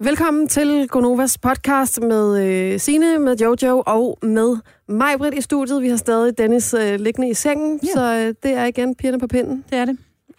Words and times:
Velkommen 0.00 0.48
til 0.48 0.88
Gonovas 0.88 1.38
podcast 1.38 2.00
med 2.00 2.46
øh, 2.46 2.80
Sine, 2.80 3.18
med 3.18 3.36
Jojo 3.36 3.82
og 3.86 4.18
med 4.22 4.56
Majbrit 4.88 5.34
i 5.34 5.40
studiet. 5.40 5.82
Vi 5.82 5.88
har 5.88 5.96
stadig 5.96 6.38
Dennis 6.38 6.74
øh, 6.74 7.00
liggende 7.00 7.28
i 7.30 7.34
sengen, 7.34 7.80
Ja. 7.82 7.88
så 7.92 8.02
øh, 8.14 8.34
det 8.42 8.58
er 8.58 8.64
igen 8.64 8.94
pigerne 8.94 9.20
på 9.20 9.26
pinden. 9.26 9.64
Det 9.70 9.78
er 9.78 9.84
det. 9.84 9.98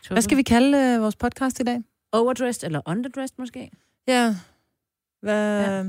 Hvad 0.10 0.22
skal 0.22 0.38
vi 0.38 0.42
kalde 0.42 0.78
øh, 0.78 1.02
vores 1.02 1.16
podcast 1.16 1.60
i 1.60 1.64
dag? 1.64 1.82
Overdressed 2.12 2.64
eller 2.64 2.82
underdressed 2.88 3.36
måske? 3.40 3.72
Ja. 4.08 4.36
Hvad, 5.22 5.62
ja. 5.62 5.84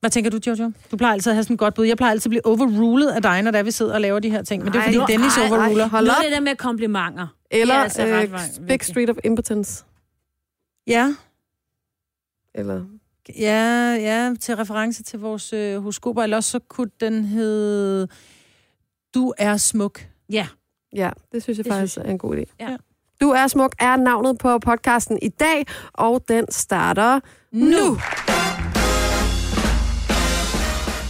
Hvad 0.00 0.10
tænker 0.10 0.30
du, 0.30 0.38
Jojo? 0.46 0.72
Du 0.90 0.96
plejer 0.96 1.12
altid 1.12 1.30
at 1.30 1.36
have 1.36 1.42
sådan 1.44 1.54
et 1.54 1.58
godt 1.60 1.74
bud. 1.74 1.84
Jeg 1.84 1.96
plejer 1.96 2.10
altid 2.10 2.26
at 2.26 2.30
blive 2.30 2.46
overrulet 2.46 3.08
af 3.08 3.22
dig, 3.22 3.42
når 3.42 3.50
der 3.50 3.62
vi 3.62 3.70
sidder 3.70 3.94
og 3.94 4.00
laver 4.00 4.18
de 4.20 4.30
her 4.30 4.42
ting. 4.42 4.64
Men 4.64 4.72
det 4.72 4.78
er 4.78 4.82
Ej, 4.82 4.92
fordi 4.94 5.12
Dennis 5.12 5.36
ej, 5.36 5.42
ej, 5.44 5.50
overruler. 5.50 5.88
hold 5.88 6.04
Noget 6.06 6.18
op. 6.18 6.24
af 6.24 6.30
det 6.30 6.36
der 6.36 6.40
med 6.40 6.56
komplimenter. 6.56 7.26
Eller 7.50 7.74
er 7.74 7.78
altså 7.78 8.06
øh, 8.06 8.20
Big 8.22 8.30
vigtigt. 8.60 8.84
Street 8.84 9.10
of 9.10 9.16
Impotence. 9.24 9.84
Ja. 10.86 11.14
Eller, 12.56 12.84
Ja, 13.38 13.94
ja, 14.00 14.34
til 14.40 14.56
reference 14.56 15.02
til 15.02 15.18
vores 15.18 15.52
øh, 15.52 15.82
horoskoper. 15.82 16.22
Eller 16.22 16.36
også 16.36 16.50
så 16.50 16.58
kunne 16.58 16.90
den 17.00 17.24
hedde 17.24 18.08
Du 19.14 19.34
er 19.38 19.56
smuk. 19.56 20.06
Ja. 20.30 20.46
ja, 20.92 21.10
det 21.32 21.42
synes 21.42 21.58
jeg 21.58 21.64
Det 21.64 21.72
faktisk 21.72 21.92
synes 21.92 22.06
er 22.06 22.10
en 22.10 22.18
god 22.18 22.36
idé. 22.36 22.54
Ja. 22.60 22.76
Du 23.20 23.30
er 23.30 23.46
smuk 23.46 23.74
er 23.78 23.96
navnet 23.96 24.38
på 24.38 24.58
podcasten 24.58 25.18
i 25.22 25.28
dag, 25.28 25.66
og 25.92 26.24
den 26.28 26.44
starter 26.50 27.20
nu. 27.52 27.98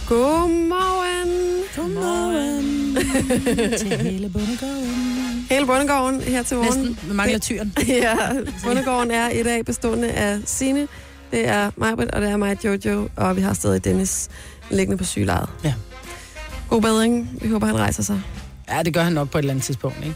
Godmorgen. 0.07 1.63
Godmorgen. 1.75 2.95
til 3.79 3.97
hele 3.97 4.29
bundegården. 4.29 5.17
Hele 5.49 5.65
Bundegården 5.65 6.21
her 6.21 6.43
til 6.43 6.57
morgen. 6.57 6.79
Næsten. 6.79 7.09
Vi 7.09 7.15
mangler 7.15 7.39
tyren. 7.39 7.73
Ja, 7.87 8.17
Bundegården 8.63 9.11
er 9.11 9.29
i 9.29 9.43
dag 9.43 9.65
bestående 9.65 10.11
af 10.11 10.39
Sine, 10.45 10.87
det 11.31 11.47
er 11.47 11.71
Majbrit, 11.75 12.11
og 12.11 12.21
det 12.21 12.29
er 12.29 12.37
mig, 12.37 12.65
Jojo, 12.65 13.09
og 13.15 13.35
vi 13.35 13.41
har 13.41 13.53
stadig 13.53 13.83
Dennis 13.83 14.29
liggende 14.69 14.97
på 14.97 15.03
sygelejet. 15.03 15.49
Ja. 15.63 15.73
God 16.69 16.81
bedring. 16.81 17.29
Vi 17.41 17.49
håber, 17.49 17.67
han 17.67 17.77
rejser 17.77 18.03
sig. 18.03 18.21
Ja, 18.69 18.83
det 18.83 18.93
gør 18.93 19.03
han 19.03 19.13
nok 19.13 19.29
på 19.29 19.37
et 19.37 19.41
eller 19.41 19.53
andet 19.53 19.65
tidspunkt, 19.65 19.97
ikke? 19.97 20.15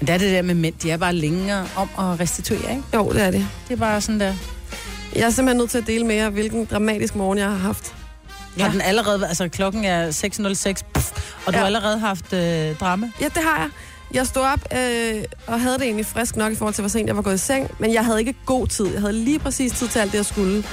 Men 0.00 0.06
det 0.06 0.14
er 0.14 0.18
det 0.18 0.32
der 0.32 0.42
med 0.42 0.54
mænd, 0.54 0.74
de 0.82 0.90
er 0.90 0.96
bare 0.96 1.12
længere 1.12 1.66
om 1.76 1.88
at 1.98 2.20
restituere, 2.20 2.70
ikke? 2.70 2.82
Jo, 2.94 3.12
det 3.12 3.22
er 3.22 3.30
det. 3.30 3.46
Det 3.68 3.74
er 3.74 3.78
bare 3.78 4.00
sådan 4.00 4.20
der. 4.20 4.34
Jeg 5.14 5.22
er 5.22 5.30
simpelthen 5.30 5.56
nødt 5.58 5.70
til 5.70 5.78
at 5.78 5.86
dele 5.86 6.06
med 6.06 6.14
jer, 6.14 6.30
hvilken 6.30 6.64
dramatisk 6.64 7.14
morgen 7.16 7.38
jeg 7.38 7.48
har 7.48 7.56
haft. 7.56 7.94
Ja. 8.58 8.62
Har 8.64 8.70
den 8.72 8.80
allerede, 8.80 9.28
altså 9.28 9.48
klokken 9.48 9.84
er 9.84 10.10
6.06, 10.10 10.82
puff, 10.94 11.10
og 11.46 11.52
du 11.52 11.52
Ja. 11.52 11.58
har 11.58 11.66
allerede 11.66 11.98
haft 11.98 12.32
øh, 12.32 12.76
drama? 12.80 13.10
Ja, 13.20 13.24
det 13.24 13.42
har 13.42 13.58
jeg. 13.58 13.68
Jeg 14.14 14.26
stod 14.26 14.42
op 14.42 14.72
øh, 14.78 15.24
og 15.46 15.60
havde 15.60 15.74
det 15.74 15.82
egentlig 15.82 16.06
frisk 16.06 16.36
nok 16.36 16.52
i 16.52 16.56
forhold 16.56 16.74
til, 16.74 16.82
hvor 16.82 16.88
sent 16.88 17.06
jeg 17.08 17.16
var 17.16 17.22
gået 17.22 17.34
i 17.34 17.38
seng, 17.38 17.70
men 17.78 17.92
jeg 17.92 18.04
havde 18.04 18.20
ikke 18.20 18.34
god 18.46 18.66
tid. 18.66 18.86
Jeg 18.86 19.00
havde 19.00 19.12
lige 19.12 19.38
præcis 19.38 19.72
tid 19.72 19.88
til 19.88 19.98
alt 19.98 20.12
det, 20.12 20.18
jeg 20.18 20.26
skulle. 20.26 20.64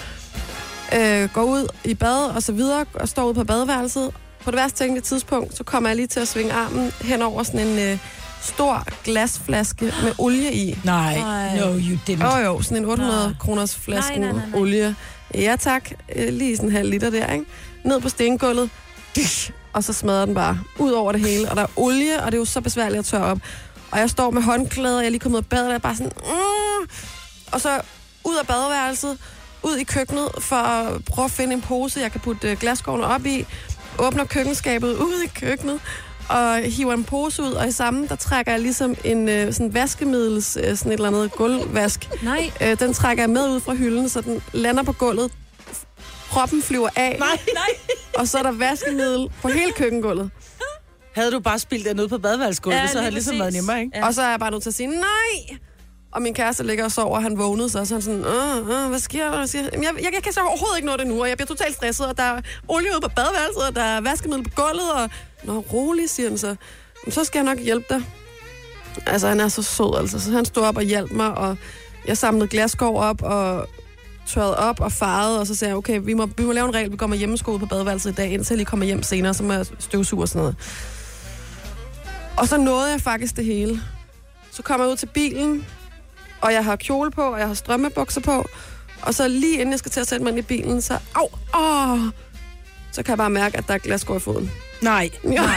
Øh, 0.95 1.29
gå 1.33 1.41
ud 1.41 1.67
i 1.85 1.93
bad 1.93 2.25
og 2.35 2.43
så 2.43 2.51
videre, 2.51 2.85
og 2.93 3.09
står 3.09 3.25
ude 3.25 3.33
på 3.33 3.43
badeværelset. 3.43 4.11
På 4.43 4.51
det 4.51 4.57
værste 4.57 4.77
tænkelige 4.77 5.03
tidspunkt, 5.03 5.57
så 5.57 5.63
kommer 5.63 5.89
jeg 5.89 5.95
lige 5.95 6.07
til 6.07 6.19
at 6.19 6.27
svinge 6.27 6.53
armen 6.53 6.91
hen 7.01 7.21
over 7.21 7.43
sådan 7.43 7.67
en 7.67 7.79
øh, 7.79 7.97
stor 8.41 8.85
glasflaske 9.03 9.85
med 10.03 10.13
olie 10.17 10.53
i. 10.53 10.79
Nej, 10.83 11.13
Ej. 11.15 11.59
no 11.59 11.65
you 11.65 11.97
didn't. 12.09 12.25
Åh 12.25 12.35
oh, 12.37 12.45
jo, 12.45 12.61
sådan 12.61 12.77
en 12.77 12.85
800 12.85 13.23
Nej. 13.23 13.33
kroners 13.39 13.75
flaske 13.75 14.19
Nej, 14.19 14.31
nej, 14.31 14.31
nej, 14.31 14.49
nej. 14.51 14.59
olie. 14.59 14.95
Ja 15.35 15.55
tak, 15.59 15.91
øh, 16.15 16.33
lige 16.33 16.55
sådan 16.55 16.69
en 16.69 16.75
halv 16.75 16.89
liter 16.89 17.09
der, 17.09 17.33
ikke? 17.33 17.45
Ned 17.83 18.01
på 18.01 18.09
stengulvet, 18.09 18.69
Dysh! 19.15 19.51
Og 19.73 19.83
så 19.83 19.93
smadrer 19.93 20.25
den 20.25 20.35
bare 20.35 20.59
ud 20.79 20.91
over 20.91 21.11
det 21.11 21.21
hele. 21.21 21.49
Og 21.49 21.55
der 21.55 21.61
er 21.61 21.67
olie, 21.75 22.23
og 22.23 22.25
det 22.25 22.33
er 22.33 22.39
jo 22.39 22.45
så 22.45 22.61
besværligt 22.61 22.99
at 22.99 23.05
tørre 23.05 23.25
op. 23.25 23.39
Og 23.91 23.99
jeg 23.99 24.09
står 24.09 24.31
med 24.31 24.41
håndklæder, 24.41 24.99
jeg 24.99 25.05
er 25.05 25.09
lige 25.09 25.19
kommet 25.19 25.37
ud 25.37 25.43
af 25.43 25.49
badet, 25.49 25.65
og 25.65 25.69
jeg 25.69 25.75
er 25.75 25.79
bare 25.79 25.95
sådan... 25.95 26.11
Mm! 26.17 26.89
Og 27.51 27.61
så 27.61 27.81
ud 28.23 28.35
af 28.35 28.47
badeværelset, 28.47 29.17
ud 29.63 29.75
i 29.75 29.83
køkkenet, 29.83 30.29
for 30.39 30.55
at 30.55 31.05
prøve 31.05 31.25
at 31.25 31.31
finde 31.31 31.53
en 31.53 31.61
pose, 31.61 31.99
jeg 31.99 32.11
kan 32.11 32.21
putte 32.21 32.51
øh, 32.51 32.57
glasskårene 32.57 33.05
op 33.05 33.25
i. 33.25 33.45
Åbner 33.99 34.25
køkkenskabet 34.25 34.97
ud 35.07 35.23
i 35.25 35.27
køkkenet, 35.39 35.79
og 36.29 36.57
hiver 36.57 36.93
en 36.93 37.03
pose 37.03 37.43
ud, 37.43 37.51
og 37.51 37.67
i 37.67 37.71
samme, 37.71 38.07
der 38.07 38.15
trækker 38.15 38.51
jeg 38.51 38.61
ligesom 38.61 38.95
en 39.03 39.29
øh, 39.29 39.53
sådan 39.53 39.73
vaskemiddels, 39.73 40.57
øh, 40.63 40.77
sådan 40.77 40.91
et 40.91 40.95
eller 40.95 41.07
andet 41.07 41.31
gulvvask. 41.31 42.09
Nej. 42.23 42.51
Øh, 42.61 42.79
den 42.79 42.93
trækker 42.93 43.23
jeg 43.23 43.29
med 43.29 43.49
ud 43.49 43.59
fra 43.59 43.73
hylden, 43.73 44.09
så 44.09 44.21
den 44.21 44.41
lander 44.53 44.83
på 44.83 44.91
gulvet. 44.91 45.31
Proppen 46.31 46.61
flyver 46.61 46.89
af, 46.95 47.15
Nej, 47.19 47.37
nej. 47.53 47.97
og 48.13 48.27
så 48.27 48.37
er 48.37 48.43
der 48.43 48.51
vaskemiddel 48.51 49.29
på 49.41 49.47
hele 49.47 49.71
køkkengulvet. 49.71 50.31
Havde 51.15 51.31
du 51.31 51.39
bare 51.39 51.59
spildt 51.59 51.85
det 51.85 51.95
ned 51.95 52.07
på 52.07 52.17
badeværelsesgulvet, 52.17 52.77
Ja, 52.77 52.87
så 52.87 52.93
havde 52.93 53.05
det 53.05 53.13
lige 53.13 53.23
ligesom 53.23 53.39
været 53.39 53.53
nemmere, 53.53 53.79
ikke? 53.81 53.97
Ja. 53.97 54.05
Og 54.07 54.13
så 54.13 54.21
er 54.21 54.29
jeg 54.29 54.39
bare 54.39 54.51
nødt 54.51 54.63
til 54.63 54.69
at 54.69 54.73
sige, 54.73 54.87
nej! 54.87 55.57
Og 56.13 56.21
min 56.21 56.33
kæreste 56.33 56.63
ligger 56.63 56.83
og 56.85 56.91
sover, 56.91 57.15
og 57.15 57.23
han 57.23 57.37
vågnede 57.37 57.69
sig, 57.69 57.81
og 57.81 57.87
så 57.87 57.93
er 57.93 57.95
han 57.95 58.01
sådan, 58.01 58.25
Åh, 58.25 58.83
åh, 58.83 58.89
hvad 58.89 58.99
sker 58.99 59.29
der? 59.29 59.37
Hvad 59.37 59.47
sker 59.47 59.59
Jeg, 59.61 59.71
jeg, 59.83 60.13
jeg 60.13 60.23
kan 60.23 60.33
så 60.33 60.39
overhovedet 60.39 60.77
ikke 60.77 60.87
nå 60.87 60.97
det 60.97 61.07
nu, 61.07 61.21
og 61.21 61.29
jeg 61.29 61.37
bliver 61.37 61.47
totalt 61.47 61.75
stresset, 61.75 62.05
og 62.07 62.17
der 62.17 62.23
er 62.23 62.41
olie 62.67 62.89
ude 62.91 63.01
på 63.01 63.09
badeværelset, 63.15 63.63
og 63.67 63.75
der 63.75 63.83
er 63.83 64.01
vaskemiddel 64.01 64.43
på 64.49 64.61
gulvet, 64.61 64.91
og 64.95 65.09
Nå, 65.43 65.59
rolig, 65.73 66.09
siger 66.09 66.29
han 66.29 66.37
så. 66.37 66.47
"Jamen, 66.47 67.11
Så 67.11 67.23
skal 67.23 67.39
jeg 67.39 67.45
nok 67.55 67.59
hjælpe 67.63 67.85
dig. 67.89 68.03
Altså, 69.07 69.27
han 69.27 69.39
er 69.39 69.47
så 69.47 69.61
sød, 69.63 69.99
altså. 69.99 70.19
Så 70.19 70.31
han 70.31 70.45
stod 70.45 70.63
op 70.63 70.77
og 70.77 70.83
hjalp 70.83 71.11
mig, 71.11 71.31
og 71.37 71.57
jeg 72.07 72.17
samlede 72.17 72.47
glasskov 72.47 72.97
op, 72.99 73.21
og 73.21 73.67
tørrede 74.27 74.57
op 74.57 74.79
og 74.79 74.91
farede, 74.91 75.39
og 75.39 75.47
så 75.47 75.55
sagde 75.55 75.69
jeg, 75.69 75.77
okay, 75.77 75.99
vi 76.03 76.13
må, 76.13 76.25
vi 76.25 76.43
må 76.43 76.51
lave 76.51 76.67
en 76.67 76.75
regel, 76.75 76.91
vi 76.91 76.97
kommer 76.97 77.17
hjemmesko 77.17 77.51
ud 77.51 77.59
på 77.59 77.65
badeværelset 77.65 78.11
i 78.11 78.13
dag, 78.13 78.31
indtil 78.31 78.53
jeg 78.53 78.57
lige 78.57 78.65
kommer 78.65 78.85
hjem 78.85 79.03
senere, 79.03 79.33
så 79.33 79.43
må 79.43 79.53
jeg 79.53 79.65
støvsuge 79.79 80.21
og 80.23 80.27
sådan 80.27 80.39
noget. 80.39 80.55
Og 82.37 82.47
så 82.47 82.57
nåede 82.57 82.91
jeg 82.91 83.01
faktisk 83.01 83.35
det 83.35 83.45
hele. 83.45 83.81
Så 84.51 84.63
kommer 84.63 84.85
jeg 84.85 84.91
ud 84.91 84.97
til 84.97 85.05
bilen, 85.07 85.65
og 86.41 86.53
jeg 86.53 86.65
har 86.65 86.75
kjole 86.75 87.11
på, 87.11 87.21
og 87.21 87.39
jeg 87.39 87.47
har 87.47 87.53
strømmebukser 87.53 88.21
på, 88.21 88.45
og 89.01 89.13
så 89.13 89.27
lige 89.27 89.53
inden 89.53 89.71
jeg 89.71 89.79
skal 89.79 89.91
til 89.91 89.99
at 89.99 90.07
sætte 90.07 90.23
mig 90.23 90.29
ind 90.29 90.39
i 90.39 90.41
bilen, 90.41 90.81
så 90.81 90.97
au, 91.15 91.27
åh, 91.55 91.99
så 92.91 93.03
kan 93.03 93.09
jeg 93.09 93.17
bare 93.17 93.29
mærke, 93.29 93.57
at 93.57 93.67
der 93.67 93.73
er 93.73 93.77
glasskår 93.77 94.15
i 94.15 94.19
foden. 94.19 94.51
Nej. 94.81 95.09
Ja. 95.23 95.41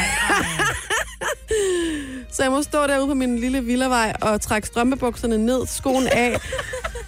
Så 2.33 2.43
jeg 2.43 2.51
må 2.51 2.63
stå 2.63 2.87
derude 2.87 3.07
på 3.07 3.15
min 3.15 3.39
lille 3.39 3.65
villavej 3.65 4.13
og 4.21 4.41
trække 4.41 4.69
strømpebukserne 4.69 5.39
ned, 5.39 5.67
skoen 5.67 6.07
af, 6.07 6.41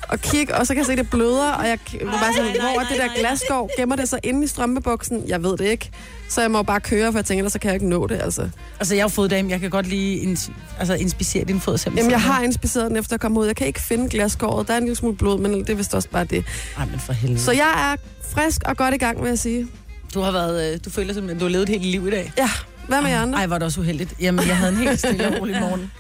og 0.09 0.21
kigge, 0.21 0.55
og 0.56 0.67
så 0.67 0.75
kan 0.75 0.78
jeg 0.78 0.87
se, 0.87 0.93
at 0.93 0.99
det 0.99 1.11
bløder, 1.11 1.53
og 1.53 1.69
jeg 1.69 1.78
var 2.03 2.11
bare 2.11 2.33
sådan, 2.37 2.50
hvor 2.61 2.81
er 2.81 2.89
det 2.89 2.99
der 2.99 3.06
nej. 3.06 3.17
glasskår? 3.19 3.71
Gemmer 3.78 3.97
det 3.97 4.09
sig 4.09 4.19
inde 4.22 4.44
i 4.44 4.47
strømpebuksen? 4.47 5.22
Jeg 5.28 5.43
ved 5.43 5.56
det 5.56 5.65
ikke. 5.65 5.91
Så 6.28 6.41
jeg 6.41 6.50
må 6.50 6.62
bare 6.62 6.81
køre, 6.81 7.12
for 7.12 7.19
jeg 7.19 7.25
tænker, 7.25 7.41
ellers 7.41 7.53
så 7.53 7.59
kan 7.59 7.69
jeg 7.69 7.75
ikke 7.75 7.89
nå 7.89 8.06
det, 8.06 8.21
altså. 8.22 8.49
Altså, 8.81 8.94
jeg 8.94 9.00
er 9.00 9.05
jo 9.05 9.09
foddame. 9.09 9.50
Jeg 9.50 9.61
kan 9.61 9.71
godt 9.71 9.87
lige 9.87 10.33
ins- 10.33 10.50
altså, 10.78 10.94
inspicere 10.94 11.44
din 11.44 11.61
fod 11.61 11.78
simpelthen. 11.78 12.11
Jamen, 12.11 12.27
jeg 12.27 12.34
har 12.34 12.43
inspiceret 12.43 12.89
den, 12.91 12.97
efter 12.97 13.15
jeg 13.15 13.21
kom 13.21 13.37
ud. 13.37 13.47
Jeg 13.47 13.56
kan 13.56 13.67
ikke 13.67 13.81
finde 13.81 14.09
glasskåret. 14.09 14.69
Der 14.69 14.75
er 14.75 14.78
en 14.78 14.84
lille 14.84 14.97
smule 14.97 15.17
blod, 15.17 15.39
men 15.41 15.55
det 15.55 15.71
er 15.71 15.75
vist 15.75 15.94
også 15.94 16.09
bare 16.09 16.25
det. 16.25 16.44
Nej, 16.77 16.87
men 16.87 17.00
for 17.00 17.12
helvede. 17.12 17.41
Så 17.41 17.53
jeg 17.53 17.93
er 17.93 17.97
frisk 18.34 18.62
og 18.65 18.77
godt 18.77 18.94
i 18.94 18.99
gang, 18.99 19.23
vil 19.23 19.28
jeg 19.28 19.38
sige. 19.38 19.69
Du 20.15 20.21
har 20.21 20.33
været, 20.33 20.73
øh, 20.73 20.78
du 20.84 20.91
føler 20.91 21.15
simpelthen, 21.15 21.38
du 21.38 21.44
har 21.44 21.50
levet 21.50 21.62
et 21.62 21.69
helt 21.69 21.84
liv 21.84 22.09
i 22.09 22.11
dag. 22.11 22.33
Ja, 22.38 22.50
hvad 22.88 23.03
med 23.03 23.11
jer 23.11 23.21
andre? 23.23 23.38
Ej, 23.38 23.47
var 23.47 23.59
det 23.59 23.67
også 23.67 23.81
uheldigt. 23.81 24.15
Jamen, 24.21 24.47
jeg 24.49 24.56
havde 24.56 24.73
en 24.73 24.78
helt 24.78 24.99
stille 24.99 25.28
og 25.28 25.41
rolig 25.41 25.61
morgen. 25.61 25.93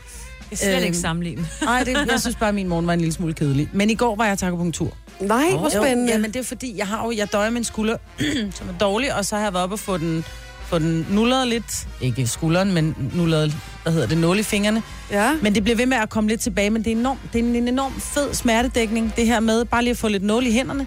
Jeg 0.50 0.58
kan 0.58 0.66
slet 0.66 0.76
Øhm, 0.76 0.84
ikke 0.84 0.98
sammenligne. 0.98 1.46
Nej, 1.62 1.84
det, 1.84 1.96
jeg 2.10 2.20
synes 2.20 2.36
bare, 2.36 2.48
at 2.48 2.54
min 2.54 2.68
morgen 2.68 2.86
var 2.86 2.92
en 2.92 2.98
lille 3.00 3.12
smule 3.12 3.34
kedelig. 3.34 3.68
Men 3.72 3.90
i 3.90 3.94
går 3.94 4.16
var 4.16 4.26
jeg 4.26 4.38
til 4.38 4.46
akupunktur. 4.46 4.96
Nej, 5.20 5.50
hvor 5.50 5.68
spændende. 5.68 6.12
Jamen, 6.12 6.32
det 6.32 6.40
er 6.40 6.44
fordi, 6.44 6.74
jeg 6.78 6.86
har 6.86 7.04
jo, 7.06 7.12
jeg 7.16 7.32
døjer 7.32 7.50
min 7.50 7.64
skulder, 7.64 7.96
som 8.56 8.68
er 8.68 8.78
dårlig, 8.80 9.14
og 9.14 9.24
så 9.24 9.36
har 9.36 9.42
jeg 9.42 9.52
været 9.52 9.62
oppe 9.62 9.74
og 9.74 9.78
få 9.78 9.98
den, 9.98 10.24
få 10.66 10.78
den 10.78 11.06
nullet 11.10 11.48
lidt. 11.48 11.88
Ikke 12.00 12.26
skulderen, 12.26 12.74
men 12.74 13.10
nullet, 13.14 13.54
hvad 13.82 13.92
hedder 13.92 14.06
det, 14.08 14.18
nål 14.18 14.38
i 14.38 14.42
fingrene. 14.42 14.82
Ja. 15.10 15.32
Men 15.42 15.54
det 15.54 15.62
bliver 15.62 15.76
ved 15.76 15.86
med 15.86 15.96
at 15.96 16.10
komme 16.10 16.28
lidt 16.30 16.40
tilbage, 16.40 16.70
men 16.70 16.84
det 16.84 16.92
er, 16.92 16.96
enorm, 16.96 17.18
det 17.32 17.38
er 17.38 17.44
en 17.44 17.68
enorm 17.68 18.00
fed 18.00 18.34
smertedækning, 18.34 19.12
det 19.16 19.26
her 19.26 19.40
med 19.40 19.64
bare 19.64 19.82
lige 19.82 19.90
at 19.90 19.98
få 19.98 20.08
lidt 20.08 20.22
nål 20.22 20.46
i 20.46 20.50
hænderne, 20.52 20.86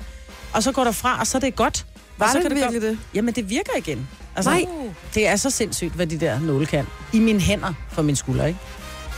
og 0.54 0.64
så 0.64 0.72
går 0.72 0.84
der 0.84 0.92
fra, 0.92 1.20
og 1.20 1.28
så 1.28 1.38
er 1.38 1.40
det 1.40 1.56
godt. 1.56 1.86
Var 2.18 2.26
og 2.26 2.32
så 2.32 2.38
det 2.40 2.48
kan 2.48 2.58
virkelig 2.58 2.82
det? 2.82 2.98
Jamen, 3.16 3.34
det 3.34 3.50
virker 3.50 3.72
igen. 3.78 4.08
Altså, 4.36 4.52
Nej. 4.52 4.66
Det 5.16 5.28
er 5.28 5.36
så 5.36 5.50
sindssygt, 5.50 5.94
hvad 5.94 6.08
de 6.08 6.20
der 6.20 6.40
nåle 6.40 6.66
kan. 6.66 6.86
I 7.14 7.20
mine 7.20 7.40
hænder 7.40 7.74
for 7.92 8.02
min 8.02 8.16
skulder, 8.16 8.46
ikke? 8.46 8.60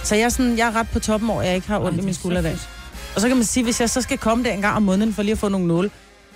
Så 0.03 0.15
jeg 0.15 0.23
er, 0.23 0.29
sådan, 0.29 0.57
jeg 0.57 0.67
er 0.67 0.75
ret 0.75 0.87
på 0.93 0.99
toppen 0.99 1.29
over, 1.29 1.41
at 1.41 1.47
jeg 1.47 1.55
ikke 1.55 1.67
har 1.67 1.79
ondt 1.79 1.95
Ej, 1.97 2.01
i 2.01 2.05
min 2.05 2.13
skulder 2.13 2.39
i 2.39 2.43
dag. 2.43 2.57
Og 3.15 3.21
så 3.21 3.27
kan 3.27 3.37
man 3.37 3.45
sige, 3.45 3.63
hvis 3.63 3.81
jeg 3.81 3.89
så 3.89 4.01
skal 4.01 4.17
komme 4.17 4.43
der 4.43 4.51
en 4.51 4.61
gang 4.61 4.75
om 4.75 4.83
måneden 4.83 5.13
for 5.13 5.23
lige 5.23 5.31
at 5.31 5.37
få 5.37 5.49
nogle 5.49 5.67
nåle, 5.67 5.91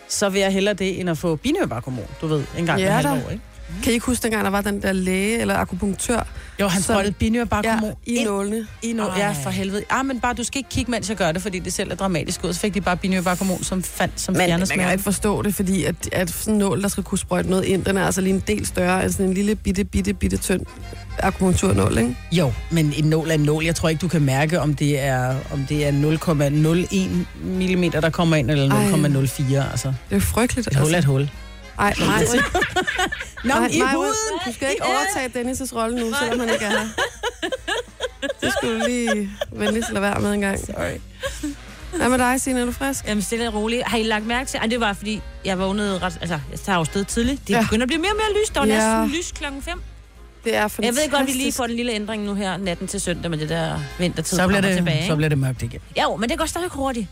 så 0.10 0.30
vil 0.30 0.42
jeg 0.42 0.52
hellere 0.54 0.74
det, 0.74 1.00
end 1.00 1.10
at 1.10 1.18
få 1.18 1.36
binyrbarkhormon, 1.36 2.06
du 2.22 2.28
ved, 2.28 2.44
en 2.58 2.66
gang 2.66 2.80
Ja, 2.80 2.96
ja, 2.96 3.02
da. 3.02 3.08
halvt 3.08 3.26
år, 3.26 3.30
ikke? 3.30 3.44
Kan 3.84 3.92
I 3.92 3.94
ikke 3.94 4.06
huske, 4.06 4.24
dengang 4.24 4.44
der 4.44 4.50
var 4.52 4.62
den 4.62 4.82
der 4.82 4.92
læge 4.92 5.40
eller 5.40 5.56
akupunktør 5.56 6.28
Jo, 6.60 6.68
han 6.68 6.82
sprøjtede 6.82 7.08
ja, 7.08 7.26
binyrbarkhormon 7.26 7.94
i 8.06 8.24
nålene? 8.24 8.68
i 8.82 8.98
Ej. 9.00 9.06
ja, 9.18 9.36
for 9.44 9.50
helvede. 9.50 9.84
Ja, 9.92 10.04
men 10.04 10.20
bare, 10.20 10.34
du 10.34 10.44
skal 10.44 10.58
ikke 10.60 10.70
kigge, 10.70 10.92
mens 10.92 11.10
jeg 11.10 11.18
gør 11.18 11.32
det, 11.32 11.42
fordi 11.42 11.60
det 11.60 11.74
selv 11.74 11.92
er 11.92 11.96
dramatisk 11.96 12.44
ud. 12.44 12.54
Så 12.54 12.60
fik 12.60 12.74
de 12.74 12.82
bare 12.82 12.98
binyrbarkhormon, 12.98 13.64
som 13.64 13.84
fandt, 13.84 14.22
som 14.22 14.36
Men 14.36 14.50
man 14.50 14.68
kan 14.68 14.92
ikke 14.92 15.04
forstå 15.04 15.42
det, 15.42 15.56
fordi 15.56 15.84
at, 15.84 15.96
at 16.12 16.30
sådan 16.30 16.54
en 16.54 16.60
nål, 16.60 16.82
der 16.82 16.88
skal 16.88 17.04
kunne 17.04 17.18
sprøjte 17.20 17.50
noget 17.50 17.66
ind, 17.66 17.86
den 17.86 17.98
er 17.98 18.06
altså 18.06 18.22
lige 18.22 18.34
en 18.34 18.44
del 18.48 18.66
større 18.66 19.04
end 19.04 19.12
sådan 19.12 19.26
en 19.26 19.34
lille 19.34 19.56
bitte, 19.56 19.84
bitte, 19.84 20.14
bitte 20.14 20.38
tynd 20.38 20.66
akupunkturnål, 21.20 21.98
ikke? 21.98 22.18
Jo, 22.32 22.54
men 22.72 22.94
en 22.98 23.06
nål 23.06 23.30
er 23.30 23.34
en 23.34 23.40
nål. 23.40 23.64
Jeg 23.66 23.76
tror 23.76 23.90
ikke, 23.90 24.00
du 24.00 24.08
kan 24.08 24.22
mærke, 24.22 24.60
om 24.62 24.74
det 24.76 25.00
er, 25.00 25.36
om 25.54 25.66
det 25.70 25.86
er 25.86 25.92
0,01 25.92 27.38
mm, 27.44 27.92
der 27.92 28.10
kommer 28.10 28.36
ind, 28.36 28.52
eller 28.52 28.72
Ej. 28.76 28.86
0,04. 29.66 29.72
Altså, 29.72 29.94
Det 30.10 30.16
er 30.16 30.20
frygteligt. 30.20 30.68
et 30.68 30.76
hul 30.76 30.94
er 30.94 30.98
et 30.98 31.06
hul. 31.06 31.30
Ej, 31.80 31.94
nej, 32.00 32.24
Nå, 33.44 33.54
i 33.72 33.82
huden! 33.94 34.14
du 34.48 34.54
skal 34.54 34.68
ikke 34.72 34.84
overtage 34.84 35.28
Dennis' 35.52 35.76
rolle 35.76 36.00
nu, 36.00 36.14
selvom 36.22 36.40
han 36.40 36.50
ikke 36.50 36.66
er 36.66 36.70
her. 36.70 36.88
Det 38.42 38.54
skulle 38.58 38.80
du 38.82 38.86
lige 38.88 39.30
venligst 39.52 39.90
lade 39.92 40.02
være 40.02 40.20
med 40.20 40.34
en 40.34 40.42
gang. 40.42 40.60
Sorry. 40.60 41.00
Hvad 41.98 42.10
med 42.10 42.18
dig, 42.18 42.42
Signe? 42.42 42.62
Er 42.62 42.66
du 42.66 42.72
frisk? 42.72 43.08
Jamen, 43.08 43.22
stille 43.22 43.48
og 43.48 43.54
roligt. 43.54 43.84
Har 43.88 43.98
I 43.98 44.04
lagt 44.04 44.26
mærke 44.28 44.50
til? 44.50 44.58
Ej, 44.58 44.68
det 44.68 44.80
var, 44.80 44.94
fordi 44.94 45.22
jeg 45.46 45.60
vågnede 45.60 45.98
ret... 46.00 46.18
Altså, 46.22 46.40
jeg 46.52 46.60
tager 46.60 46.78
jo 46.80 46.86
sted 46.86 47.06
tidligt. 47.06 47.48
Det 47.48 47.54
Ja. 47.54 47.62
begynder 47.62 47.84
at 47.84 47.88
blive 47.88 48.02
mere 48.02 48.12
og 48.12 48.18
mere 48.18 48.42
lys. 48.44 48.50
Der 48.50 48.60
var 48.60 48.68
Ja. 48.68 49.00
næsten 49.02 49.18
lys 49.20 49.32
klokken 49.32 49.62
5. 49.62 49.82
Det 50.46 50.56
er 50.56 50.62
Jeg 50.62 50.72
fantastisk. 50.72 51.06
ved 51.12 51.18
godt, 51.18 51.28
vi 51.28 51.32
lige 51.32 51.52
får 51.52 51.68
den 51.68 51.76
lille 51.76 51.92
ændring 51.92 52.24
nu 52.24 52.34
her 52.34 52.58
natten 52.58 52.88
til 52.88 53.02
søndag 53.02 53.32
med 53.32 53.38
det 53.38 53.50
der 53.50 53.80
vintertid. 54.00 54.38
Så 54.38 54.48
bliver, 54.48 54.62
det, 54.62 54.76
tilbage, 54.78 55.08
så 55.08 55.16
bliver 55.16 55.30
det 55.30 55.38
mørkt 55.38 55.62
igen. 55.62 55.80
Jo, 56.04 56.16
men 56.16 56.30
det 56.30 56.38
går 56.38 56.46
stadig 56.46 56.70
hurtigt. 56.72 57.08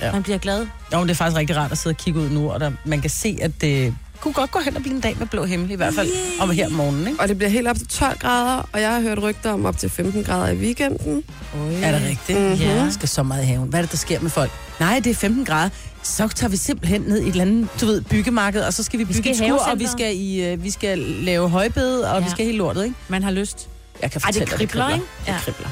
Ja. 0.00 0.06
Ja. 0.06 0.12
Man 0.12 0.22
bliver 0.22 0.38
glad. 0.38 0.66
Jo, 0.92 0.98
men 0.98 1.08
det 1.08 1.14
er 1.14 1.16
faktisk 1.16 1.36
rigtig 1.38 1.56
rart 1.56 1.72
at 1.72 1.78
sidde 1.78 1.94
og 1.94 1.98
kigge 1.98 2.20
ud 2.20 2.28
nu, 2.28 2.50
og 2.50 2.60
der, 2.60 2.70
man 2.84 3.00
kan 3.00 3.10
se, 3.10 3.38
at 3.42 3.50
det 3.60 3.94
kunne 4.20 4.34
godt 4.34 4.50
gå 4.50 4.58
hen 4.64 4.76
og 4.76 4.82
blive 4.82 4.94
en 4.94 5.00
dag 5.00 5.16
med 5.18 5.26
blå 5.26 5.44
himmel, 5.44 5.70
i 5.70 5.74
hvert 5.74 5.94
fald 5.94 6.08
om 6.40 6.50
her 6.50 6.66
om 6.66 6.72
morgenen, 6.72 7.06
ikke? 7.08 7.20
Og 7.20 7.28
det 7.28 7.36
bliver 7.38 7.50
helt 7.50 7.68
op 7.68 7.76
til 7.76 7.88
12 7.88 8.18
grader, 8.18 8.68
og 8.72 8.80
jeg 8.80 8.90
har 8.94 9.00
hørt 9.00 9.22
rygter 9.22 9.52
om 9.52 9.64
op 9.66 9.78
til 9.78 9.90
15 9.90 10.24
grader 10.24 10.48
i 10.52 10.56
weekenden. 10.56 11.22
Oj. 11.54 11.74
Er 11.82 11.92
det 11.98 12.08
rigtigt? 12.08 12.38
Mhm. 12.40 12.52
Ja. 12.52 12.74
Jeg 12.74 12.92
skal 12.92 13.08
så 13.08 13.22
meget 13.22 13.42
i 13.42 13.46
haven. 13.46 13.68
Hvad 13.68 13.80
er 13.80 13.82
det, 13.82 13.90
der 13.92 13.96
sker 13.98 14.20
med 14.20 14.30
folk? 14.30 14.50
Nej, 14.80 15.00
det 15.04 15.10
er 15.10 15.14
15 15.14 15.44
grader. 15.44 15.70
Så 16.02 16.28
tager 16.28 16.48
vi 16.50 16.56
simpelthen 16.56 17.00
ned 17.00 17.18
i 17.18 17.22
et 17.22 17.28
eller 17.28 17.42
andet, 17.42 17.68
du 17.80 17.86
ved, 17.86 18.00
byggemarked, 18.02 18.62
og 18.62 18.74
så 18.74 18.82
skal 18.82 18.98
vi 18.98 19.04
bygge 19.04 19.18
skal 19.18 19.30
et 19.30 19.34
i 19.40 19.48
skur, 19.48 19.58
og 19.72 19.78
vi 19.78 19.86
skal, 19.86 20.16
i, 20.16 20.52
uh, 20.52 20.62
vi 20.64 20.70
skal 20.70 20.98
lave 20.98 21.48
højbede, 21.50 22.08
og 22.10 22.14
ja. 22.14 22.18
vi 22.18 22.24
Ja. 22.24 22.30
skal 22.30 22.44
helt 22.44 22.58
lortet, 22.58 22.84
ikke? 22.84 22.96
Man 23.08 23.22
har 23.22 23.30
lyst. 23.30 23.68
Jeg 24.02 24.10
kan 24.10 24.20
Ej, 24.24 24.30
det 24.30 24.34
fortælle 24.34 24.50
dig, 24.50 24.58
kribler, 24.58 24.88
ikke? 24.88 25.04
Det 25.20 25.32
Ja. 25.32 25.36
kribler. 25.44 25.68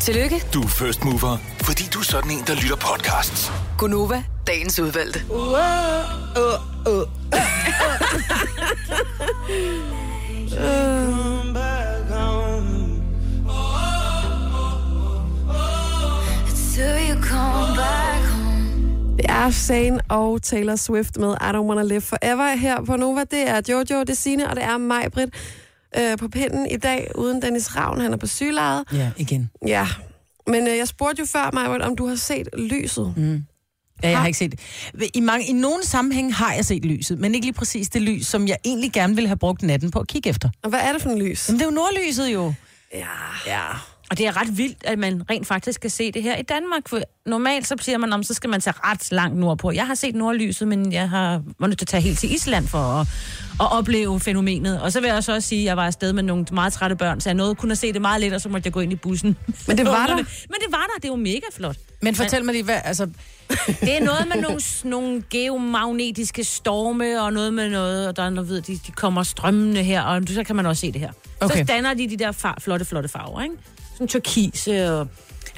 Tillykke, 0.00 0.42
Du 0.54 0.62
er 0.62 0.68
first 0.68 1.04
mover, 1.04 1.36
fordi 1.62 1.84
du 1.94 1.98
er 1.98 2.02
sådan 2.04 2.30
en, 2.30 2.44
der 2.46 2.54
lytter 2.54 2.76
podcasts. 2.76 3.52
Gunova, 3.78 4.22
dagens 4.46 4.78
udvalgte. 4.78 5.18
Det 5.18 5.26
er 19.28 19.50
Shane 19.50 20.00
og 20.08 20.42
Taylor 20.42 20.76
Swift 20.76 21.16
med 21.16 21.32
I 21.40 21.44
Don't 21.44 21.56
Wanna 21.56 21.82
Live 21.82 22.00
Forever 22.00 22.56
her 22.56 22.84
på 22.84 22.96
Nova. 22.96 23.20
Det 23.20 23.48
er 23.48 23.60
Jojo, 23.68 24.00
det 24.00 24.10
er 24.10 24.14
Signe, 24.14 24.50
og 24.50 24.56
det 24.56 24.64
er 24.64 24.78
mig, 24.78 25.12
Britt, 25.12 25.34
øh, 25.98 26.18
på 26.18 26.28
pinden 26.28 26.66
i 26.70 26.76
dag, 26.76 27.10
uden 27.14 27.42
Dennis 27.42 27.76
Ravn. 27.76 28.00
Han 28.00 28.12
er 28.12 28.16
på 28.16 28.26
sygelejet. 28.26 28.84
Ja, 28.92 29.10
igen. 29.16 29.50
Ja, 29.66 29.86
men 30.46 30.68
øh, 30.68 30.76
jeg 30.76 30.88
spurgte 30.88 31.20
jo 31.20 31.26
før, 31.26 31.50
mig, 31.52 31.82
om 31.84 31.96
du 31.96 32.06
har 32.08 32.16
set 32.16 32.48
lyset. 32.58 33.14
Mm. 33.16 33.42
Ja, 34.02 34.08
jeg 34.08 34.18
Har- 34.18 34.26
ikke 34.26 34.38
set 34.38 34.50
det. 34.52 35.10
I, 35.14 35.20
mange, 35.20 35.46
I 35.46 35.52
nogle 35.52 35.84
sammenhæng 35.86 36.34
har 36.34 36.52
jeg 36.54 36.64
set 36.64 36.84
lyset, 36.84 37.18
men 37.18 37.34
ikke 37.34 37.46
lige 37.46 37.54
præcis 37.54 37.88
det 37.88 38.02
lys, 38.02 38.26
som 38.26 38.48
jeg 38.48 38.56
egentlig 38.64 38.92
gerne 38.92 39.14
ville 39.14 39.28
have 39.28 39.36
brugt 39.38 39.62
natten 39.62 39.90
på 39.90 39.98
at 39.98 40.06
kigge 40.08 40.30
efter. 40.30 40.48
Og 40.62 40.70
hvad 40.70 40.80
er 40.80 40.92
det 40.92 41.02
for 41.02 41.10
en 41.10 41.18
lys? 41.18 41.48
Men 41.48 41.54
det 41.58 41.62
er 41.62 41.66
jo 41.68 41.74
nordlyset 41.74 42.28
jo. 42.28 42.52
Ja. 42.94 43.06
Ja. 43.46 43.60
Og 44.10 44.18
det 44.18 44.26
er 44.26 44.40
ret 44.40 44.58
vildt, 44.58 44.78
at 44.84 44.98
man 44.98 45.22
rent 45.30 45.46
faktisk 45.46 45.80
kan 45.80 45.90
se 45.90 46.12
det 46.12 46.22
her 46.22 46.36
i 46.36 46.42
Danmark. 46.42 46.88
For 46.88 47.00
normalt 47.26 47.66
så 47.66 47.74
siger 47.80 47.98
man, 47.98 48.12
om 48.12 48.22
så 48.22 48.34
skal 48.34 48.50
man 48.50 48.60
tage 48.60 48.74
ret 48.84 49.12
langt 49.12 49.38
nordpå. 49.38 49.70
Jeg 49.70 49.86
har 49.86 49.94
set 49.94 50.14
nordlyset, 50.14 50.68
men 50.68 50.92
jeg 50.92 51.10
har 51.10 51.42
var 51.58 51.66
nødt 51.66 51.78
til 51.78 51.84
at 51.84 51.88
tage 51.88 52.00
helt 52.00 52.18
til 52.18 52.34
Island 52.34 52.68
for 52.68 52.78
at, 52.78 53.06
at 53.60 53.72
opleve 53.72 54.20
fænomenet. 54.20 54.80
Og 54.80 54.92
så 54.92 55.00
vil 55.00 55.08
jeg 55.08 55.24
så 55.24 55.34
også 55.34 55.48
sige, 55.48 55.60
at 55.60 55.64
jeg 55.64 55.76
var 55.76 55.86
afsted 55.86 56.12
med 56.12 56.22
nogle 56.22 56.46
meget 56.52 56.72
trætte 56.72 56.96
børn, 56.96 57.20
så 57.20 57.28
jeg 57.28 57.34
nåede 57.34 57.54
kun 57.54 57.70
at 57.70 57.78
se 57.78 57.92
det 57.92 58.00
meget 58.00 58.20
lidt, 58.20 58.34
og 58.34 58.40
så 58.40 58.48
måtte 58.48 58.66
jeg 58.66 58.72
gå 58.72 58.80
ind 58.80 58.92
i 58.92 58.96
bussen. 58.96 59.36
Men 59.68 59.78
det 59.78 59.86
var 59.86 60.06
der. 60.10 60.14
Men 60.16 60.24
det 60.64 60.70
var 60.70 60.86
der, 60.94 61.00
det 61.02 61.10
var 61.10 61.16
mega 61.16 61.46
flot. 61.52 61.76
Men 62.02 62.14
fortæl 62.14 62.44
mig 62.44 62.52
lige, 62.52 62.64
hvad, 62.64 62.80
altså, 62.84 63.08
Det 63.66 63.96
er 63.96 64.04
noget 64.04 64.28
med 64.34 64.42
nogle, 64.42 64.60
nogle 64.84 65.22
geomagnetiske 65.30 66.44
storme, 66.44 67.22
og 67.22 67.32
noget 67.32 67.54
med 67.54 67.70
noget, 67.70 68.08
og 68.08 68.16
der 68.16 68.22
er 68.22 68.30
noget, 68.30 68.50
ved, 68.50 68.60
de, 68.62 68.72
de 68.86 68.92
kommer 68.92 69.22
strømmende 69.22 69.82
her, 69.82 70.02
og 70.02 70.22
så 70.28 70.44
kan 70.44 70.56
man 70.56 70.66
også 70.66 70.80
se 70.80 70.92
det 70.92 71.00
her. 71.00 71.10
Okay. 71.40 71.58
Så 71.58 71.64
danner 71.64 71.94
de 71.94 72.10
de 72.10 72.16
der 72.16 72.32
far, 72.32 72.58
flotte, 72.60 72.84
flotte 72.84 73.08
farver, 73.08 73.42
ikke? 73.42 73.54
Sådan 73.96 74.08
turkise 74.08 74.90
og... 74.92 75.08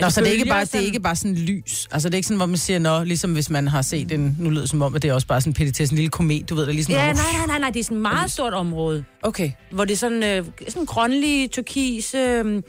Nå, 0.00 0.11
så 0.11 0.20
det 0.20 0.29
er, 0.29 0.32
ikke 0.32 0.44
bare, 0.44 0.61
det 0.61 0.67
er 0.67 0.70
sådan. 0.70 0.87
ikke 0.87 1.00
bare 1.00 1.17
sådan 1.17 1.35
lys. 1.35 1.88
Altså, 1.90 2.08
det 2.08 2.14
er 2.14 2.17
ikke 2.17 2.26
sådan, 2.26 2.37
hvor 2.37 2.46
man 2.46 2.56
siger, 2.58 2.79
nå, 2.79 3.05
ligesom 3.05 3.32
hvis 3.32 3.50
man 3.50 3.69
har 3.69 3.82
set 3.82 4.12
en, 4.12 4.37
nu 4.38 4.50
lyder 4.50 4.61
det 4.61 4.70
som 4.70 4.82
om, 4.82 4.94
at 4.94 5.02
det 5.02 5.08
er 5.08 5.14
også 5.14 5.26
bare 5.26 5.40
sådan 5.40 5.50
en 5.50 5.55
petitesse, 5.55 5.93
en 5.93 5.96
lille 5.96 6.11
komet, 6.11 6.49
du 6.50 6.55
ved, 6.55 6.67
der 6.67 6.73
lige 6.73 6.85
sådan... 6.85 6.96
Ja, 7.06 7.12
nej, 7.12 7.23
nej, 7.37 7.46
nej, 7.46 7.58
nej, 7.58 7.70
det 7.70 7.81
er 7.81 7.85
sådan 7.85 7.96
et 7.96 8.02
meget 8.02 8.31
stort 8.31 8.55
område, 8.55 9.05
Okay. 9.23 9.50
hvor 9.70 9.85
det 9.85 9.93
er 9.93 9.96
sådan, 9.96 10.23
øh, 10.23 10.44
sådan 10.69 10.85
grønlig, 10.87 11.50
turkis, 11.50 12.14
øh, 12.14 12.62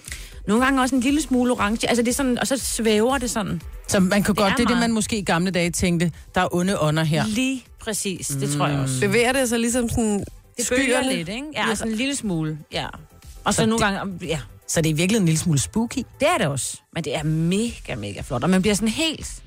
nogle 0.48 0.64
gange 0.64 0.82
også 0.82 0.96
en 0.96 1.02
lille 1.02 1.22
smule 1.22 1.52
orange, 1.54 1.90
altså 1.90 2.04
det 2.04 2.10
er 2.10 2.16
sådan, 2.16 2.40
og 2.40 2.48
så 2.48 2.58
svæver 2.58 3.18
det 3.18 3.30
sådan. 3.30 3.62
Så 3.88 4.00
man 4.00 4.24
kan 4.24 4.36
godt, 4.36 4.52
er 4.52 4.56
det 4.56 4.64
er 4.64 4.68
det, 4.68 4.78
man 4.78 4.92
måske 4.92 5.18
i 5.18 5.24
gamle 5.24 5.52
dage 5.52 5.70
tænkte, 5.72 6.12
der 6.36 6.42
er 6.42 6.56
onde 6.56 6.80
ånder 6.82 7.04
her. 7.04 7.26
Lige 7.28 7.64
præcis, 7.80 8.28
det 8.28 8.50
tror 8.52 8.68
jeg 8.68 8.80
også. 8.80 9.00
Bevæger 9.02 9.32
det 9.32 9.50
sig 9.50 9.60
ligesom 9.60 9.90
sådan 9.90 10.24
Det 10.58 10.70
bølger 10.70 11.04
lidt, 11.12 11.30
ikke? 11.30 11.44
Ja, 11.56 11.70
altså 11.70 11.86
en 11.86 11.92
lille 11.94 12.16
smule, 12.16 12.58
ja. 12.72 12.86
Og 13.44 13.54
så, 13.54 13.62
Så 13.62 13.66
nogle 13.66 13.86
det- 13.86 13.94
gange, 13.96 14.26
ja, 14.28 14.40
så 14.70 14.82
det 14.82 14.90
er 14.90 14.94
virkelig 14.94 15.20
en 15.20 15.26
lille 15.26 15.40
smule 15.40 15.60
spooky. 15.60 16.04
Det 16.20 16.28
er 16.28 16.38
det 16.38 16.48
også. 16.48 16.78
Men 16.94 17.04
det 17.04 17.16
er 17.16 17.24
mega, 17.24 17.96
mega 17.96 18.22
flot. 18.22 18.44
Og 18.44 18.50
man 18.50 18.62
bliver 18.62 18.76
sådan 18.76 18.90
helt... 18.90 19.44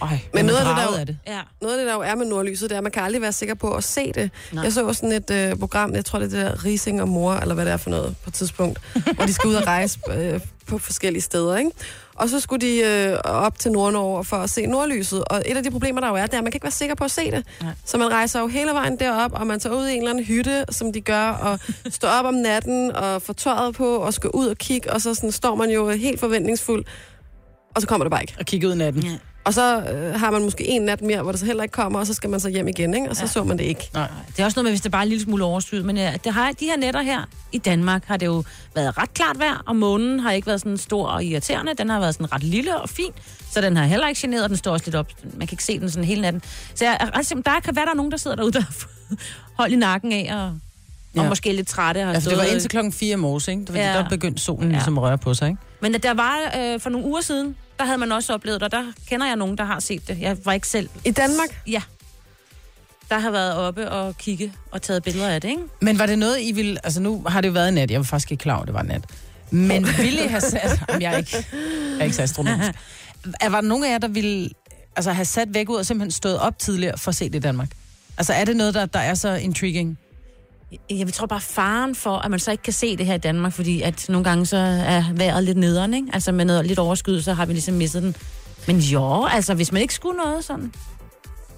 Øj, 0.00 0.08
Men 0.34 0.44
noget 0.44 0.58
af 0.58 0.64
det, 0.64 0.76
der- 0.76 0.98
af 1.00 1.06
det. 1.06 1.18
ja. 1.26 1.40
Noget 1.62 1.74
af 1.74 1.78
det, 1.78 1.86
der 1.86 1.94
jo 1.94 2.00
er 2.00 2.14
med 2.14 2.26
nordlyset, 2.26 2.70
det 2.70 2.74
er, 2.74 2.78
at 2.78 2.82
man 2.84 2.92
kan 2.92 3.02
aldrig 3.02 3.22
være 3.22 3.32
sikker 3.32 3.54
på 3.54 3.74
at 3.74 3.84
se 3.84 4.06
det. 4.06 4.16
Nej. 4.16 4.30
Nej. 4.52 4.64
Jeg 4.64 4.72
så 4.72 4.92
sådan 4.92 5.12
et 5.12 5.30
øh, 5.30 5.56
program, 5.58 5.94
jeg 5.94 6.04
tror, 6.04 6.18
det 6.18 6.34
er 6.34 6.38
det 6.38 6.46
der 6.52 6.64
Rising 6.64 7.02
og 7.02 7.08
Mor, 7.08 7.32
eller 7.34 7.54
hvad 7.54 7.64
det 7.64 7.72
er 7.72 7.76
for 7.76 7.90
noget 7.90 8.14
på 8.24 8.30
et 8.30 8.34
tidspunkt, 8.34 8.80
hvor 9.16 9.26
de 9.26 9.32
skal 9.32 9.48
ud 9.48 9.54
og 9.54 9.66
rejse 9.66 9.98
øh, 10.10 10.40
på 10.66 10.78
forskellige 10.78 11.22
steder, 11.22 11.56
ikke? 11.56 11.70
Og 12.14 12.28
så 12.28 12.40
skulle 12.40 12.66
de 12.66 12.78
øh, 12.78 13.18
op 13.24 13.58
til 13.58 13.72
Nordnorge 13.72 14.24
for 14.24 14.36
at 14.36 14.50
se 14.50 14.66
nordlyset. 14.66 15.24
Og 15.24 15.42
et 15.46 15.56
af 15.56 15.62
de 15.62 15.70
problemer, 15.70 16.00
der 16.00 16.08
jo 16.08 16.14
er, 16.14 16.26
det 16.26 16.34
er, 16.34 16.38
at 16.38 16.44
man 16.44 16.52
kan 16.52 16.56
ikke 16.56 16.64
være 16.64 16.70
sikker 16.70 16.94
på 16.94 17.04
at 17.04 17.10
se 17.10 17.30
det. 17.30 17.44
Nej. 17.62 17.72
Så 17.84 17.98
man 17.98 18.12
rejser 18.12 18.40
jo 18.40 18.46
hele 18.46 18.70
vejen 18.70 18.98
derop, 18.98 19.32
og 19.34 19.46
man 19.46 19.60
tager 19.60 19.76
ud 19.76 19.86
i 19.88 19.92
en 19.92 19.98
eller 19.98 20.10
anden 20.10 20.24
hytte, 20.24 20.64
som 20.70 20.92
de 20.92 21.00
gør, 21.00 21.28
og 21.28 21.58
står 21.90 22.08
op 22.08 22.24
om 22.24 22.34
natten 22.34 22.92
og 22.96 23.22
får 23.22 23.32
tøjet 23.32 23.74
på, 23.74 23.96
og 23.96 24.14
skal 24.14 24.30
ud 24.34 24.46
og 24.46 24.56
kigge, 24.56 24.92
og 24.92 25.00
så 25.00 25.14
sådan, 25.14 25.32
står 25.32 25.54
man 25.54 25.70
jo 25.70 25.88
helt 25.90 26.20
forventningsfuld, 26.20 26.84
og 27.74 27.80
så 27.82 27.88
kommer 27.88 28.04
det 28.04 28.10
bare 28.10 28.22
ikke. 28.22 28.34
Og 28.38 28.46
kigge 28.46 28.68
ud 28.68 28.72
i 28.74 28.76
natten. 28.76 29.02
Ja. 29.02 29.16
Og 29.48 29.54
så 29.54 29.80
øh, 29.80 30.20
har 30.20 30.30
man 30.30 30.42
måske 30.42 30.68
en 30.68 30.82
nat 30.82 31.02
mere, 31.02 31.22
hvor 31.22 31.30
det 31.30 31.40
så 31.40 31.46
heller 31.46 31.62
ikke 31.62 31.72
kommer, 31.72 31.98
og 31.98 32.06
så 32.06 32.14
skal 32.14 32.30
man 32.30 32.40
så 32.40 32.48
hjem 32.48 32.68
igen, 32.68 32.94
ikke? 32.94 33.10
og 33.10 33.16
så 33.16 33.22
ja. 33.22 33.26
Så 33.26 33.44
man 33.44 33.58
det 33.58 33.64
ikke. 33.64 33.90
Nej. 33.94 34.08
Det 34.36 34.40
er 34.40 34.44
også 34.44 34.58
noget 34.58 34.64
med, 34.64 34.72
hvis 34.72 34.80
det 34.80 34.92
bare 34.92 35.00
er 35.00 35.02
en 35.02 35.08
lille 35.08 35.24
smule 35.24 35.44
overskyet. 35.44 35.84
Men 35.84 35.96
ja, 35.96 36.14
det 36.24 36.32
har, 36.32 36.52
de 36.52 36.64
her 36.64 36.76
netter 36.76 37.02
her 37.02 37.22
i 37.52 37.58
Danmark 37.58 38.04
har 38.06 38.16
det 38.16 38.26
jo 38.26 38.44
været 38.74 38.98
ret 38.98 39.14
klart 39.14 39.38
vejr, 39.38 39.62
og 39.66 39.76
månen 39.76 40.20
har 40.20 40.32
ikke 40.32 40.46
været 40.46 40.60
sådan 40.60 40.76
stor 40.78 41.06
og 41.06 41.24
irriterende. 41.24 41.74
Den 41.78 41.90
har 41.90 42.00
været 42.00 42.14
sådan 42.14 42.32
ret 42.32 42.42
lille 42.42 42.80
og 42.80 42.88
fin, 42.88 43.12
så 43.50 43.60
den 43.60 43.76
har 43.76 43.84
heller 43.84 44.08
ikke 44.08 44.20
generet, 44.20 44.42
og 44.42 44.48
den 44.48 44.56
står 44.56 44.72
også 44.72 44.86
lidt 44.86 44.96
op. 44.96 45.12
Man 45.24 45.46
kan 45.46 45.54
ikke 45.54 45.64
se 45.64 45.78
den 45.80 45.90
sådan 45.90 46.04
hele 46.04 46.20
natten. 46.20 46.42
Så 46.74 46.84
jeg 46.84 47.10
simpel- 47.22 47.52
der 47.52 47.60
kan 47.60 47.76
være, 47.76 47.84
der 47.84 47.90
er 47.90 47.96
nogen, 47.96 48.10
der 48.10 48.18
sidder 48.18 48.36
derude, 48.36 48.52
der 48.52 48.60
har 48.60 48.72
fået 48.72 49.18
hold 49.58 49.72
i 49.72 49.76
nakken 49.76 50.12
af, 50.12 50.30
og, 50.36 50.58
og 51.16 51.22
Ja. 51.22 51.28
måske 51.28 51.52
lidt 51.52 51.68
trætte. 51.68 51.98
og 52.06 52.12
Ja, 52.12 52.18
for 52.18 52.28
det 52.28 52.38
var 52.38 52.44
indtil 52.44 52.70
klokken 52.70 52.92
4 52.92 53.16
morges, 53.16 53.48
ikke? 53.48 53.60
Det 53.60 53.74
var, 53.74 53.80
Ja. 53.80 53.92
Der 53.92 54.08
begyndte 54.08 54.42
solen 54.42 54.68
Ja. 54.68 54.74
ligesom 54.74 54.98
at 54.98 55.02
røre 55.04 55.18
på 55.18 55.34
sig, 55.34 55.48
ikke? 55.48 55.60
Men 55.82 55.94
der 55.94 56.14
var 56.14 56.36
øh, 56.58 56.80
for 56.80 56.90
nogle 56.90 57.06
uger 57.06 57.20
siden, 57.20 57.56
der 57.78 57.84
havde 57.84 57.98
man 57.98 58.12
også 58.12 58.34
oplevet 58.34 58.62
og 58.62 58.72
der 58.72 58.82
kender 59.08 59.26
jeg 59.26 59.36
nogen, 59.36 59.58
der 59.58 59.64
har 59.64 59.80
set 59.80 60.08
det. 60.08 60.18
Jeg 60.20 60.36
var 60.44 60.52
ikke 60.52 60.68
selv. 60.68 60.88
I 61.04 61.10
Danmark? 61.10 61.62
Ja. 61.66 61.82
Der 63.10 63.18
har 63.18 63.30
været 63.30 63.54
oppe 63.54 63.90
og 63.90 64.18
kigge 64.18 64.52
og 64.70 64.82
taget 64.82 65.02
billeder 65.02 65.28
af 65.28 65.40
det, 65.40 65.48
ikke? 65.48 65.62
Men 65.80 65.98
var 65.98 66.06
det 66.06 66.18
noget, 66.18 66.36
I 66.40 66.52
ville... 66.52 66.78
Altså, 66.84 67.00
nu 67.00 67.22
har 67.26 67.40
det 67.40 67.48
jo 67.48 67.52
været 67.52 67.74
nat. 67.74 67.90
Jeg 67.90 67.98
var 68.00 68.04
faktisk 68.04 68.30
ikke 68.32 68.42
klar 68.42 68.54
over, 68.54 68.62
at 68.62 68.66
det 68.66 68.74
var 68.74 68.82
nat. 68.82 69.02
Men 69.50 69.86
ville 69.98 70.24
I 70.24 70.26
have 70.26 70.40
sat... 70.40 70.80
Jamen, 70.88 71.02
jeg 71.02 71.12
er 71.12 71.16
ikke, 71.16 71.36
jeg 71.52 71.98
er 72.00 72.04
ikke 72.04 72.16
så 72.16 72.22
astronomisk. 72.22 72.70
Er, 73.40 73.48
var 73.48 73.60
der 73.60 73.68
nogen 73.68 73.84
af 73.84 73.90
jer, 73.90 73.98
der 73.98 74.08
ville 74.08 74.50
altså, 74.96 75.12
have 75.12 75.24
sat 75.24 75.48
væk 75.54 75.68
ud 75.70 75.76
og 75.76 75.86
simpelthen 75.86 76.10
stået 76.10 76.38
op 76.38 76.58
tidligere 76.58 76.98
for 76.98 77.08
at 77.08 77.14
se 77.14 77.24
det 77.24 77.34
i 77.34 77.38
Danmark? 77.38 77.68
Altså, 78.18 78.32
er 78.32 78.44
det 78.44 78.56
noget, 78.56 78.74
der, 78.74 78.86
der 78.86 78.98
er 78.98 79.14
så 79.14 79.34
intriguing? 79.34 79.98
Jeg 80.90 81.12
tror 81.12 81.26
bare 81.26 81.40
faren 81.40 81.94
for, 81.94 82.16
at 82.16 82.30
man 82.30 82.40
så 82.40 82.50
ikke 82.50 82.62
kan 82.62 82.72
se 82.72 82.96
det 82.96 83.06
her 83.06 83.14
i 83.14 83.18
Danmark, 83.18 83.52
fordi 83.52 83.82
at 83.82 84.06
nogle 84.08 84.24
gange 84.24 84.46
så 84.46 84.56
er 84.56 85.04
vejret 85.14 85.44
lidt 85.44 85.58
nederen, 85.58 85.94
ikke? 85.94 86.08
Altså 86.12 86.32
med 86.32 86.44
noget 86.44 86.66
lidt 86.66 86.78
overskyet, 86.78 87.24
så 87.24 87.32
har 87.32 87.46
vi 87.46 87.52
ligesom 87.52 87.74
misset 87.74 88.02
den. 88.02 88.16
Men 88.66 88.78
jo, 88.78 89.26
altså 89.26 89.54
hvis 89.54 89.72
man 89.72 89.82
ikke 89.82 89.94
skulle 89.94 90.16
noget 90.16 90.44
sådan. 90.44 90.72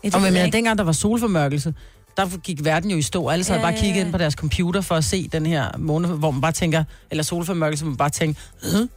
Det 0.05 0.15
Og 0.15 0.21
men, 0.21 0.35
jeg 0.35 0.43
men 0.43 0.53
dengang 0.53 0.79
der 0.79 0.85
var 0.85 0.93
solformørkelse, 0.93 1.75
der 2.17 2.39
gik 2.39 2.65
verden 2.65 2.91
jo 2.91 2.97
i 2.97 3.03
stå. 3.03 3.29
Alle 3.29 3.45
sad 3.45 3.57
Ja, 3.57 3.63
bare 3.63 3.73
ja, 3.73 3.81
kigget 3.81 3.97
ja. 3.97 4.05
ind 4.05 4.13
på 4.13 4.19
deres 4.19 4.35
computer 4.35 4.81
for 4.81 4.95
at 4.95 5.05
se 5.05 5.29
den 5.29 5.47
her 5.47 5.79
måne, 5.79 6.09
hvor 6.09 6.31
man 6.31 6.41
bare 6.41 6.53
tænker, 6.53 6.85
eller 7.11 7.25
solformørkelse, 7.25 7.85
hvor 7.85 7.91
man 7.91 7.97
bare 7.97 8.11
tænker, 8.11 8.41
øh? 8.65 8.89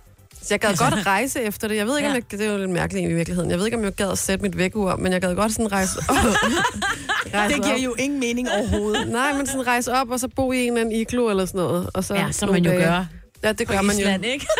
Så 0.43 0.47
jeg 0.53 0.59
gad 0.59 0.75
godt 0.77 1.05
rejse 1.05 1.41
efter 1.41 1.67
det. 1.67 1.75
Jeg 1.75 1.85
ved 1.87 1.97
ikke, 1.97 2.09
om 2.09 2.15
jeg, 2.15 2.31
det 2.31 2.41
er 2.41 2.51
jo 2.51 2.57
lidt 2.57 2.69
mærkeligt 2.69 3.09
i 3.09 3.13
virkeligheden. 3.13 3.51
Jeg 3.51 3.57
ved 3.59 3.65
ikke, 3.65 3.77
om 3.77 3.83
jeg 3.83 3.93
gad 3.93 4.11
at 4.11 4.17
sætte 4.17 4.41
mit 4.41 4.57
vækkeur, 4.57 4.95
men 4.95 5.13
jeg 5.13 5.21
gad 5.21 5.35
godt 5.35 5.51
sådan 5.51 5.71
rejse, 5.71 5.99
rejse 7.33 7.55
det 7.55 7.63
giver 7.63 7.75
op. 7.75 7.83
jo 7.83 7.95
ingen 7.99 8.19
mening 8.19 8.47
overhovedet. 8.51 9.07
Nej, 9.19 9.33
men 9.33 9.47
sådan 9.47 9.67
rejse 9.67 9.93
op, 9.93 10.09
og 10.09 10.19
så 10.19 10.27
bo 10.27 10.51
i 10.51 10.57
en 10.61 10.67
eller 10.67 10.81
anden 10.81 10.95
iglo 10.99 11.29
eller 11.29 11.45
sådan 11.45 11.57
noget. 11.61 11.89
Og 11.93 12.03
så 12.03 12.15
Ja, 12.15 12.31
som 12.31 12.49
man 12.49 12.65
jo 12.65 12.71
dage- 12.71 12.83
gør 12.83 13.05
Ja, 13.43 13.51
det 13.51 13.67
på 13.67 13.73
gør 13.73 13.81
man 13.81 13.95
jo. 13.95 13.99
Island, 14.01 14.25
ikke? 14.25 14.47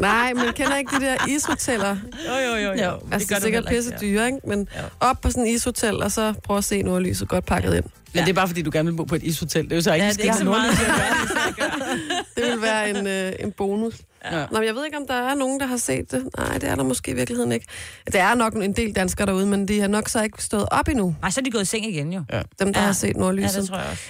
Nej, 0.00 0.32
men 0.32 0.52
kender 0.52 0.76
ikke 0.76 0.96
de 0.96 1.04
der 1.04 1.16
ishoteller? 1.28 1.96
Jo, 2.28 2.34
jo, 2.50 2.56
jo. 2.56 2.72
jo. 2.84 2.98
Altså, 3.12 3.28
det 3.28 3.36
er 3.36 3.40
sikkert 3.40 3.64
pisse 3.68 3.94
dyre, 4.00 4.26
ikke? 4.26 4.38
Men 4.44 4.68
op 5.00 5.20
på 5.20 5.30
sådan 5.30 5.46
en 5.46 5.54
ishotel, 5.54 6.02
og 6.02 6.12
så 6.12 6.34
prøve 6.44 6.58
at 6.58 6.64
se 6.64 6.82
nordlyset 6.82 7.28
godt 7.28 7.46
pakket 7.46 7.74
ind. 7.74 7.84
Men 8.14 8.22
det 8.24 8.28
er 8.30 8.34
bare, 8.34 8.48
fordi 8.48 8.62
du 8.62 8.70
gerne 8.72 8.90
vil 8.90 8.96
bo 8.96 9.04
på 9.04 9.14
et 9.14 9.22
ishotel. 9.22 9.64
Det 9.64 9.72
er 9.72 9.76
jo 9.76 9.82
så 9.82 9.92
ikke, 9.94 10.04
Ja, 10.04 10.08
ja, 10.08 10.12
det 10.12 10.20
er 10.20 10.24
ikke 10.24 10.36
så 10.36 10.44
meget. 10.44 10.70
Det 12.36 12.44
vil 12.52 12.62
være 12.62 12.90
en, 12.90 13.06
øh, 13.06 13.32
en 13.40 13.52
bonus. 13.52 13.94
Ja. 14.32 14.38
Nå, 14.40 14.58
men 14.58 14.64
jeg 14.66 14.74
ved 14.74 14.84
ikke, 14.84 14.96
om 14.96 15.06
der 15.08 15.14
er 15.14 15.34
nogen, 15.34 15.60
der 15.60 15.66
har 15.66 15.76
set 15.76 16.10
det. 16.12 16.28
Nej, 16.38 16.58
det 16.58 16.68
er 16.68 16.74
der 16.74 16.82
måske 16.84 17.10
i 17.10 17.14
virkeligheden 17.14 17.52
ikke. 17.52 17.66
Der 18.12 18.22
er 18.22 18.34
nok 18.34 18.54
en 18.54 18.72
del 18.72 18.92
danskere 18.96 19.26
derude, 19.26 19.46
men 19.46 19.68
de 19.68 19.80
har 19.80 19.88
nok 19.88 20.08
så 20.08 20.22
ikke 20.22 20.44
stået 20.44 20.66
op 20.70 20.88
endnu, 20.88 21.14
Nej, 21.22 21.30
så 21.30 21.40
er 21.40 21.44
de 21.44 21.50
gået 21.50 21.62
i 21.62 21.64
seng 21.64 21.86
igen 21.86 22.12
jo. 22.12 22.22
dem 22.58 22.72
der 22.72 22.80
Ja. 22.80 22.86
har 22.86 22.92
set 22.92 23.06
Ja, 23.08 23.12
nordlyset. 23.12 23.60
det 23.60 23.68
tror 23.68 23.76
jeg 23.78 23.86
også. 23.90 24.02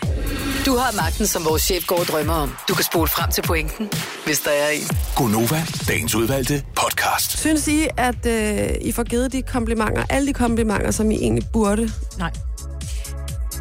Du 0.67 0.77
har 0.77 0.93
magten, 0.97 1.27
som 1.27 1.45
vores 1.45 1.63
chef 1.63 1.87
går 1.87 1.99
og 1.99 2.07
drømmer 2.07 2.35
om. 2.35 2.53
Du 2.69 2.75
kan 2.75 2.85
spole 2.85 3.09
frem 3.09 3.31
til 3.31 3.43
pointen, 3.43 3.89
hvis 4.27 4.41
der 4.41 4.51
er 4.51 4.69
en. 4.69 4.83
Gonova, 5.17 5.63
dagens 5.89 6.15
udvalgte 6.15 6.63
podcast. 6.77 7.39
Synes 7.39 7.69
I, 7.69 7.87
at 7.97 8.27
øh, 8.27 8.69
I 8.81 8.93
får 8.93 9.03
givet 9.03 9.33
de 9.33 9.43
komplimenter, 9.43 10.05
alle 10.11 10.27
de 10.29 10.33
komplimenter, 10.33 10.91
som 10.91 11.11
I 11.11 11.15
egentlig 11.15 11.45
burde? 11.53 11.91
Nej. 12.19 12.31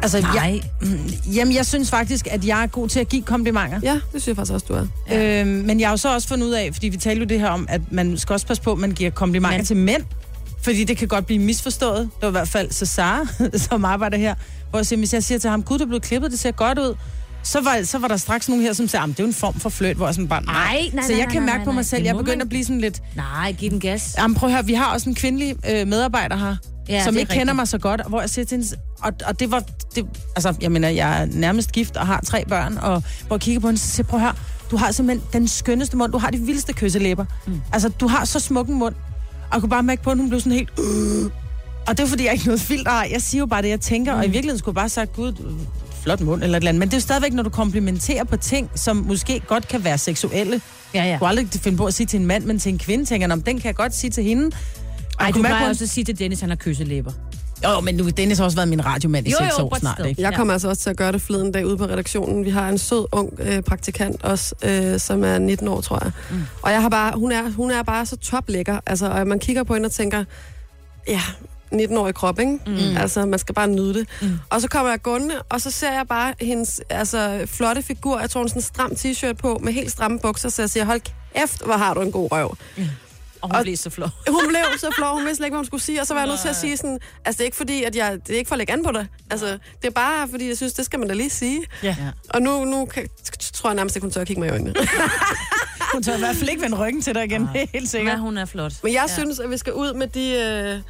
Altså, 0.02 0.20
Nej. 0.20 0.30
Jeg, 0.34 0.62
mm, 0.82 0.98
jamen, 1.34 1.54
jeg 1.54 1.66
synes 1.66 1.90
faktisk, 1.90 2.26
at 2.30 2.44
jeg 2.46 2.62
er 2.62 2.66
god 2.66 2.88
til 2.88 3.00
at 3.00 3.08
give 3.08 3.22
komplimenter. 3.22 3.80
Ja, 3.82 3.92
det 3.94 4.02
synes 4.10 4.26
jeg 4.28 4.36
faktisk 4.36 4.52
også, 4.52 4.66
du 4.68 4.74
er. 4.74 4.86
Ja. 5.10 5.40
Øhm, 5.40 5.48
men 5.50 5.80
jeg 5.80 5.88
har 5.88 5.92
jo 5.92 5.96
så 5.96 6.14
også 6.14 6.28
fundet 6.28 6.46
ud 6.46 6.52
af, 6.52 6.70
fordi 6.72 6.88
vi 6.88 6.96
talte 6.96 7.18
jo 7.20 7.26
det 7.26 7.40
her 7.40 7.48
om, 7.48 7.66
at 7.68 7.80
man 7.92 8.18
skal 8.18 8.32
også 8.32 8.46
passe 8.46 8.62
på, 8.62 8.72
at 8.72 8.78
man 8.78 8.90
giver 8.90 9.10
komplimenter 9.10 9.56
Men- 9.58 9.66
til 9.66 9.76
mænd. 9.76 10.02
Fordi 10.62 10.84
det 10.84 10.96
kan 10.96 11.08
godt 11.08 11.26
blive 11.26 11.38
misforstået. 11.38 11.98
Det 11.98 12.22
var 12.22 12.28
i 12.28 12.30
hvert 12.30 12.48
fald 12.48 12.70
Cesar, 12.70 13.26
som 13.68 13.84
arbejder 13.84 14.18
her. 14.18 14.34
Hvor 14.70 14.78
jeg 14.78 14.86
siger, 14.86 14.98
hvis 14.98 15.14
jeg 15.14 15.24
siger 15.24 15.38
til 15.38 15.50
ham, 15.50 15.62
gud, 15.62 15.78
du 15.78 15.84
er 15.84 15.88
blevet 15.88 16.02
klippet, 16.02 16.30
det 16.30 16.38
ser 16.40 16.50
godt 16.50 16.78
ud. 16.78 16.94
Så 17.42 17.60
var, 17.60 17.80
så 17.84 17.98
var 17.98 18.08
der 18.08 18.16
straks 18.16 18.48
nogen 18.48 18.62
her, 18.64 18.72
som 18.72 18.88
sagde, 18.88 19.02
"Jamen, 19.02 19.12
det 19.12 19.20
er 19.20 19.24
jo 19.24 19.28
en 19.28 19.34
form 19.34 19.60
for 19.60 19.68
fløjt, 19.70 19.96
hvor 19.96 20.06
jeg 20.06 20.14
sådan 20.14 20.28
bare, 20.28 20.42
Nej, 20.44 20.54
nej, 20.54 21.02
Så 21.02 21.08
nej, 21.08 21.18
jeg 21.18 21.26
nej, 21.26 21.32
kan 21.32 21.42
nej, 21.42 21.52
mærke 21.52 21.64
på 21.64 21.72
mig 21.72 21.86
selv, 21.86 22.02
jeg 22.02 22.10
er 22.10 22.14
begyndt 22.14 22.28
man- 22.38 22.40
at 22.40 22.48
blive 22.48 22.64
sådan 22.64 22.80
lidt, 22.80 23.02
Nej, 23.16 23.52
giv 23.52 23.70
den 23.70 23.80
gas. 23.80 24.14
Jamen 24.18 24.34
prøv 24.34 24.48
at 24.48 24.54
høre, 24.54 24.64
vi 24.66 24.74
har 24.74 24.92
også 24.94 25.08
en 25.08 25.14
kvindelig 25.14 25.56
øh, 25.70 25.86
medarbejder 25.88 26.36
her, 26.36 26.56
Ja, 26.90 27.04
som 27.04 27.16
ikke 27.16 27.28
kender 27.28 27.40
rigtigt. 27.40 27.56
mig 27.56 27.68
så 27.68 27.78
godt, 27.78 28.00
hvor 28.08 28.20
jeg 28.20 28.30
siger 28.30 28.44
til 28.44 28.56
hende, 28.58 28.76
og, 29.02 29.12
og 29.26 29.40
det 29.40 29.50
var, 29.50 29.62
det, 29.94 30.06
altså 30.36 30.54
jeg 30.60 30.72
mener, 30.72 30.88
jeg 30.88 31.22
er 31.22 31.26
nærmest 31.26 31.72
gift 31.72 31.96
og 31.96 32.06
har 32.06 32.20
tre 32.26 32.44
børn, 32.44 32.78
og 32.78 33.02
hvor 33.26 33.36
jeg 33.36 33.40
kigger 33.40 33.60
på 33.60 33.66
hende, 33.66 33.80
så 33.80 33.88
siger 33.88 34.06
prøv 34.06 34.20
høre, 34.20 34.34
du 34.70 34.76
har 34.76 34.92
simpelthen 34.92 35.28
den 35.32 35.48
skønneste 35.48 35.96
mund, 35.96 36.12
du 36.12 36.18
har 36.18 36.30
de 36.30 36.38
vildeste 36.38 36.72
kysselæber. 36.72 37.24
Mm. 37.46 37.60
Altså, 37.72 37.88
du 37.88 38.08
har 38.08 38.24
så 38.24 38.40
smuk 38.40 38.68
en 38.68 38.74
mund, 38.74 38.94
og 39.50 39.54
jeg 39.54 39.60
kunne 39.60 39.70
bare 39.70 39.82
mærke 39.82 40.02
på, 40.02 40.10
at 40.10 40.16
hun 40.16 40.28
blev 40.28 40.40
sådan 40.40 40.52
helt, 40.52 40.70
øh. 40.78 41.30
og 41.86 41.98
det 41.98 42.04
er 42.04 42.08
fordi, 42.08 42.24
jeg 42.24 42.32
ikke 42.32 42.46
noget 42.46 42.60
filter 42.60 42.90
har. 42.90 43.04
Jeg 43.04 43.22
siger 43.22 43.38
jo 43.38 43.46
bare 43.46 43.62
det, 43.62 43.68
jeg 43.68 43.80
tænker, 43.80 44.12
mm. 44.12 44.18
og 44.18 44.24
i 44.24 44.28
virkeligheden 44.28 44.58
skulle 44.58 44.72
jeg 44.72 44.82
bare 44.82 44.88
sagt, 44.88 45.12
gud, 45.12 45.54
flot 46.02 46.20
mund 46.20 46.42
eller 46.42 46.56
et 46.56 46.60
eller 46.60 46.68
andet. 46.68 46.78
Men 46.78 46.88
det 46.88 46.94
er 46.94 46.98
jo 46.98 47.00
stadigvæk, 47.00 47.32
når 47.32 47.42
du 47.42 47.50
komplimenterer 47.50 48.24
på 48.24 48.36
ting, 48.36 48.70
som 48.74 48.96
måske 48.96 49.40
godt 49.46 49.68
kan 49.68 49.84
være 49.84 49.98
seksuelle. 49.98 50.60
Ja, 50.94 51.02
ja. 51.02 51.08
Jeg 51.08 51.18
kunne 51.18 51.28
aldrig 51.28 51.48
finde 51.50 51.78
på 51.78 51.86
at 51.86 51.94
sige 51.94 52.06
til 52.06 52.20
en 52.20 52.26
mand, 52.26 52.44
men 52.44 52.58
til 52.58 52.72
en 52.72 52.78
kvinde 52.78 53.04
tænker 53.04 53.22
jeg, 53.24 53.28
"Nå, 53.28 53.34
men 53.34 53.44
den 53.46 53.58
kan 53.60 53.66
jeg 53.66 53.74
godt 53.74 53.94
sige 53.94 54.10
til 54.10 54.24
hende. 54.24 54.50
Ej, 55.20 55.26
jeg 55.26 55.34
du 55.34 55.42
på, 55.42 55.68
også 55.68 55.84
at 55.84 55.90
sige 55.90 56.04
til 56.04 56.18
Dennis, 56.18 56.40
han 56.40 56.48
har 56.48 56.56
kysselæber. 56.56 57.12
Jo, 57.64 57.80
men 57.80 57.94
nu 57.94 58.08
Dennis 58.08 58.38
har 58.38 58.44
også 58.44 58.56
været 58.56 58.68
min 58.68 58.86
radiomand 58.86 59.26
i 59.26 59.30
Jo, 59.30 59.36
seks 59.38 59.58
jo, 59.58 59.64
år 59.64 59.78
snart, 59.78 60.06
ikke? 60.06 60.22
Jeg 60.22 60.30
Ja. 60.30 60.36
kommer 60.36 60.52
altså 60.52 60.68
også 60.68 60.82
til 60.82 60.90
at 60.90 60.96
gøre 60.96 61.12
det 61.12 61.22
forleden 61.22 61.52
dag 61.52 61.66
ude 61.66 61.76
på 61.76 61.84
redaktionen. 61.84 62.44
Vi 62.44 62.50
har 62.50 62.68
en 62.68 62.78
sød, 62.78 63.06
ung 63.12 63.32
øh, 63.38 63.62
praktikant 63.62 64.22
også, 64.24 64.54
øh, 64.64 65.00
som 65.00 65.24
er 65.24 65.38
19 65.38 65.68
år, 65.68 65.80
tror 65.80 65.98
jeg. 66.04 66.12
Mm. 66.30 66.42
Og 66.62 66.72
jeg 66.72 66.82
har 66.82 66.88
bare, 66.88 67.12
hun, 67.18 67.32
er, 67.32 67.50
hun 67.50 67.70
er 67.70 67.82
bare 67.82 68.06
så 68.06 68.16
toplækker. 68.16 68.80
Altså, 68.86 69.06
og 69.10 69.26
man 69.26 69.38
kigger 69.38 69.62
på 69.62 69.74
hende 69.74 69.86
og 69.86 69.92
tænker, 69.92 70.24
ja, 71.08 71.20
19-årig 71.74 72.14
krop, 72.14 72.40
ikke? 72.40 72.58
Mm. 72.66 72.96
Altså, 72.96 73.26
man 73.26 73.38
skal 73.38 73.54
bare 73.54 73.68
nyde 73.68 73.94
det. 73.94 74.06
Mm. 74.22 74.38
Og 74.50 74.60
så 74.60 74.68
kommer 74.68 74.90
jeg 74.90 75.02
gående, 75.02 75.34
og 75.48 75.60
så 75.60 75.70
ser 75.70 75.92
jeg 75.92 76.04
bare 76.08 76.34
hendes 76.40 76.80
altså, 76.90 77.40
flotte 77.46 77.82
figur. 77.82 78.20
Jeg 78.20 78.30
tror, 78.30 78.40
hun 78.40 78.44
har 78.44 78.48
sådan 78.48 78.58
en 78.58 78.62
stram 78.62 78.92
t-shirt 78.92 79.32
på, 79.36 79.60
med 79.62 79.72
helt 79.72 79.90
stramme 79.92 80.18
bukser, 80.18 80.48
så 80.48 80.62
jeg 80.62 80.70
siger, 80.70 80.84
hold 80.84 81.00
kæft, 81.34 81.64
hvor 81.64 81.74
har 81.76 81.94
du 81.94 82.00
en 82.00 82.12
god 82.12 82.28
røv. 82.32 82.56
Og 83.42 83.48
hun 83.48 83.56
Og- 83.56 83.62
blev 83.62 83.76
så 83.76 83.90
flot. 83.90 84.10
Hun 84.28 84.48
blev 84.48 84.60
så 84.78 84.90
flov, 84.96 85.14
hun 85.14 85.24
vidste 85.24 85.36
slet 85.36 85.46
ikke, 85.46 85.52
hvad 85.54 85.58
hun 85.58 85.66
skulle 85.66 85.82
sige, 85.82 86.00
og 86.00 86.06
så 86.06 86.14
var 86.14 86.20
jeg 86.20 86.28
nødt 86.28 86.40
til 86.40 86.48
at 86.48 86.56
sige 86.56 86.76
sådan, 86.76 86.98
altså 87.24 87.38
det 87.38 87.40
er 87.40 87.44
ikke 87.44 87.56
fordi, 87.56 87.82
at 87.84 87.96
jeg, 87.96 88.18
det 88.26 88.34
er 88.34 88.38
ikke 88.38 88.48
for 88.48 88.54
at 88.54 88.58
lægge 88.58 88.72
an 88.72 88.84
på 88.84 88.92
det. 88.92 89.06
Altså, 89.30 89.46
det 89.82 89.84
er 89.88 89.90
bare 89.90 90.28
fordi, 90.28 90.48
jeg 90.48 90.56
synes, 90.56 90.72
det 90.72 90.84
skal 90.84 90.98
man 90.98 91.08
da 91.08 91.14
lige 91.14 91.30
sige. 91.30 91.62
Ja. 91.82 91.96
Og 92.28 92.42
nu, 92.42 92.64
nu 92.64 92.84
kan, 92.84 93.08
tror 93.54 93.70
jeg 93.70 93.74
nærmest 93.74 93.96
ikke, 93.96 94.04
hun 94.04 94.10
tør 94.10 94.20
at 94.20 94.26
kigge 94.26 94.40
mig 94.40 94.46
i 94.48 94.50
øjnene. 94.50 94.74
Hun 95.92 96.02
tør 96.02 96.14
i 96.16 96.18
hvert 96.18 96.36
fald 96.36 96.50
ikke 96.50 96.62
vende 96.62 96.76
ryggen 96.76 97.02
til 97.02 97.14
dig 97.14 97.24
igen, 97.24 97.48
helt 97.48 97.74
Ja, 97.74 97.84
sikkert. 97.84 98.18
hun 98.18 98.38
er 98.38 98.44
flot. 98.44 98.72
Men 98.82 98.92
jeg 98.92 99.04
ja. 99.08 99.14
synes, 99.14 99.40
at 99.40 99.50
vi 99.50 99.56
skal 99.58 99.72
ud 99.72 99.92
med 99.94 100.06
de 100.06 100.32
øh, 100.32 100.80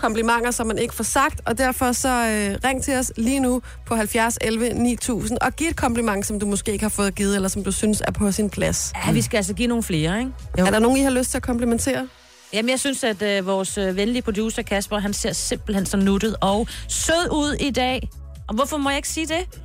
komplimenter, 0.00 0.50
som 0.50 0.66
man 0.66 0.78
ikke 0.78 0.94
får 0.94 1.04
sagt, 1.04 1.40
og 1.46 1.58
derfor 1.58 1.92
så 1.92 2.08
øh, 2.08 2.58
ring 2.64 2.82
til 2.82 2.94
os 2.94 3.12
lige 3.16 3.40
nu 3.40 3.62
på 3.86 3.94
70 3.94 4.38
11 4.40 4.74
9000 4.74 5.38
og 5.40 5.52
giv 5.52 5.68
et 5.68 5.76
kompliment, 5.76 6.26
som 6.26 6.40
du 6.40 6.46
måske 6.46 6.72
ikke 6.72 6.84
har 6.84 6.88
fået 6.90 7.14
givet, 7.14 7.34
eller 7.36 7.48
som 7.48 7.64
du 7.64 7.72
synes 7.72 8.02
er 8.06 8.10
på 8.12 8.32
sin 8.32 8.50
plads. 8.50 8.92
Ja, 9.06 9.12
vi 9.12 9.22
skal 9.22 9.36
altså 9.36 9.54
give 9.54 9.68
nogle 9.68 9.82
flere, 9.82 10.18
ikke? 10.18 10.30
Jo. 10.58 10.66
Er 10.66 10.70
der 10.70 10.78
nogen, 10.78 10.96
I 10.96 11.00
har 11.00 11.10
lyst 11.10 11.30
til 11.30 11.38
at 11.38 11.42
komplimentere? 11.42 12.08
Jamen, 12.52 12.70
jeg 12.70 12.80
synes, 12.80 13.04
at 13.04 13.22
øh, 13.22 13.46
vores 13.46 13.78
øh, 13.78 13.96
venlige 13.96 14.22
producer, 14.22 14.62
Kasper, 14.62 14.98
han 14.98 15.12
ser 15.12 15.32
simpelthen 15.32 15.86
så 15.86 15.96
nuttet 15.96 16.36
og 16.40 16.68
sød 16.88 17.32
ud 17.32 17.56
i 17.60 17.70
dag. 17.70 18.08
Og 18.48 18.54
hvorfor 18.54 18.76
må 18.76 18.90
jeg 18.90 18.96
ikke 18.96 19.08
sige 19.08 19.26
det, 19.26 19.60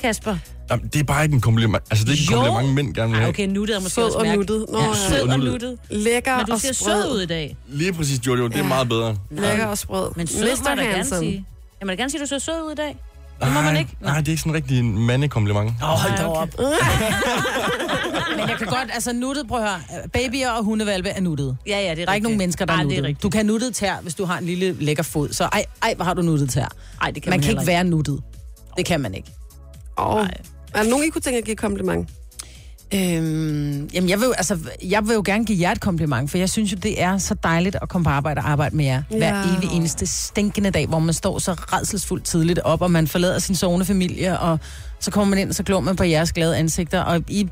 Kasper? 0.00 0.36
Jamen, 0.70 0.86
det 0.92 1.00
er 1.00 1.04
bare 1.04 1.22
ikke 1.24 1.34
en 1.34 1.40
kompliment. 1.40 1.84
Altså, 1.90 2.04
det 2.04 2.10
er 2.12 2.16
ikke 2.20 2.34
en 2.34 2.38
Jo. 2.38 2.44
kompliment, 2.44 2.74
mænd 2.74 2.94
gerne 2.94 3.10
vil 3.10 3.16
Ej, 3.16 3.20
have. 3.22 3.28
okay, 3.28 3.46
nuttet 3.46 3.76
er 3.76 3.80
måske 3.80 3.94
Sød 3.94 4.04
også 4.04 4.18
og 4.18 4.24
mærke. 4.24 4.36
nuttet. 4.36 4.66
Nå, 4.72 4.78
Ja, 4.78 4.94
sød 5.08 5.20
og 5.20 5.28
nuttet. 5.38 5.52
nuttet. 5.52 5.78
Lækker 5.90 6.36
Men 6.36 6.46
du 6.46 6.52
og 6.52 6.60
ser 6.60 6.72
sprød. 6.72 7.02
sød 7.02 7.12
ud 7.16 7.20
i 7.22 7.26
dag. 7.26 7.56
Lige 7.68 7.92
præcis, 7.92 8.26
Jojo. 8.26 8.46
Det 8.48 8.54
er 8.54 8.58
Ja. 8.58 8.66
meget 8.68 8.88
bedre. 8.88 9.16
Lækker 9.30 9.66
og 9.66 9.78
sprød. 9.78 10.10
Men 10.16 10.26
sød 10.26 10.40
må 10.62 10.68
jeg 10.68 10.76
da 10.78 10.82
gerne 10.82 11.04
sige. 11.04 11.44
Jeg 11.80 11.86
må 11.86 11.90
da 11.90 11.94
gerne 11.96 12.10
sige, 12.10 12.20
at 12.20 12.24
du 12.24 12.28
ser 12.28 12.38
sød 12.38 12.62
ud 12.66 12.72
i 12.72 12.74
dag. 12.74 12.96
Det 13.42 13.52
må 13.52 13.60
man 13.60 13.76
ikke. 13.76 13.96
Nej, 14.00 14.18
det 14.18 14.28
er 14.28 14.32
ikke 14.32 14.40
sådan 14.40 14.50
en 14.50 14.56
rigtig 14.56 14.84
mandekompliment. 14.84 15.70
Åh, 15.82 15.92
oh, 15.92 15.98
hold 15.98 16.12
da 16.16 16.22
Ej, 16.22 16.28
op. 16.28 16.48
Men 18.38 18.48
jeg 18.48 18.58
kan 18.58 18.66
godt, 18.66 18.88
altså 18.92 19.12
nuttet, 19.12 19.48
prøv 19.48 19.58
at 19.62 19.68
høre, 19.68 19.80
babyer 20.12 20.50
og 20.50 20.64
hundevalpe 20.64 21.08
er 21.08 21.20
nuttet. 21.20 21.56
Ja, 21.66 21.80
ja, 21.80 21.90
det 21.90 21.90
er 21.90 22.04
Der 22.04 22.10
er 22.10 22.14
ikke 22.14 22.24
nogen 22.24 22.38
mennesker, 22.38 22.64
der 22.64 22.72
er 22.72 22.76
Ej, 22.76 22.80
er 22.82 22.84
nuttet. 22.86 23.04
rigtigt. 23.04 23.22
Du 23.22 23.28
kan 23.30 23.46
nuttet 23.46 23.74
tær, 23.74 23.96
hvis 24.02 24.14
du 24.14 24.24
har 24.24 24.38
en 24.38 24.44
lille 24.46 24.76
lækker 24.80 25.02
fod. 25.02 25.28
Så 25.32 25.44
ej, 25.44 25.64
ej 25.82 25.94
hvor 25.94 26.04
har 26.04 26.14
du 26.14 26.22
nuttet 26.22 26.50
tær. 26.50 26.66
Ej, 27.02 27.10
det 27.10 27.22
kan 27.22 27.30
man 27.30 27.38
man 27.40 27.42
kan 27.44 27.50
ikke 27.50 27.66
være 27.66 27.84
nuttet. 27.84 28.20
Det 28.76 28.86
kan 28.86 29.00
man 29.00 29.14
ikke. 29.14 29.30
Og, 29.96 30.28
er 30.74 30.82
der 30.82 30.90
nogen, 30.90 31.04
I 31.06 31.08
kunne 31.08 31.22
tænke 31.22 31.38
at 31.38 31.44
give 31.44 31.56
kompliment? 31.56 32.08
Øhm, 32.94 33.86
jamen, 33.94 34.10
jeg 34.10 34.18
vil, 34.20 34.26
jo, 34.26 34.32
altså, 34.32 34.58
jeg 34.82 35.06
vil 35.08 35.14
jo 35.14 35.22
gerne 35.26 35.44
give 35.44 35.60
jer 35.60 35.72
et 35.72 35.80
kompliment, 35.80 36.30
for 36.30 36.38
jeg 36.38 36.50
synes 36.50 36.72
jo, 36.72 36.76
det 36.82 37.02
er 37.02 37.18
så 37.18 37.34
dejligt 37.42 37.76
at 37.82 37.88
komme 37.88 38.04
på 38.04 38.10
arbejde 38.10 38.38
og 38.38 38.50
arbejde 38.50 38.76
med 38.76 38.84
jer. 38.84 39.02
Hver 39.08 39.18
Ja. 39.50 39.56
evig 39.58 39.70
eneste 39.72 40.06
stinkende 40.06 40.70
dag, 40.70 40.86
hvor 40.86 40.98
man 40.98 41.14
står 41.14 41.38
så 41.38 41.52
redselsfuldt 41.52 42.24
tidligt 42.24 42.58
op, 42.58 42.82
og 42.82 42.90
man 42.90 43.06
forlader 43.08 43.38
sin 43.38 43.54
sovende 43.54 43.86
familie, 43.86 44.38
og 44.38 44.58
så 45.00 45.10
kommer 45.10 45.30
man 45.30 45.38
ind, 45.38 45.48
og 45.48 45.54
så 45.54 45.62
glor 45.62 45.80
man 45.80 45.96
på 45.96 46.04
jeres 46.04 46.32
glade 46.32 46.56
ansigter, 46.56 47.00
og 47.00 47.22
I, 47.28 47.48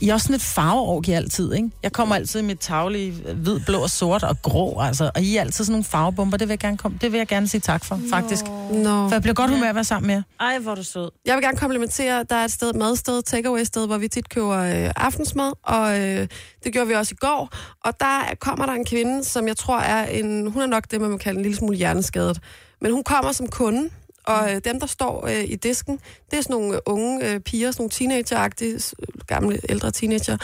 I 0.00 0.08
er 0.08 0.14
også 0.14 0.24
sådan 0.24 0.36
et 0.36 0.42
farveorg, 0.42 1.08
I 1.08 1.12
altid, 1.12 1.52
ikke? 1.52 1.70
Jeg 1.82 1.92
kommer 1.92 2.14
altid 2.14 2.42
med 2.42 2.56
tavle 2.56 3.06
i 3.06 3.10
hvid, 3.34 3.60
blå 3.66 3.82
og 3.82 3.90
sort 3.90 4.22
og 4.22 4.42
grå, 4.42 4.80
altså, 4.80 5.10
og 5.14 5.22
I 5.22 5.36
er 5.36 5.40
altid 5.40 5.64
sådan 5.64 5.72
nogle 5.72 5.84
farvebomber, 5.84 6.36
det 6.36 6.48
vil 6.48 6.52
jeg 6.52 6.58
gerne, 6.58 6.76
komme, 6.76 6.98
det 7.00 7.12
vil 7.12 7.18
jeg 7.18 7.26
gerne 7.26 7.48
sige 7.48 7.60
tak 7.60 7.84
for, 7.84 8.00
faktisk. 8.10 8.44
Nå. 8.72 9.08
For 9.08 9.14
jeg 9.14 9.22
bliver 9.22 9.34
godt 9.34 9.50
humør 9.50 9.68
at 9.68 9.74
være 9.74 9.84
sammen 9.84 10.06
med 10.06 10.14
jer. 10.14 10.22
Ej, 10.40 10.58
hvor 10.58 10.74
du 10.74 10.82
sød. 10.82 11.10
Jeg 11.26 11.34
vil 11.36 11.44
gerne 11.44 11.58
komplimentere, 11.58 12.24
der 12.30 12.36
er 12.36 12.44
et 12.44 12.52
sted, 12.52 12.72
madsted, 12.72 13.22
takeaway 13.22 13.64
sted, 13.64 13.86
hvor 13.86 13.98
vi 13.98 14.08
tit 14.08 14.28
køber 14.28 14.58
øh, 14.58 14.90
aftensmad, 14.96 15.52
og 15.62 16.00
øh, 16.00 16.28
det 16.64 16.72
gjorde 16.72 16.88
vi 16.88 16.94
også 16.94 17.14
i 17.14 17.16
går. 17.20 17.48
Og 17.84 18.00
der 18.00 18.34
kommer 18.40 18.66
der 18.66 18.72
en 18.72 18.84
kvinde, 18.84 19.24
som 19.24 19.48
jeg 19.48 19.56
tror 19.56 19.78
er 19.78 20.06
en, 20.06 20.50
hun 20.50 20.62
er 20.62 20.66
nok 20.66 20.90
det, 20.90 21.00
man 21.00 21.10
må 21.10 21.16
kalde 21.16 21.36
en 21.36 21.42
lille 21.42 21.56
smule 21.56 21.76
hjerneskadet. 21.76 22.40
Men 22.80 22.92
hun 22.92 23.02
kommer 23.02 23.32
som 23.32 23.46
kunde, 23.46 23.90
og 24.28 24.54
øh, 24.54 24.60
dem, 24.64 24.80
der 24.80 24.86
står 24.86 25.26
øh, 25.26 25.44
i 25.44 25.56
disken, 25.56 26.00
det 26.30 26.38
er 26.38 26.42
sådan 26.42 26.54
nogle 26.54 26.74
øh, 26.74 26.80
unge 26.86 27.30
øh, 27.32 27.40
piger, 27.40 27.70
sådan 27.70 27.82
nogle 27.82 27.90
teenager 27.90 28.78
s- 28.78 28.94
gamle, 29.26 29.60
ældre 29.68 29.90
teenager. 29.90 30.36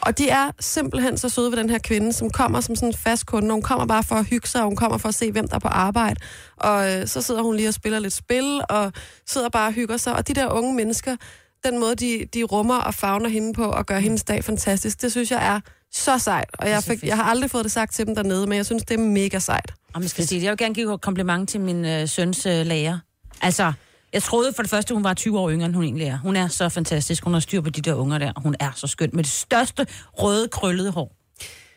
Og 0.00 0.18
de 0.18 0.28
er 0.28 0.50
simpelthen 0.60 1.18
så 1.18 1.28
søde 1.28 1.50
ved 1.50 1.58
den 1.58 1.70
her 1.70 1.78
kvinde, 1.78 2.12
som 2.12 2.30
kommer 2.30 2.60
som 2.60 2.76
sådan 2.76 2.88
en 2.88 2.94
fast 2.94 3.26
kunde. 3.26 3.50
Hun 3.52 3.62
kommer 3.62 3.86
bare 3.86 4.02
for 4.02 4.14
at 4.14 4.24
hygge 4.24 4.48
sig, 4.48 4.60
og 4.60 4.66
hun 4.66 4.76
kommer 4.76 4.98
for 4.98 5.08
at 5.08 5.14
se, 5.14 5.32
hvem 5.32 5.48
der 5.48 5.54
er 5.54 5.58
på 5.58 5.68
arbejde. 5.68 6.20
Og 6.56 6.92
øh, 6.92 7.06
så 7.06 7.22
sidder 7.22 7.42
hun 7.42 7.56
lige 7.56 7.68
og 7.68 7.74
spiller 7.74 7.98
lidt 7.98 8.12
spil, 8.14 8.60
og 8.68 8.92
sidder 9.26 9.48
bare 9.48 9.66
og 9.68 9.72
hygger 9.72 9.96
sig. 9.96 10.12
Og 10.14 10.28
de 10.28 10.34
der 10.34 10.48
unge 10.52 10.74
mennesker, 10.74 11.16
den 11.64 11.78
måde, 11.78 11.94
de, 11.94 12.26
de 12.34 12.42
rummer 12.42 12.76
og 12.76 12.94
fagner 12.94 13.28
hende 13.28 13.52
på, 13.52 13.64
og 13.64 13.86
gør 13.86 13.98
hendes 13.98 14.24
dag 14.24 14.44
fantastisk, 14.44 15.02
det 15.02 15.10
synes 15.12 15.30
jeg 15.30 15.46
er 15.54 15.60
så 15.92 16.18
sejt. 16.18 16.50
Og 16.58 16.68
jeg, 16.68 16.82
fik, 16.82 17.02
jeg 17.04 17.16
har 17.16 17.24
aldrig 17.24 17.50
fået 17.50 17.64
det 17.64 17.72
sagt 17.72 17.94
til 17.94 18.06
dem 18.06 18.14
dernede, 18.14 18.46
men 18.46 18.56
jeg 18.56 18.66
synes, 18.66 18.82
det 18.82 18.94
er 18.94 18.98
mega 19.02 19.38
sejt. 19.38 19.72
Og 19.94 20.00
man 20.00 20.08
skal 20.08 20.26
sige, 20.26 20.42
jeg 20.42 20.50
vil 20.50 20.58
gerne 20.58 20.74
give 20.74 20.94
et 20.94 21.00
kompliment 21.00 21.48
til 21.48 21.60
min 21.60 21.84
øh, 21.84 22.08
søns 22.08 22.46
øh, 22.46 22.66
lærer. 22.66 22.98
Altså, 23.40 23.72
jeg 24.12 24.22
troede 24.22 24.52
for 24.52 24.62
det 24.62 24.70
første, 24.70 24.94
hun 24.94 25.04
var 25.04 25.14
20 25.14 25.38
år 25.38 25.50
yngre, 25.50 25.66
end 25.66 25.74
hun 25.74 25.84
egentlig 25.84 26.06
er. 26.06 26.18
Hun 26.18 26.36
er 26.36 26.48
så 26.48 26.68
fantastisk. 26.68 27.24
Hun 27.24 27.32
har 27.32 27.40
styr 27.40 27.60
på 27.60 27.70
de 27.70 27.80
der 27.80 27.94
unger 27.94 28.18
der. 28.18 28.32
Hun 28.36 28.54
er 28.60 28.70
så 28.74 28.86
skøn. 28.86 29.10
Med 29.12 29.24
det 29.24 29.32
største 29.32 29.86
røde, 30.12 30.48
krøllede 30.48 30.90
hår. 30.90 31.16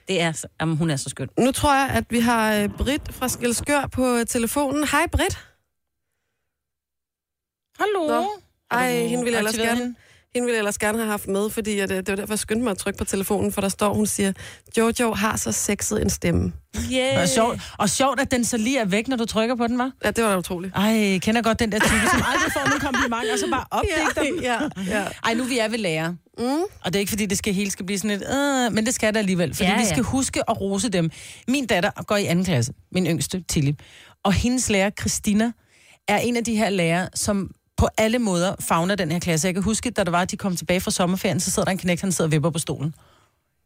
Det 0.08 0.22
er, 0.22 0.46
jamen, 0.62 0.77
hun 0.77 0.89
er 0.89 0.96
så 0.96 1.10
skøn. 1.10 1.29
Nu 1.39 1.51
tror 1.51 1.75
jeg, 1.75 1.89
at 1.89 2.03
vi 2.10 2.20
har 2.20 2.53
øh, 2.55 2.70
Britt 2.70 3.13
fra 3.13 3.27
Skelskør 3.27 3.88
på 3.88 4.15
øh, 4.15 4.25
telefonen. 4.25 4.88
Hej, 4.88 5.08
Britt. 5.12 5.38
Hallo? 7.79 8.08
Nå. 8.08 8.29
Ej, 8.72 9.08
hende 9.08 9.24
ville 9.24 9.38
jeg 9.38 9.39
ellers 9.39 9.55
gerne, 9.55 9.79
hende? 9.79 9.96
Hende 10.36 10.46
ville 10.46 10.56
jeg 10.56 10.60
ellers 10.60 10.78
gerne 10.78 10.98
have 10.98 11.10
haft 11.10 11.28
med, 11.28 11.50
fordi 11.50 11.80
at, 11.80 11.92
øh, 11.92 11.98
det 11.98 12.10
var 12.10 12.16
derfor, 12.16 12.34
jeg 12.34 12.40
skyndte 12.40 12.63
mig 12.63 12.72
at 12.72 12.78
trykke 12.78 12.98
på 12.98 13.04
telefonen, 13.06 13.52
for 13.52 13.62
der 13.62 13.70
står, 13.70 13.94
hun 13.94 14.06
siger, 14.06 14.34
Jojo 14.78 15.13
har 15.13 15.38
så 15.38 15.52
sexet 15.52 16.02
en 16.02 16.10
stemme. 16.10 16.54
Yeah. 16.94 17.22
Og 17.22 17.28
sjovt, 17.30 17.62
og 17.78 17.90
sjovt, 17.90 18.20
at 18.20 18.32
den 18.32 18.46
så 18.46 18.58
lige 18.58 18.80
er 18.80 18.86
væk, 18.86 19.08
når 19.08 19.18
du 19.18 19.25
trykker 19.25 19.56
på 19.56 19.68
den, 19.68 19.78
var. 19.78 19.92
Ja, 20.06 20.12
det 20.12 20.24
var 20.24 20.30
da 20.32 20.38
utroligt. 20.38 20.75
Ej, 20.75 20.84
jeg 20.84 21.22
kender 21.22 21.42
godt 21.42 21.60
den 21.60 21.72
der 21.72 21.80
type, 21.80 22.10
som 22.12 22.22
aldrig 22.28 22.52
får 22.54 22.66
nogen 22.66 22.80
komplimenter, 22.80 23.34
og 23.34 23.40
så 23.40 23.48
bare 23.52 23.66
opdigter 23.80 24.24
dem. 24.24 24.40
ja, 24.42 24.60
ja. 24.98 25.06
Ej, 25.24 25.34
nu 25.34 25.44
vi 25.44 25.60
er 25.60 25.68
ved 25.68 25.78
lærer. 25.78 26.13
Mm. 26.38 26.46
Og 26.84 26.86
det 26.86 26.96
er 26.96 27.00
ikke, 27.00 27.10
fordi 27.10 27.25
det 27.25 27.38
skal 27.38 27.54
hele 27.54 27.72
skal 27.72 27.86
blive 27.86 28.00
sådan 28.00 28.12
et, 28.12 28.24
øh, 28.36 28.74
men 28.74 28.86
det 28.86 28.94
skal 28.94 29.13
det 29.13 29.20
alligevel, 29.20 29.56
fordi 29.56 29.70
Ja, 29.70 29.74
ja, 29.75 29.80
vi 29.80 29.86
skal 29.86 30.04
huske 30.04 30.50
at 30.50 30.62
rose 30.62 30.90
dem. 30.90 31.12
Min 31.48 31.68
datter 31.68 31.92
går 32.08 32.16
i 32.18 32.25
anden 32.25 32.46
klasse, 32.46 32.74
min 32.92 33.06
yngste, 33.06 33.44
Tilly, 33.50 33.72
og 34.24 34.34
hendes 34.34 34.70
lærer, 34.70 34.90
Christina, 35.00 35.52
er 36.08 36.18
en 36.18 36.38
af 36.38 36.44
de 36.44 36.56
her 36.56 36.70
lærere, 36.70 37.10
som 37.16 37.52
på 37.84 37.90
alle 37.98 38.20
måder 38.20 38.56
fagner 38.60 38.96
den 38.96 39.12
her 39.12 39.20
klasse. 39.20 39.48
Jeg 39.48 39.54
kan 39.54 39.63
huske, 39.63 39.90
da 39.92 40.04
der 40.04 40.12
var, 40.12 40.22
at 40.22 40.32
de 40.32 40.38
kom 40.38 40.56
tilbage 40.56 40.82
fra 40.82 40.92
sommerferien, 40.92 41.40
så 41.40 41.52
sidder 41.52 41.66
der 41.66 41.72
en 41.72 41.78
knægt, 41.78 42.02
han 42.02 42.12
sidder 42.12 42.28
og 42.28 42.32
vipper 42.32 42.50
på 42.50 42.60
stolen. 42.60 42.96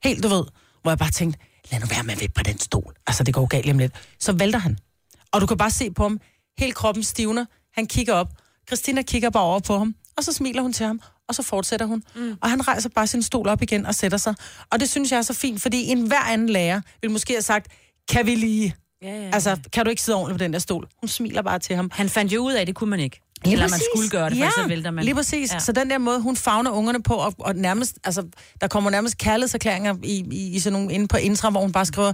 Helt, 0.03 0.23
du 0.23 0.27
ved, 0.27 0.43
hvor 0.81 0.91
jeg 0.91 0.97
bare 0.97 1.11
tænkte, 1.11 1.39
lad 1.71 1.79
nu 1.79 1.85
være 1.85 2.03
med 2.03 2.13
at 2.13 2.21
vippe 2.21 2.33
på 2.33 2.43
den 2.43 2.59
stol. 2.59 2.93
Altså, 3.07 3.23
det 3.23 3.33
går 3.33 3.45
galt 3.45 3.65
lige 3.65 3.73
om 3.73 3.79
lidt. 3.79 3.93
Så 4.19 4.33
vælter 4.33 4.59
han. 4.59 4.77
Og 5.31 5.41
du 5.41 5.45
kan 5.45 5.57
bare 5.57 5.71
se 5.71 5.91
på 5.91 6.03
ham, 6.03 6.19
hele 6.59 6.71
kroppen 6.71 7.03
stivner. 7.03 7.45
Han 7.73 7.85
kigger 7.87 8.13
op. 8.13 8.27
Christina 8.67 9.01
kigger 9.01 9.29
bare 9.29 9.43
over 9.43 9.59
på 9.59 9.77
ham. 9.77 9.95
og 10.17 10.23
så 10.23 10.33
smiler 10.33 10.61
hun 10.61 10.73
til 10.73 10.85
ham, 10.85 11.01
og 11.27 11.35
så 11.35 11.43
fortsætter 11.43 11.85
hun. 11.85 12.03
Mm. 12.15 12.37
Og 12.41 12.49
han 12.49 12.67
rejser 12.67 12.89
bare 12.89 13.07
sin 13.07 13.23
stol 13.23 13.47
op 13.47 13.61
igen 13.61 13.85
og 13.85 13.95
sætter 13.95 14.17
sig. 14.17 14.35
Og 14.71 14.79
det 14.79 14.89
synes 14.89 15.11
jeg 15.11 15.17
er 15.17 15.21
så 15.21 15.33
fint, 15.33 15.61
fordi 15.61 15.85
en 15.85 16.07
hver 16.07 16.21
anden 16.21 16.49
lærer 16.49 16.81
vil 17.01 17.11
måske 17.11 17.33
have 17.33 17.41
sagt, 17.41 17.67
kan 18.09 18.25
vi 18.25 18.35
lige... 18.35 18.75
Ja, 19.01 19.07
ja, 19.07 19.21
ja. 19.21 19.29
Altså, 19.33 19.57
kan 19.73 19.85
du 19.85 19.89
ikke 19.89 20.01
sidde 20.01 20.15
ordentligt 20.17 20.39
på 20.39 20.43
den 20.43 20.53
der 20.53 20.59
stol? 20.59 20.87
Hun 20.99 21.07
smiler 21.07 21.41
bare 21.41 21.59
til 21.59 21.75
ham. 21.75 21.89
Han 21.93 22.09
fandt 22.09 22.33
jo 22.33 22.41
ud 22.41 22.53
af, 22.53 22.61
at 22.61 22.67
det 22.67 22.75
kunne 22.75 22.89
man 22.89 22.99
ikke. 22.99 23.21
Lige 23.43 23.53
Eller 23.53 23.65
man 23.65 23.69
præcis. 23.69 23.85
skulle 23.95 24.09
gøre 24.09 24.29
det, 24.29 24.37
for 24.37 24.61
så 24.61 24.67
vælter 24.67 24.91
man. 24.91 25.03
Lige 25.03 25.15
præcis. 25.15 25.49
Ja. 25.51 25.55
Ja. 25.55 25.59
Så 25.59 25.71
den 25.71 25.89
der 25.89 25.97
måde, 25.97 26.21
hun 26.21 26.35
fagner 26.35 26.71
ungerne 26.71 27.03
på, 27.03 27.13
og, 27.13 27.33
og 27.39 27.55
nærmest, 27.55 27.99
altså, 28.03 28.27
der 28.61 28.67
kommer 28.67 28.89
nærmest 28.89 29.17
kærlighedserklæringer 29.17 29.95
i, 30.03 30.25
i, 30.31 30.55
i 30.55 30.59
sådan 30.59 30.79
nogle, 30.79 30.93
inde 30.93 31.07
på 31.07 31.17
Intra, 31.17 31.49
hvor 31.49 31.61
hun 31.61 31.71
bare 31.71 31.85
skriver 31.85 32.13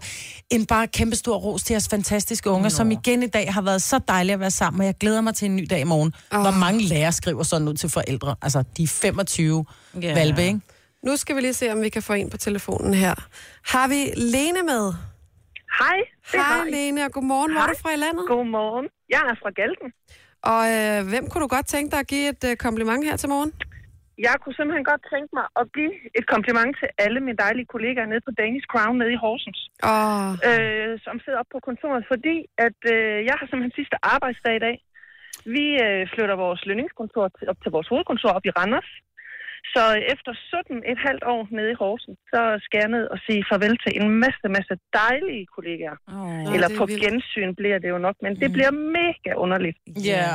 en 0.49 0.65
bare 0.65 0.87
kæmpestor 0.87 1.35
ros 1.37 1.63
til 1.63 1.73
jeres 1.73 1.87
fantastiske 1.89 2.49
unger, 2.49 2.63
Nå. 2.63 2.69
som 2.69 2.91
igen 2.91 3.23
i 3.23 3.27
dag 3.27 3.53
har 3.53 3.61
været 3.61 3.81
så 3.81 3.99
dejlige 4.07 4.33
at 4.33 4.39
være 4.39 4.51
sammen, 4.51 4.79
og 4.79 4.85
jeg 4.85 4.95
glæder 4.99 5.21
mig 5.21 5.35
til 5.35 5.45
en 5.45 5.55
ny 5.55 5.67
dag 5.69 5.79
i 5.79 5.83
morgen. 5.83 6.13
Oh. 6.31 6.41
Hvor 6.41 6.51
mange 6.51 6.81
lærere 6.81 7.11
skriver 7.11 7.43
sådan 7.43 7.67
ud 7.67 7.73
til 7.73 7.89
forældre? 7.89 8.35
Altså, 8.41 8.63
de 8.77 8.83
er 8.83 8.87
25 8.87 9.65
Ja. 10.01 10.07
yeah. 10.07 10.15
valpe, 10.15 10.43
ikke? 10.43 10.59
Nu 11.05 11.15
skal 11.15 11.35
vi 11.35 11.41
lige 11.41 11.53
se, 11.53 11.71
om 11.71 11.81
vi 11.81 11.89
kan 11.89 12.03
få 12.03 12.13
en 12.13 12.29
på 12.29 12.37
telefonen 12.37 12.93
her. 12.93 13.15
Har 13.65 13.87
vi 13.87 14.11
Lene 14.17 14.63
med? 14.63 14.93
Hej, 15.79 15.97
det 16.31 16.39
Hej. 16.39 16.69
Lene, 16.71 17.05
og 17.05 17.11
godmorgen. 17.11 17.51
Hvor 17.51 17.61
er 17.61 17.67
du 17.67 17.73
fra 17.81 17.93
i 17.93 17.95
landet? 17.97 18.23
Godmorgen. 18.27 18.85
Jeg 19.09 19.21
er 19.31 19.35
fra 19.43 19.49
Galten. 19.61 19.89
Og 20.51 20.61
øh, 20.75 20.99
hvem 21.11 21.25
kunne 21.29 21.43
du 21.45 21.49
godt 21.55 21.67
tænke 21.73 21.89
dig 21.93 21.99
at 22.03 22.11
give 22.13 22.25
et 22.33 22.43
øh, 22.49 22.53
kompliment 22.65 23.01
her 23.09 23.17
til 23.17 23.29
morgen? 23.33 23.51
Jeg 24.27 24.35
kunne 24.41 24.55
simpelthen 24.57 24.89
godt 24.91 25.03
tænke 25.13 25.31
mig 25.37 25.45
at 25.61 25.65
give 25.77 25.93
et 26.19 26.25
kompliment 26.33 26.71
til 26.81 26.89
alle 27.05 27.19
mine 27.25 27.41
dejlige 27.45 27.71
kollegaer 27.73 28.11
nede 28.11 28.23
på 28.27 28.31
Danish 28.41 28.67
Crown 28.71 28.95
nede 28.97 29.13
i 29.15 29.21
Horsens, 29.23 29.61
Åh, 29.91 30.31
øh, 30.49 30.93
som 31.05 31.15
sidder 31.23 31.39
op 31.41 31.51
på 31.55 31.59
kontoret, 31.67 32.03
fordi 32.13 32.35
at 32.67 32.79
øh, 32.95 33.17
jeg 33.27 33.35
har 33.39 33.45
simpelthen 33.47 33.79
sidste 33.79 33.97
arbejdsdag 34.13 34.55
i 34.57 34.63
dag. 34.67 34.75
Vi 35.55 35.65
øh, 35.85 36.01
flytter 36.13 36.35
vores 36.45 36.61
lønningskontor 36.69 37.25
til, 37.37 37.45
op 37.51 37.59
til 37.63 37.71
vores 37.75 37.87
hovedkontor 37.91 38.29
op 38.37 38.45
i 38.49 38.55
Randers. 38.59 38.89
Så 39.75 39.83
efter 40.13 40.31
17 40.33 40.77
et 40.91 40.99
halvt 41.07 41.23
år 41.33 41.41
nede 41.57 41.69
i 41.71 41.77
Horsens, 41.81 42.19
så 42.33 42.41
skal 42.65 42.77
jeg 42.83 42.89
ned 42.95 43.05
og 43.13 43.17
sige 43.25 43.41
farvel 43.51 43.75
til 43.83 43.91
en 44.01 44.07
masse, 44.23 44.45
masse 44.57 44.73
dejlige 44.99 45.45
kollegaer. 45.55 45.97
Oh. 46.17 46.53
Eller 46.55 46.67
det 46.67 46.75
er 46.75 46.79
på 46.81 46.85
vildt. 46.85 47.03
gensyn 47.05 47.49
bliver 47.59 47.77
det 47.83 47.89
jo 47.95 47.97
nok, 48.07 48.15
men 48.25 48.31
det 48.41 48.49
bliver 48.55 48.71
mega 48.99 49.31
underligt. 49.43 49.77
Ja. 50.11 50.29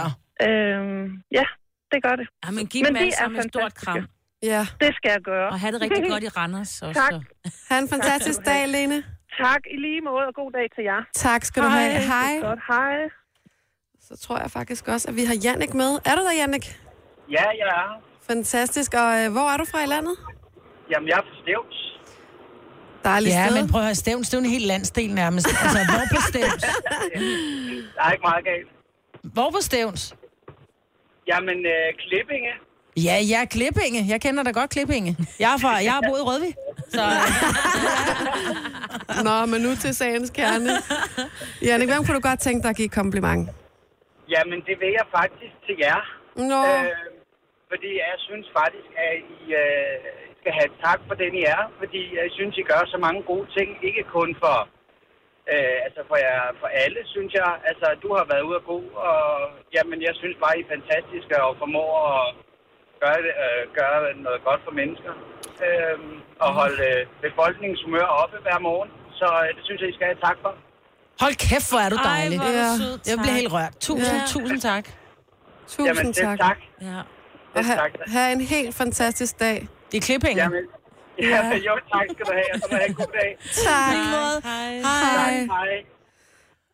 Øhm, 0.46 1.04
ja, 1.38 1.46
det 1.92 1.98
gør 2.06 2.14
det. 2.20 2.26
Ja, 2.44 2.50
men 2.56 2.64
giv 2.72 2.82
Men 2.84 2.94
dem 2.94 2.94
de 2.94 3.12
alle 3.22 3.36
er 3.38 3.42
et 3.44 3.50
stort 3.54 3.74
kram. 3.82 4.04
ja. 4.52 4.62
Det 4.84 4.90
skal 4.98 5.08
jeg 5.16 5.22
gøre. 5.32 5.48
Og 5.54 5.58
have 5.62 5.72
det 5.74 5.80
rigtig 5.82 6.10
godt 6.14 6.24
i 6.28 6.28
Randers 6.38 6.72
også. 6.86 7.00
Tak. 7.00 7.12
Ha' 7.68 7.78
en 7.84 7.88
fantastisk 7.94 8.40
dag, 8.50 8.60
Lene. 8.68 8.98
Tak 9.44 9.62
i 9.74 9.76
lige 9.86 10.00
måde, 10.00 10.24
og 10.30 10.34
god 10.34 10.50
dag 10.58 10.66
til 10.74 10.84
jer. 10.90 11.00
Tak 11.14 11.44
skal 11.44 11.62
du 11.62 11.68
have. 11.68 11.92
Hej. 12.12 12.32
Godt, 12.48 12.60
hej. 12.72 12.96
Så 14.00 14.16
tror 14.16 14.38
jeg 14.38 14.50
faktisk 14.50 14.88
også, 14.88 15.08
at 15.10 15.16
vi 15.16 15.24
har 15.24 15.36
Jannik 15.44 15.74
med. 15.74 15.90
Er 16.08 16.14
du 16.18 16.22
der, 16.28 16.34
Jannik? 16.40 16.66
Ja, 17.36 17.44
jeg 17.60 17.68
er. 17.82 18.02
Fantastisk. 18.30 18.94
Og 18.94 19.24
øh, 19.24 19.32
hvor 19.32 19.46
er 19.52 19.56
du 19.56 19.64
fra 19.72 19.82
i 19.82 19.86
landet? 19.86 20.16
Jamen, 20.90 21.08
jeg 21.08 21.14
er 21.16 21.22
fra 21.22 21.36
Stævns. 21.42 21.78
Dejligt 23.04 23.34
Ja, 23.34 23.46
sted. 23.46 23.56
men 23.62 23.70
prøv 23.70 23.80
at 23.80 23.86
høre, 23.86 23.94
Stævns, 23.94 24.28
det 24.30 24.36
er 24.36 24.40
jo 24.40 24.44
en 24.44 24.50
hel 24.50 24.62
landsdel 24.62 25.14
nærmest. 25.14 25.46
Altså, 25.62 25.78
hvor 25.90 26.16
på 26.16 26.20
Stævns? 26.28 26.62
Der 27.96 28.02
er 28.04 28.12
ikke 28.12 28.22
meget 28.30 28.44
galt. 28.44 28.68
Hvor 29.22 29.50
på 29.50 29.58
Stævns? 29.60 30.14
Jamen, 31.28 31.58
øh, 31.66 31.86
Klippinge. 32.08 32.52
Ja, 32.96 33.16
jeg 33.32 33.40
er 33.40 33.44
Klippinge. 33.44 34.04
Jeg 34.08 34.20
kender 34.20 34.42
da 34.42 34.50
godt 34.50 34.70
Klippinge. 34.70 35.16
Jeg 35.40 35.52
er 35.54 35.58
fra, 35.58 35.72
jeg 35.76 35.92
har 35.92 36.02
boet 36.08 36.18
i 36.18 36.22
Rødvig. 36.22 36.54
Så 36.94 37.04
Nå, 39.28 39.46
men 39.46 39.60
nu 39.60 39.74
til 39.74 39.94
sagens 39.94 40.30
kerne. 40.30 40.70
Jannik, 41.62 41.88
hvem 41.88 42.04
kunne 42.04 42.14
du 42.14 42.20
godt 42.20 42.40
tænke 42.40 42.62
dig 42.62 42.70
at 42.70 42.76
give 42.76 42.86
et 42.86 42.92
kompliment? 42.92 43.48
Jamen, 44.28 44.58
det 44.68 44.74
vil 44.80 44.90
jeg 44.98 45.06
faktisk 45.18 45.52
til 45.66 45.76
jer. 45.80 46.00
Nå, 46.36 46.60
Øh, 46.66 46.88
fordi 47.70 47.90
jeg 48.04 48.16
synes 48.28 48.46
faktisk, 48.60 48.88
at 49.06 49.14
I 49.38 49.40
øh, 49.62 49.94
skal 50.40 50.52
have 50.58 50.70
tak 50.86 51.00
for 51.08 51.14
den, 51.22 51.32
I 51.40 51.42
er. 51.56 51.62
Fordi 51.80 52.02
jeg 52.20 52.28
synes, 52.36 52.54
I 52.62 52.64
gør 52.72 52.82
så 52.94 52.98
mange 53.06 53.20
gode 53.30 53.46
ting. 53.56 53.68
Ikke 53.88 54.02
kun 54.16 54.30
for, 54.42 54.56
øh, 55.52 55.76
altså 55.86 56.00
for, 56.10 56.16
jer, 56.26 56.42
for 56.60 56.68
alle, 56.84 57.00
synes 57.14 57.32
jeg. 57.40 57.50
Altså, 57.70 57.86
du 58.04 58.08
har 58.16 58.24
været 58.32 58.44
ude 58.48 58.56
og 58.60 58.64
gå, 58.72 58.78
og 59.10 59.20
jamen, 59.76 59.98
jeg 60.08 60.14
synes 60.20 60.36
bare, 60.44 60.54
I 60.58 60.62
er 60.64 60.70
fantastiske 60.74 61.34
og 61.46 61.50
formår 61.62 61.90
at 62.16 62.24
gøre, 63.02 63.18
det, 63.26 63.34
øh, 63.44 63.62
gøre 63.78 63.98
noget 64.26 64.40
godt 64.48 64.60
for 64.66 64.72
mennesker. 64.80 65.12
Øh, 65.66 65.98
og 66.44 66.50
holde 66.60 66.80
øh, 66.90 67.00
befolkningens 67.26 67.82
humør 67.86 68.06
oppe 68.22 68.36
hver 68.46 68.58
morgen. 68.68 68.90
Så 69.20 69.26
øh, 69.44 69.48
det 69.56 69.62
synes 69.66 69.80
jeg, 69.82 69.88
I 69.92 69.96
skal 69.96 70.06
have 70.10 70.22
tak 70.28 70.38
for. 70.44 70.52
hold 71.24 71.36
kæft, 71.48 71.68
hvor 71.72 71.80
er 71.86 71.90
du 71.94 71.98
Ej, 72.00 72.06
dejlig. 72.12 72.36
hvor 72.42 72.50
er 72.62 72.66
du 72.72 72.76
sød. 72.82 72.94
Jeg 73.10 73.16
bliver 73.22 73.36
helt 73.40 73.52
rørt. 73.56 73.74
Tusind, 73.88 74.18
Ja. 74.22 74.26
tusind 74.34 74.60
tak. 74.70 74.84
tusind 75.72 75.86
Jamen, 75.88 76.12
tak. 76.12 76.38
tak. 76.48 76.58
Ja. 76.90 77.00
Og 77.54 77.64
ha- 77.64 77.76
have 78.06 78.32
en 78.32 78.40
helt 78.40 78.74
fantastisk 78.74 79.40
dag. 79.40 79.68
Det 79.92 79.96
er 79.96 80.00
Klippinge. 80.02 80.42
Jamen, 80.42 80.58
ja, 81.22 81.46
jo, 81.68 81.72
tak 81.92 82.06
skal 82.14 82.26
du 82.26 82.32
have, 82.32 82.44
og 82.54 82.60
så 82.60 82.66
må 82.70 82.76
have 82.76 82.88
en 82.88 82.94
god 82.94 83.06
dag. 83.20 83.36
Tak. 83.66 83.94
Hej. 84.44 84.80
Hej. 84.80 85.46
Hej. 85.46 85.84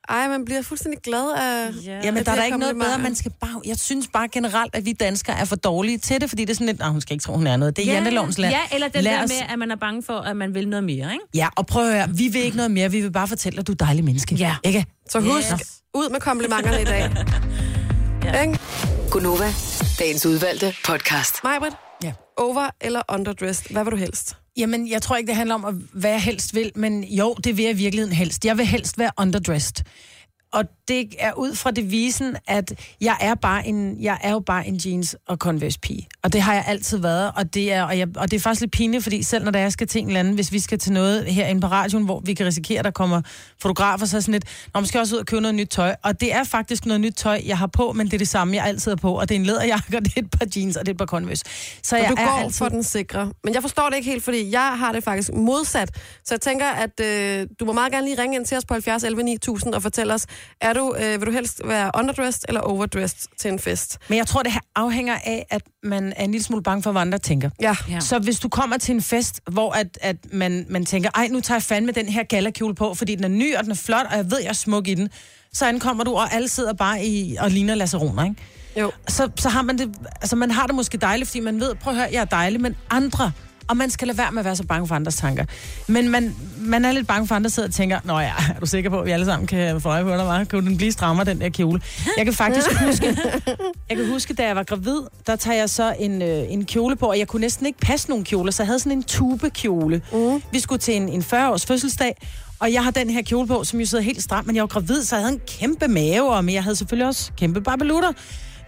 Ej, 0.09 0.29
man 0.29 0.45
bliver 0.45 0.63
fuldstændig 0.63 1.01
glad 1.03 1.31
af... 1.37 1.71
Ja. 1.87 2.01
Jamen, 2.05 2.19
af 2.19 2.25
der 2.25 2.31
er 2.33 2.35
de 2.35 2.41
der 2.41 2.45
ikke 2.47 2.59
noget 2.59 2.75
bedre. 2.77 2.99
Man 2.99 3.15
skal 3.15 3.33
bare, 3.41 3.61
jeg 3.67 3.77
synes 3.77 4.09
bare 4.13 4.29
generelt, 4.29 4.75
at 4.75 4.85
vi 4.85 4.93
danskere 4.93 5.39
er 5.39 5.45
for 5.45 5.57
dårlige 5.57 5.99
til 5.99 6.21
det, 6.21 6.29
fordi 6.29 6.43
det 6.45 6.51
er 6.51 6.55
sådan 6.55 6.67
lidt, 6.67 6.79
nej, 6.79 6.89
hun 6.89 7.01
skal 7.01 7.15
ikke 7.15 7.23
tro, 7.23 7.35
hun 7.35 7.47
er 7.47 7.57
noget. 7.57 7.77
Det 7.77 7.83
er 7.83 7.87
ja. 7.87 7.95
jantelovens 7.95 8.39
land. 8.39 8.55
Ja, 8.55 8.61
eller 8.75 8.89
den 8.89 9.05
Lad 9.05 9.13
der 9.13 9.23
os- 9.25 9.31
med, 9.31 9.53
at 9.53 9.59
man 9.59 9.71
er 9.71 9.77
bange 9.77 10.03
for, 10.03 10.19
at 10.19 10.37
man 10.37 10.55
vil 10.55 10.69
noget 10.69 10.85
mere, 10.85 11.13
ikke? 11.13 11.25
Ja, 11.35 11.49
og 11.57 11.67
prøv 11.67 11.87
at 11.89 11.93
høre, 11.95 12.09
vi 12.17 12.29
vil 12.29 12.43
ikke 12.45 12.57
noget 12.57 12.71
mere, 12.71 12.91
vi 12.91 13.01
vil 13.01 13.13
bare 13.13 13.29
fortælle, 13.29 13.61
at 13.61 13.67
du 13.67 13.73
er 13.73 13.75
et 13.75 13.81
dejligt 13.81 14.05
menneske. 14.05 14.35
Ja. 14.35 14.57
Ikke? 14.65 14.87
Så 15.11 15.21
husk, 15.21 15.53
Yes. 15.53 15.73
ud 15.95 16.09
med 16.11 16.21
komplimenterne 16.21 16.83
i 16.83 16.85
dag. 16.85 17.11
Ja. 18.25 18.43
Ikke? 18.43 18.59
Dagens 19.99 20.27
udvalgte 20.27 20.75
podcast. 20.85 21.35
Majbrit, 21.45 21.73
Ja. 22.03 22.13
over 22.37 22.71
eller 22.81 23.03
underdressed? 23.13 23.71
Hvad 23.73 23.85
vil 23.85 23.91
du 23.91 23.97
helst? 23.97 24.37
Jamen, 24.57 24.89
jeg 24.89 25.03
tror 25.03 25.17
ikke, 25.17 25.27
det 25.29 25.37
handler 25.37 25.55
om, 25.55 25.65
at 25.65 25.75
hvad 25.93 26.11
jeg 26.11 26.23
helst 26.23 26.55
vil, 26.55 26.73
men 26.75 27.05
jo, 27.05 27.35
det 27.45 27.57
vil 27.57 27.63
jeg 27.65 27.75
i 27.75 27.77
virkeligheden 27.77 28.17
helst. 28.17 28.45
Jeg 28.45 28.59
vil 28.59 28.67
helst 28.67 28.99
være 28.99 29.11
underdressed. 29.19 29.85
Og 30.55 30.65
det 30.89 31.15
er 31.19 31.33
ud 31.33 31.55
fra 31.55 31.71
devisen, 31.71 32.37
at 32.47 32.75
jeg 33.01 33.17
er, 33.21 33.35
bare 33.35 33.67
en, 33.67 33.97
jeg 34.01 34.19
er 34.23 34.33
jo 34.33 34.41
bare 34.41 34.67
en 34.67 34.77
jeans- 34.77 35.15
og 35.29 35.37
converse-pige. 35.37 36.09
Og 36.23 36.33
det 36.33 36.43
har 36.43 36.55
jeg 36.55 36.65
altid 36.67 36.99
været. 36.99 37.33
Og 37.37 37.55
det, 37.55 37.73
er, 37.73 37.83
og, 37.83 37.99
jeg, 37.99 38.09
og 38.17 38.31
det 38.31 38.37
er 38.37 38.41
faktisk 38.41 38.61
lidt 38.61 38.73
pinligt, 38.73 39.03
fordi 39.03 39.23
selv 39.23 39.45
når 39.45 39.51
der 39.51 39.59
jeg 39.59 39.73
skal 39.73 39.87
til 39.87 40.01
en 40.01 40.07
eller 40.07 40.21
anden, 40.21 40.35
hvis 40.35 40.53
vi 40.53 40.59
skal 40.59 40.79
til 40.79 40.93
noget 40.93 41.25
herinde 41.25 41.61
på 41.61 41.67
radioen, 41.67 42.05
hvor 42.05 42.21
vi 42.21 42.35
kan 42.35 42.47
risikere, 42.47 42.79
at 42.79 42.85
der 42.85 42.91
kommer 42.91 43.23
fotografer, 43.63 44.07
så 44.07 44.17
er 44.17 44.21
sådan 44.21 44.33
lidt, 44.33 44.45
når 44.75 44.81
man 44.81 44.87
skal 44.87 45.01
også 45.01 45.15
ud 45.15 45.21
og 45.21 45.27
købe 45.27 45.41
noget 45.41 45.55
nyt 45.55 45.69
tøj. 45.69 45.95
Og 46.03 46.21
det 46.21 46.35
er 46.35 46.45
faktisk 46.45 46.87
noget 46.87 47.01
nyt 47.01 47.15
tøj, 47.17 47.41
jeg 47.47 47.59
har 47.59 47.67
på, 47.67 47.93
men 47.93 48.07
det 48.07 48.15
er 48.15 48.19
det 48.19 48.29
samme, 48.29 48.57
jeg 48.57 48.65
altid 48.65 48.91
har 48.91 48.97
på. 48.97 49.21
Og 49.21 49.29
det 49.29 49.35
er 49.35 49.39
en 49.39 49.47
læderjakke, 49.47 49.97
og 49.99 50.05
det 50.05 50.13
er 50.17 50.21
et 50.21 50.31
par 50.31 50.47
jeans, 50.57 50.77
og 50.77 50.87
det 50.87 50.91
er 50.91 50.95
et 50.95 50.99
par 50.99 51.07
converse. 51.07 51.45
Så 51.83 51.97
jeg 51.97 52.09
du 52.09 52.15
er 52.19 52.25
går 52.27 52.33
altid... 52.33 52.59
for 52.59 52.69
den 52.69 52.83
sikre. 52.83 53.33
Men 53.45 53.55
jeg 53.55 53.63
forstår 53.63 53.89
det 53.89 53.97
ikke 53.97 54.11
helt, 54.11 54.25
fordi 54.25 54.51
jeg 54.53 54.79
har 54.79 54.93
det 54.93 55.05
faktisk 55.05 55.33
modsat. 55.33 55.91
Så 56.25 56.35
jeg 56.35 56.41
tænker, 56.41 56.67
at 56.67 57.01
øh, 57.01 57.47
du 57.61 57.65
må 57.65 57.73
meget 57.73 57.93
gerne 57.93 58.07
lige 58.07 58.23
ringe 58.23 58.37
ind 58.37 58.47
til 58.47 58.57
os 58.57 58.65
på 58.65 58.75
70 58.75 59.05
11 59.05 59.23
9000 59.23 59.75
og 59.75 59.83
fortælle 59.83 60.15
os, 60.15 60.27
er 60.61 60.73
du, 60.73 60.95
øh, 60.99 61.21
vil 61.21 61.27
du 61.27 61.33
helst 61.33 61.61
være 61.65 61.91
underdressed 61.99 62.43
eller 62.49 62.61
overdressed 62.61 63.29
til 63.39 63.51
en 63.51 63.59
fest? 63.59 63.99
Men 64.09 64.19
jeg 64.19 64.27
tror, 64.27 64.43
det 64.43 64.53
her 64.53 64.61
afhænger 64.77 65.15
af, 65.25 65.47
at 65.51 65.63
man 65.83 66.13
er 66.17 66.25
en 66.25 66.31
lille 66.31 66.45
smule 66.45 66.63
bange 66.63 66.83
for, 66.83 66.93
hvad 66.93 67.03
andre 67.03 67.19
tænker. 67.19 67.51
Ja. 67.61 67.77
Ja. 67.91 68.01
Så 68.01 68.19
hvis 68.19 68.41
du 68.41 68.49
kommer 68.49 68.77
til 68.77 68.95
en 68.95 69.03
fest, 69.03 69.41
hvor 69.51 69.73
at, 69.73 69.99
at 70.01 70.17
man, 70.33 70.67
man 70.69 70.85
tænker, 70.85 71.11
ej, 71.15 71.29
nu 71.29 71.41
tager 71.41 71.57
jeg 71.57 71.63
fandme 71.63 71.93
den 71.93 72.09
her 72.09 72.23
galakjole 72.23 72.75
på, 72.75 72.95
fordi 72.95 73.15
den 73.15 73.25
er 73.25 73.29
ny, 73.29 73.57
og 73.57 73.63
den 73.63 73.71
er 73.71 73.77
flot, 73.77 74.07
og 74.11 74.17
jeg 74.17 74.31
ved, 74.31 74.39
jeg 74.41 74.49
er 74.49 74.53
smuk 74.53 74.89
i 74.89 74.95
den, 74.95 75.09
så 75.53 75.67
ankommer 75.67 76.05
du, 76.05 76.15
og 76.15 76.35
alle 76.35 76.49
sidder 76.49 76.73
bare 76.73 77.05
i 77.05 77.37
og 77.41 77.51
ligner 77.51 77.75
lasseroner, 77.75 78.25
ikke? 78.25 78.37
Jo. 78.81 78.93
Så, 79.09 79.31
så 79.37 79.49
har 79.49 79.63
man 79.63 79.79
det, 79.79 79.95
altså 80.21 80.37
man 80.37 80.51
har 80.51 80.67
det 80.67 80.75
måske 80.75 80.99
dejligt, 80.99 81.29
fordi 81.29 81.41
man 81.41 81.61
ved, 81.61 81.75
prøv 81.75 81.93
at 81.93 81.99
høre, 81.99 82.09
jeg 82.13 82.21
er 82.21 82.25
dejlig, 82.25 82.61
men 82.61 82.77
andre, 82.91 83.33
og 83.69 83.77
man 83.77 83.91
skal 83.91 84.09
lade 84.09 84.19
være 84.19 84.33
med 84.33 84.39
at 84.39 84.45
være 84.45 84.57
så 84.57 84.65
bange 84.65 84.89
for 84.89 84.95
andres 84.95 85.17
tanker. 85.17 85.45
Men 85.87 86.09
man, 86.09 86.37
man 86.59 86.85
er 86.85 86.93
lidt 86.93 87.07
bange 87.07 87.27
for, 87.27 87.35
at 87.35 87.37
andre 87.37 87.51
sidder 87.51 87.69
og 87.69 87.75
tænker, 87.75 88.01
nå 88.05 88.19
ja, 88.19 88.33
er 88.57 88.61
du 88.61 88.67
sikker 88.67 88.91
på, 88.91 89.01
at 89.01 89.07
vi 89.07 89.11
alle 89.11 89.27
sammen 89.27 89.47
kan 89.47 89.81
få 89.81 89.89
øje 89.89 90.03
på 90.05 90.11
dig, 90.11 90.41
hva'? 90.41 90.45
Kan 90.45 90.67
den 90.67 90.77
blive 90.77 90.93
strammere, 90.93 91.27
den 91.27 91.41
der 91.41 91.49
kjole? 91.49 91.81
Jeg 92.17 92.25
kan 92.25 92.35
faktisk 92.35 92.67
huske, 92.87 93.17
jeg 93.89 93.97
kan 93.97 94.09
huske, 94.09 94.35
da 94.35 94.47
jeg 94.47 94.57
var 94.57 94.63
gravid, 94.63 95.01
der 95.27 95.37
tager 95.37 95.57
jeg 95.59 95.71
så 95.71 95.95
en, 95.99 96.23
øh, 96.23 96.53
en 96.53 96.65
kjole 96.65 96.97
på, 96.97 97.07
og 97.07 97.19
jeg 97.19 97.29
kunne 97.29 97.41
næsten 97.41 97.67
ikke 97.67 97.79
passe 97.79 98.09
nogle 98.09 98.25
kjoler, 98.25 98.53
så 98.53 98.63
jeg 98.63 98.67
havde 98.67 98.79
sådan 98.79 98.93
en 98.93 99.03
tubekjole. 99.03 100.03
Mm. 100.13 100.43
Vi 100.53 100.61
skulle 100.61 100.79
til 100.79 100.97
en, 100.97 101.09
en 101.09 101.21
40-års 101.23 101.67
fødselsdag, 101.67 102.17
og 102.59 102.73
jeg 102.73 102.85
har 102.85 102.91
den 102.91 103.11
her 103.11 103.23
kjole 103.23 103.49
på, 103.49 103.65
som 103.65 103.81
jo 103.81 103.87
sidder 103.87 104.05
helt 104.05 104.23
stram, 104.23 104.47
men 104.47 104.57
jeg 104.57 104.63
var 104.63 104.69
gravid, 104.69 105.03
så 105.03 105.17
jeg 105.17 105.23
havde 105.23 105.35
en 105.35 105.41
kæmpe 105.47 105.89
mave, 105.89 106.35
og 106.35 106.45
men 106.45 106.55
jeg 106.55 106.63
havde 106.63 106.77
selvfølgelig 106.77 107.07
også 107.07 107.33
kæmpe 107.37 107.61
barbelutter. 107.61 108.13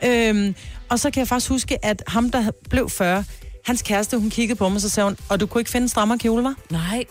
Øhm, 0.04 0.54
og 0.88 0.98
så 0.98 1.10
kan 1.10 1.20
jeg 1.20 1.28
faktisk 1.28 1.50
huske, 1.50 1.84
at 1.84 2.02
ham, 2.06 2.30
der 2.30 2.50
blev 2.70 2.90
40, 2.90 3.24
hans 3.66 3.82
kæreste, 3.82 4.18
hun 4.18 4.30
kiggede 4.30 4.58
på 4.58 4.68
mig, 4.68 4.80
så 4.80 4.88
sagde 4.88 5.04
hun, 5.08 5.16
og 5.28 5.40
du 5.40 5.46
kunne 5.46 5.60
ikke 5.60 5.70
finde 5.70 5.84
en 5.84 5.88
strammere 5.88 6.18
kjole, 6.18 6.44
var? 6.44 6.54
Nej. 6.70 7.04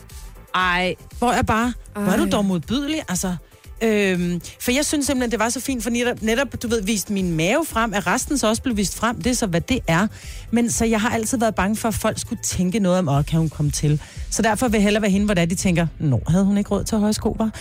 Ej. 0.55 0.95
Hvor 1.17 1.33
jeg 1.33 1.45
bare, 1.45 1.73
hvor 1.93 2.11
er 2.11 2.17
du 2.17 2.23
Ej. 2.23 2.29
dog 2.29 2.45
modbydelig, 2.45 3.01
altså. 3.09 3.35
Øhm, 3.81 4.41
for 4.61 4.71
jeg 4.71 4.85
synes 4.85 5.05
simpelthen, 5.05 5.31
det 5.31 5.39
var 5.39 5.49
så 5.49 5.59
fint, 5.59 5.83
for 5.83 5.89
netop, 5.89 6.21
netop, 6.21 6.47
du 6.63 6.67
ved, 6.67 6.83
vist 6.83 7.09
min 7.09 7.37
mave 7.37 7.65
frem, 7.65 7.93
at 7.93 8.07
resten 8.07 8.37
så 8.37 8.47
også 8.47 8.61
blev 8.61 8.77
vist 8.77 8.97
frem. 8.97 9.21
Det 9.21 9.29
er 9.29 9.33
så, 9.33 9.47
hvad 9.47 9.61
det 9.61 9.79
er. 9.87 10.07
Men 10.51 10.71
så 10.71 10.85
jeg 10.85 11.01
har 11.01 11.09
altid 11.09 11.37
været 11.37 11.55
bange 11.55 11.75
for, 11.75 11.87
at 11.87 11.93
folk 11.95 12.19
skulle 12.19 12.41
tænke 12.43 12.79
noget 12.79 12.99
om, 12.99 13.09
åh, 13.09 13.25
kan 13.25 13.39
hun 13.39 13.49
komme 13.49 13.71
til? 13.71 14.01
Så 14.29 14.41
derfor 14.41 14.67
vil 14.67 14.77
jeg 14.77 14.83
hellere 14.83 15.01
være 15.01 15.11
hende, 15.11 15.25
hvor 15.25 15.33
det 15.33 15.41
er, 15.41 15.45
de 15.45 15.55
tænker, 15.55 15.87
nå, 15.99 16.21
havde 16.27 16.45
hun 16.45 16.57
ikke 16.57 16.69
råd 16.69 16.83
til 16.83 16.97
høje 16.97 17.13
sko, 17.13 17.35
var? 17.39 17.51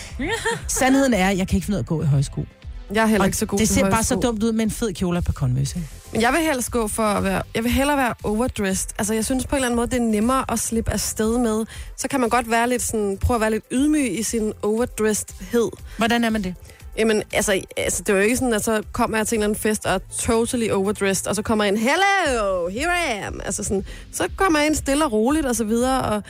Sandheden 0.67 1.13
er, 1.13 1.29
at 1.29 1.37
jeg 1.37 1.47
kan 1.47 1.57
ikke 1.57 1.65
finde 1.65 1.75
ud 1.75 1.79
af 1.79 1.83
at 1.83 1.87
gå 1.87 2.01
i 2.01 2.05
høje 2.05 2.23
sko. 2.23 2.45
Jeg 2.93 3.03
er 3.03 3.05
heller 3.05 3.21
Og 3.21 3.25
ikke 3.25 3.37
så 3.37 3.45
god 3.45 3.59
det 3.59 3.69
ser 3.69 3.89
bare 3.89 4.03
så 4.03 4.15
dumt 4.15 4.43
ud 4.43 4.51
med 4.51 4.63
en 4.63 4.71
fed 4.71 4.93
kjole 4.93 5.21
konvøs, 5.21 5.75
ikke? 5.75 5.87
Men 6.11 6.21
jeg 6.21 6.33
vil 6.33 6.41
helst 6.41 6.71
gå 6.71 6.87
for 6.87 7.03
at 7.03 7.23
være... 7.23 7.41
Jeg 7.55 7.63
vil 7.63 7.71
hellere 7.71 7.97
være 7.97 8.13
overdressed. 8.23 8.89
Altså, 8.97 9.13
jeg 9.13 9.25
synes 9.25 9.45
på 9.45 9.55
en 9.55 9.57
eller 9.57 9.67
anden 9.67 9.75
måde, 9.75 9.87
det 9.87 9.97
er 9.97 10.01
nemmere 10.01 10.51
at 10.51 10.59
slippe 10.59 10.91
afsted 10.91 11.37
med. 11.37 11.65
Så 11.97 12.07
kan 12.07 12.19
man 12.19 12.29
godt 12.29 12.51
være 12.51 12.69
lidt 12.69 12.81
sådan... 12.81 13.17
Prøve 13.17 13.35
at 13.35 13.41
være 13.41 13.51
lidt 13.51 13.63
ydmyg 13.71 14.19
i 14.19 14.23
sin 14.23 14.53
overdressedhed. 14.61 15.69
Hvordan 15.97 16.23
er 16.23 16.29
man 16.29 16.43
det? 16.43 16.55
Jamen, 16.97 17.23
altså, 17.33 17.61
altså, 17.77 18.03
det 18.03 18.09
er 18.09 18.17
jo 18.17 18.23
ikke 18.23 18.37
sådan, 18.37 18.53
at 18.53 18.63
så 18.63 18.83
kommer 18.91 19.17
jeg 19.17 19.27
til 19.27 19.35
en 19.35 19.41
eller 19.41 19.47
anden 19.47 19.59
fest 19.61 19.85
og 19.85 19.93
er 19.93 19.99
totally 20.19 20.69
overdressed, 20.69 21.27
og 21.27 21.35
så 21.35 21.41
kommer 21.41 21.63
jeg 21.63 21.73
ind, 21.73 21.77
hello, 21.77 22.67
here 22.67 22.91
I 23.07 23.23
am. 23.23 23.41
Altså 23.45 23.63
sådan, 23.63 23.85
så 24.11 24.27
kommer 24.35 24.59
jeg 24.59 24.67
ind 24.67 24.75
stille 24.75 25.05
og 25.05 25.11
roligt 25.11 25.45
og 25.45 25.55
så 25.55 25.63
videre. 25.63 26.01
Og, 26.01 26.23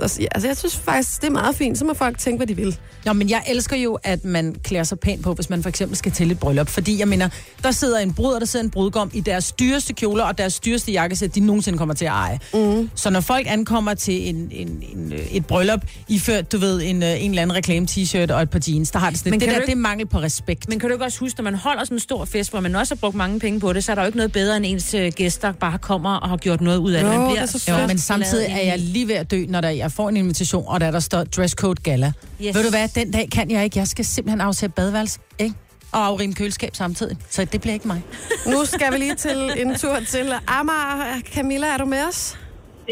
altså, 0.00 0.20
jeg 0.48 0.56
synes 0.56 0.76
faktisk, 0.76 1.20
det 1.20 1.26
er 1.26 1.32
meget 1.32 1.56
fint. 1.56 1.78
Så 1.78 1.84
må 1.84 1.94
folk 1.94 2.18
tænke, 2.18 2.36
hvad 2.36 2.46
de 2.46 2.56
vil. 2.56 2.76
Nå, 3.04 3.12
men 3.12 3.30
jeg 3.30 3.42
elsker 3.48 3.76
jo, 3.76 3.98
at 4.02 4.24
man 4.24 4.56
klæder 4.64 4.84
sig 4.84 4.98
pænt 4.98 5.22
på, 5.22 5.32
hvis 5.34 5.50
man 5.50 5.62
for 5.62 5.68
eksempel 5.68 5.96
skal 5.96 6.12
til 6.12 6.30
et 6.30 6.38
bryllup. 6.38 6.68
Fordi 6.68 6.98
jeg 6.98 7.08
mener, 7.08 7.28
der 7.62 7.70
sidder 7.70 7.98
en 7.98 8.12
brud, 8.14 8.32
og 8.34 8.40
der 8.40 8.46
sidder 8.46 8.64
en 8.64 8.70
brudgom 8.70 9.10
i 9.14 9.20
deres 9.20 9.52
dyreste 9.52 9.92
kjoler 9.92 10.24
og 10.24 10.38
deres 10.38 10.60
dyreste 10.60 10.92
jakkesæt, 10.92 11.34
de 11.34 11.40
nogensinde 11.40 11.78
kommer 11.78 11.94
til 11.94 12.04
at 12.04 12.10
eje. 12.10 12.38
Mm. 12.54 12.90
Så 12.94 13.10
når 13.10 13.20
folk 13.20 13.46
ankommer 13.50 13.94
til 13.94 14.28
en, 14.28 14.48
en, 14.52 14.82
en, 14.94 15.12
et 15.30 15.46
bryllup, 15.46 15.80
iført, 16.08 16.52
du 16.52 16.58
ved, 16.58 16.82
en, 16.82 17.02
øh, 17.02 17.24
en 17.24 17.30
eller 17.30 17.42
anden 17.42 17.56
reklame-t-shirt 17.56 18.30
og 18.30 18.42
et 18.42 18.50
par 18.50 18.60
jeans, 18.68 18.90
der 18.90 18.98
har 18.98 19.10
det 19.10 19.18
sådan 19.18 19.30
Men. 19.30 19.40
Det 19.40 19.48
der, 19.48 19.54
ikke- 19.54 19.66
det 19.66 19.72
er 19.72 19.76
mangel 19.76 20.06
på 20.06 20.18
respekt. 20.18 20.68
Men 20.68 20.78
kan 20.78 20.88
du 20.88 20.94
ikke 20.94 21.04
også 21.04 21.20
huske, 21.20 21.38
når 21.38 21.44
man 21.44 21.54
holder 21.54 21.84
sådan 21.84 21.96
en 21.96 22.00
stor 22.00 22.24
fest, 22.24 22.50
hvor 22.50 22.60
man 22.60 22.76
også 22.76 22.94
har 22.94 22.98
brugt 22.98 23.14
mange 23.16 23.40
penge 23.40 23.60
på 23.60 23.72
det, 23.72 23.84
så 23.84 23.92
er 23.92 23.94
der 23.94 24.02
jo 24.02 24.06
ikke 24.06 24.16
noget 24.18 24.32
bedre, 24.32 24.56
end 24.56 24.66
ens 24.66 24.94
øh, 24.94 25.12
gæster 25.16 25.52
bare 25.52 25.78
kommer 25.78 26.14
og 26.16 26.28
har 26.28 26.36
gjort 26.36 26.60
noget 26.60 26.78
ud 26.78 26.92
af 26.92 27.04
det. 27.04 27.14
Jo, 27.14 27.20
Man 27.20 27.30
det 27.30 27.38
er 27.38 27.46
så 27.46 27.64
Jo, 27.80 27.86
men 27.86 27.98
samtidig 27.98 28.46
er 28.50 28.60
jeg 28.60 28.78
lige 28.78 29.08
ved 29.08 29.14
at 29.14 29.30
dø, 29.30 29.44
når 29.48 29.60
der, 29.64 29.70
jeg 29.70 29.90
får 29.92 30.08
en 30.08 30.16
invitation, 30.16 30.64
og 30.68 30.80
der, 30.80 30.90
der 30.90 31.00
står 31.00 31.24
dresscode 31.24 31.82
gala. 31.82 32.12
Yes. 32.42 32.54
Ved 32.56 32.62
du 32.64 32.70
hvad, 32.70 32.88
den 33.00 33.10
dag 33.16 33.26
kan 33.36 33.50
jeg 33.50 33.64
ikke. 33.64 33.78
Jeg 33.78 33.88
skal 33.94 34.04
simpelthen 34.04 34.40
afsætte 34.40 34.74
badeværelse, 34.78 35.18
ikke? 35.38 35.54
Og 35.92 36.00
afrime 36.06 36.34
køleskab 36.34 36.72
samtidig. 36.82 37.16
Så 37.30 37.44
det 37.52 37.60
bliver 37.60 37.74
ikke 37.74 37.88
mig. 37.88 38.00
Nu 38.52 38.58
skal 38.64 38.88
vi 38.92 38.98
lige 39.04 39.14
til 39.26 39.38
en 39.62 39.70
tur 39.82 39.96
til 40.14 40.26
Amager. 40.58 41.20
Camilla, 41.34 41.66
er 41.74 41.78
du 41.82 41.86
med 41.94 42.02
os? 42.08 42.20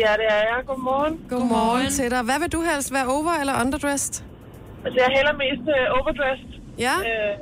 Ja, 0.05 0.13
det 0.21 0.27
er 0.37 0.43
jeg. 0.51 0.59
Godmorgen. 0.71 1.15
Godmorgen 1.33 1.91
til 1.99 2.11
dig. 2.15 2.23
Hvad 2.29 2.39
vil 2.43 2.49
du 2.57 2.61
helst, 2.71 2.89
være 2.97 3.07
over- 3.17 3.41
eller 3.43 3.55
underdressed? 3.63 4.15
Altså, 4.85 4.97
jeg 5.05 5.09
hælder 5.17 5.35
mest 5.45 5.65
uh, 5.77 5.99
overdressed. 5.99 6.51
Ja? 6.87 6.95
Øh, 7.09 7.33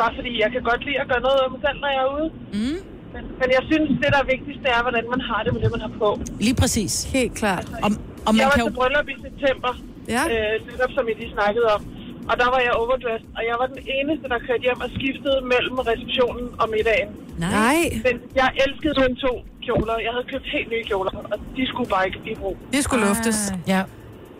bare 0.00 0.12
fordi 0.18 0.32
jeg 0.42 0.48
kan 0.54 0.62
godt 0.70 0.80
lide 0.86 0.98
at 1.04 1.08
gøre 1.12 1.22
noget 1.28 1.38
af 1.44 1.48
mig 1.54 1.60
selv, 1.66 1.78
når 1.84 1.90
jeg 1.96 2.02
er 2.08 2.10
ude. 2.18 2.28
Mm. 2.58 2.78
Men, 3.14 3.22
men 3.40 3.48
jeg 3.56 3.62
synes, 3.70 3.86
det 4.02 4.08
der 4.14 4.20
er 4.24 4.28
vigtigst, 4.34 4.60
det 4.64 4.70
er, 4.76 4.82
hvordan 4.86 5.04
man 5.14 5.20
har 5.30 5.40
det 5.44 5.50
med 5.54 5.60
det, 5.64 5.70
man 5.76 5.82
har 5.86 5.92
på. 6.04 6.08
Lige 6.46 6.56
præcis. 6.62 6.92
Helt 7.16 7.34
klart. 7.40 7.66
Og, 7.84 7.90
og 8.26 8.30
man 8.34 8.40
jeg 8.40 8.46
var 8.50 8.56
kan 8.56 8.62
jo... 8.64 8.68
til 8.68 8.76
bryllup 8.78 9.08
i 9.14 9.16
september, 9.26 9.72
Ja. 10.16 10.22
øh, 10.32 10.54
netop 10.70 10.90
som 10.96 11.04
I 11.10 11.12
lige 11.20 11.32
snakkede 11.38 11.66
om. 11.76 11.82
Og 12.30 12.34
der 12.42 12.48
var 12.54 12.60
jeg 12.66 12.72
overdressed, 12.82 13.28
og 13.38 13.42
jeg 13.50 13.56
var 13.60 13.66
den 13.74 13.82
eneste, 13.98 14.24
der 14.32 14.38
kørte 14.46 14.62
hjem 14.66 14.80
og 14.86 14.90
skiftede 14.96 15.38
mellem 15.52 15.76
receptionen 15.90 16.46
og 16.60 16.66
middagen. 16.74 17.10
Nej, 17.48 17.78
Men 18.06 18.14
jeg 18.40 18.48
elskede 18.64 18.94
kun 19.02 19.12
to 19.26 19.32
kjoler. 19.66 19.96
Jeg 20.06 20.12
havde 20.16 20.26
købt 20.32 20.46
helt 20.56 20.68
nye 20.74 20.84
kjoler, 20.90 21.12
og 21.32 21.36
de 21.56 21.62
skulle 21.70 21.88
bare 21.94 22.04
ikke 22.08 22.20
i 22.32 22.34
brug. 22.42 22.56
det 22.74 22.80
skulle 22.86 23.02
luftes. 23.10 23.38
Ja. 23.74 23.80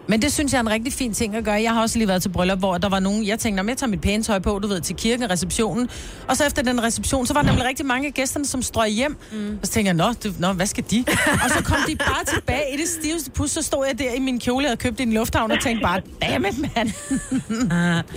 Men 0.06 0.22
det 0.22 0.32
synes 0.32 0.52
jeg 0.52 0.58
er 0.58 0.62
en 0.62 0.70
rigtig 0.70 0.92
fin 0.92 1.14
ting 1.14 1.36
at 1.36 1.44
gøre. 1.44 1.54
Jeg 1.62 1.72
har 1.74 1.82
også 1.82 1.98
lige 1.98 2.08
været 2.08 2.22
til 2.22 2.28
bryllup, 2.28 2.58
hvor 2.58 2.78
der 2.78 2.88
var 2.88 3.00
nogen, 3.00 3.26
jeg 3.26 3.38
tænkte, 3.38 3.64
jeg 3.68 3.76
tager 3.76 3.90
mit 3.90 4.00
pæne 4.00 4.22
tøj 4.22 4.38
på, 4.38 4.58
du 4.58 4.68
ved, 4.68 4.80
til 4.80 4.96
kirken, 4.96 5.30
receptionen. 5.30 5.88
Og 6.28 6.36
så 6.36 6.46
efter 6.46 6.62
den 6.62 6.82
reception, 6.82 7.26
så 7.26 7.34
var 7.34 7.42
der 7.42 7.48
nemlig 7.48 7.66
rigtig 7.68 7.86
mange 7.86 8.06
af 8.06 8.14
gæsterne, 8.14 8.46
som 8.46 8.62
strøg 8.62 8.88
hjem. 8.90 9.16
Mm. 9.32 9.58
Og 9.62 9.66
så 9.66 9.72
tænkte 9.72 9.86
jeg, 9.88 9.94
nå, 9.94 10.12
det, 10.22 10.40
nå, 10.40 10.52
hvad 10.52 10.66
skal 10.66 10.84
de? 10.90 11.04
og 11.44 11.50
så 11.50 11.64
kom 11.64 11.76
de 11.88 11.96
bare 11.96 12.24
tilbage 12.24 12.74
i 12.74 12.76
det 12.76 12.88
stiveste 12.88 13.30
pus, 13.30 13.50
så 13.50 13.62
stod 13.62 13.86
jeg 13.88 13.98
der 13.98 14.12
i 14.12 14.18
min 14.20 14.40
kjole, 14.40 14.62
jeg 14.62 14.68
havde 14.70 14.80
købt 14.80 15.00
i 15.00 15.02
en 15.02 15.12
lufthavn, 15.12 15.50
og 15.50 15.60
tænkte 15.60 15.82
bare, 15.82 16.00
dammit, 16.22 16.58
mand. 16.76 16.88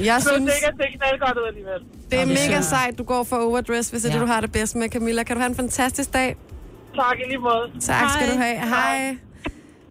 Jeg 0.06 0.22
Så 0.22 0.30
synes, 0.36 0.52
det 0.54 0.88
knald 0.98 1.20
godt 1.20 1.38
ud 1.38 1.48
alligevel. 1.48 1.82
det 2.12 2.20
er 2.22 2.26
mega 2.26 2.62
sejt, 2.62 2.98
du 2.98 3.04
går 3.04 3.24
for 3.24 3.36
overdress, 3.36 3.90
hvis 3.90 4.02
det 4.02 4.10
er 4.10 4.14
Ja. 4.14 4.20
det, 4.20 4.28
du 4.28 4.34
har 4.34 4.42
det 4.42 4.52
bedst 4.52 4.76
med, 4.76 4.90
Camilla. 4.90 5.24
Kan 5.24 5.36
du 5.36 5.40
have 5.42 5.50
en 5.50 5.56
fantastisk 5.56 6.14
dag? 6.14 6.36
Tak 6.96 7.16
i 7.26 7.30
lige 7.30 7.38
måde. 7.40 7.82
Tak 7.82 8.10
skal 8.12 8.28
Hej. 8.28 8.36
du 8.36 8.42
have. 8.42 8.58
Hej. 8.58 9.18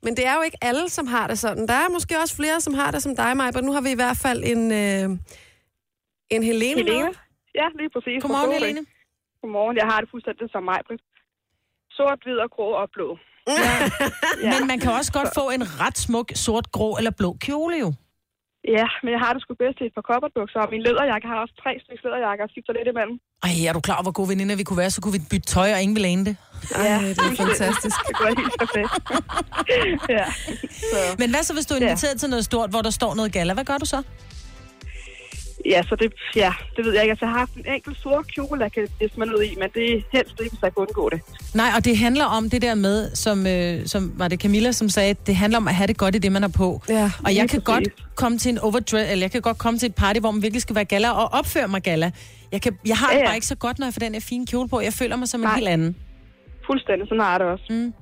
Men 0.02 0.16
det 0.16 0.26
er 0.26 0.34
jo 0.34 0.42
ikke 0.42 0.58
alle, 0.62 0.88
som 0.88 1.06
har 1.06 1.26
det 1.26 1.38
sådan. 1.38 1.68
Der 1.68 1.74
er 1.74 1.88
måske 1.88 2.18
også 2.22 2.36
flere, 2.36 2.60
som 2.60 2.74
har 2.74 2.90
det 2.90 3.02
som 3.02 3.16
dig, 3.16 3.36
Maja, 3.36 3.60
nu 3.60 3.72
har 3.72 3.80
vi 3.80 3.90
i 3.90 4.00
hvert 4.02 4.16
fald 4.16 4.40
en, 4.52 4.62
øh, 4.72 5.18
en 6.34 6.42
Helene. 6.50 6.80
Helene? 6.82 7.02
med. 7.04 7.14
Ja, 7.60 7.66
lige 7.80 7.90
præcis. 7.94 8.22
Godmorgen. 8.22 8.52
Helene. 8.52 8.86
Godmorgen. 9.42 9.76
Jeg 9.76 9.86
har 9.90 10.00
det 10.00 10.08
fuldstændig 10.10 10.46
som 10.54 10.62
mig, 10.62 10.78
Britt. 10.86 11.02
Sort, 11.90 12.18
hvid 12.24 12.38
og 12.44 12.50
grå 12.56 12.68
og 12.82 12.88
blå. 12.96 13.18
Ja. 14.42 14.50
Men 14.52 14.66
man 14.66 14.78
kan 14.80 14.92
også 14.92 15.12
godt 15.12 15.28
få 15.34 15.50
en 15.50 15.64
ret 15.80 15.98
smuk 15.98 16.28
sort, 16.34 16.72
grå 16.72 16.96
eller 16.98 17.10
blå 17.10 17.36
kjole 17.40 17.76
jo. 17.78 17.92
Ja, 18.74 18.86
men 19.02 19.10
jeg 19.14 19.20
har 19.24 19.30
det 19.34 19.40
sgu 19.42 19.50
bedst 19.64 19.78
i 19.82 19.84
et 19.90 19.94
par 19.98 20.06
kopperbukser, 20.10 20.58
og 20.64 20.68
min 20.74 20.82
læderjakke 20.86 21.24
jeg 21.26 21.32
har 21.34 21.40
også 21.44 21.56
tre 21.62 21.72
stykker 21.82 22.02
læderjakker 22.06 22.42
og 22.46 22.50
skifter 22.52 22.72
lidt 22.78 22.88
imellem. 22.92 23.16
Ej, 23.46 23.52
er 23.68 23.72
du 23.76 23.80
klar 23.88 24.00
hvor 24.04 24.14
gode 24.18 24.28
veninder 24.32 24.56
vi 24.60 24.64
kunne 24.68 24.80
være? 24.84 24.92
Så 24.96 25.00
kunne 25.02 25.16
vi 25.18 25.22
bytte 25.32 25.48
tøj, 25.56 25.68
og 25.74 25.80
ingen 25.84 25.94
ville 25.96 26.08
ane 26.12 26.24
det. 26.28 26.34
Ej, 26.74 26.98
det 27.18 27.24
er 27.30 27.36
fantastisk. 27.44 27.96
Det 28.08 28.14
går 28.20 28.26
helt 28.42 28.56
perfekt. 28.62 28.92
ja. 30.18 30.26
Så, 30.92 30.98
Men 31.20 31.28
hvad 31.32 31.42
så, 31.48 31.52
hvis 31.56 31.66
du 31.68 31.72
er 31.74 31.78
inviteret 31.80 32.16
til 32.22 32.28
noget 32.34 32.44
stort, 32.50 32.68
hvor 32.70 32.82
der 32.86 32.92
står 33.00 33.12
noget 33.18 33.30
gala? 33.36 33.52
Hvad 33.58 33.66
gør 33.70 33.78
du 33.78 33.86
så? 33.94 34.00
Ja, 35.70 35.82
så 35.82 35.96
det, 35.96 36.12
ja, 36.36 36.52
det 36.76 36.84
ved 36.84 36.92
jeg 36.92 37.02
ikke. 37.02 37.10
Altså, 37.10 37.24
jeg 37.24 37.32
har 37.32 37.38
haft 37.38 37.54
en 37.54 37.64
enkelt 37.74 37.96
sort 38.02 38.26
kjole, 38.34 38.62
jeg 38.62 38.72
kan 38.72 38.88
disse 39.00 39.18
mig 39.18 39.26
ned 39.28 39.42
i, 39.42 39.54
men 39.58 39.68
det 39.74 39.84
er 39.94 40.00
helst 40.12 40.30
ikke, 40.40 40.50
hvis 40.50 40.62
jeg 40.62 40.74
kan 40.74 40.80
undgå 40.80 41.10
det. 41.10 41.20
Nej, 41.54 41.70
og 41.76 41.84
det 41.84 41.96
handler 41.98 42.24
om 42.24 42.50
det 42.50 42.62
der 42.62 42.74
med, 42.74 43.10
som, 43.14 43.46
øh, 43.46 43.86
som 43.86 44.12
var 44.16 44.28
det 44.28 44.40
Camilla, 44.40 44.72
som 44.72 44.88
sagde, 44.88 45.14
det 45.26 45.36
handler 45.36 45.56
om 45.58 45.68
at 45.68 45.74
have 45.74 45.86
det 45.86 45.96
godt 45.96 46.14
i 46.14 46.18
det, 46.18 46.32
man 46.32 46.44
er 46.44 46.48
på. 46.48 46.82
Ja, 46.88 47.10
og 47.24 47.34
jeg 47.34 47.48
kan 47.50 47.60
præcis. 47.62 47.64
godt 47.64 48.16
komme 48.16 48.38
til 48.38 48.48
en 48.52 48.58
overdress, 48.58 49.10
eller 49.10 49.24
jeg 49.24 49.30
kan 49.30 49.42
godt 49.42 49.58
komme 49.58 49.78
til 49.78 49.86
et 49.86 49.94
party, 49.94 50.20
hvor 50.20 50.30
man 50.30 50.42
virkelig 50.42 50.62
skal 50.62 50.74
være 50.76 50.84
gala, 50.84 51.10
og 51.10 51.32
opføre 51.32 51.68
mig 51.68 51.82
gala. 51.82 52.10
Jeg, 52.52 52.62
kan, 52.62 52.78
jeg 52.86 52.96
har 52.96 53.06
det 53.06 53.14
Ja, 53.14 53.20
ja. 53.20 53.26
bare 53.26 53.34
ikke 53.34 53.46
så 53.46 53.54
godt, 53.56 53.78
når 53.78 53.86
jeg 53.86 53.94
får 53.94 54.00
den 54.00 54.12
her 54.12 54.20
fine 54.20 54.46
kjole 54.46 54.68
på. 54.68 54.80
Jeg 54.80 54.92
føler 54.92 55.16
mig 55.16 55.28
som 55.28 55.40
en 55.40 55.44
Nej. 55.44 55.54
helt 55.54 55.68
anden. 55.68 55.96
Fuldstændig, 56.66 57.08
sådan 57.08 57.20
har 57.20 57.30
jeg 57.30 57.40
det 57.40 57.46
også. 57.48 57.64
Mm. 57.70 57.92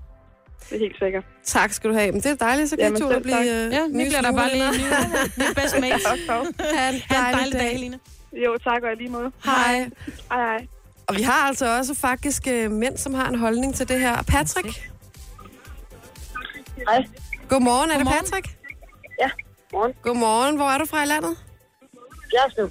Det 0.71 0.77
er 0.77 0.79
helt 0.79 0.99
sikkert. 0.99 1.25
Tak 1.45 1.73
skal 1.73 1.91
du 1.91 1.95
have. 1.95 2.13
Men 2.13 2.21
det 2.21 2.31
er 2.31 2.35
dejligt, 2.35 2.71
så 2.71 2.77
kan 2.77 2.85
Jamen, 2.85 2.99
I 2.99 3.01
to 3.01 3.11
selv 3.11 3.23
blive 3.23 3.41
øh, 3.41 3.73
Ja, 3.73 3.87
nu 3.87 3.93
bliver 4.05 4.21
der 4.21 4.33
bare 4.33 4.51
lige 4.53 4.71
nye, 4.71 5.47
nye 5.47 5.55
best 5.63 5.81
mates. 5.81 6.03
Tak, 6.09 6.19
tak. 6.27 6.47
Ha' 6.75 6.89
en 6.89 7.03
dejlig 7.11 7.35
dejlig 7.39 7.53
dag, 7.53 7.79
Line. 7.79 7.99
Jo, 8.33 8.57
tak 8.65 8.83
og 8.83 8.93
i 8.93 8.95
lige 8.95 9.11
måde. 9.11 9.33
Hej. 9.45 9.79
Hej, 9.79 9.89
hej. 10.31 10.67
Og 11.07 11.17
vi 11.17 11.23
har 11.23 11.49
altså 11.49 11.77
også 11.79 11.95
faktisk 11.95 12.47
øh, 12.47 12.71
mænd, 12.71 12.97
som 12.97 13.15
har 13.15 13.29
en 13.29 13.39
holdning 13.39 13.75
til 13.75 13.89
det 13.89 14.01
her. 14.01 14.23
Patrick? 14.23 14.91
Hej. 16.89 17.05
Godmorgen, 17.49 17.91
er 17.91 17.95
det 17.95 18.07
Godmorgen. 18.07 18.25
Patrick? 18.25 18.59
Ja, 19.21 19.31
morgen. 19.73 19.93
Godmorgen. 20.03 20.57
Hvor 20.57 20.65
er 20.67 20.79
du 20.79 20.85
fra 20.87 21.03
i 21.03 21.07
landet? 21.07 21.37
Gjerslev. 22.31 22.71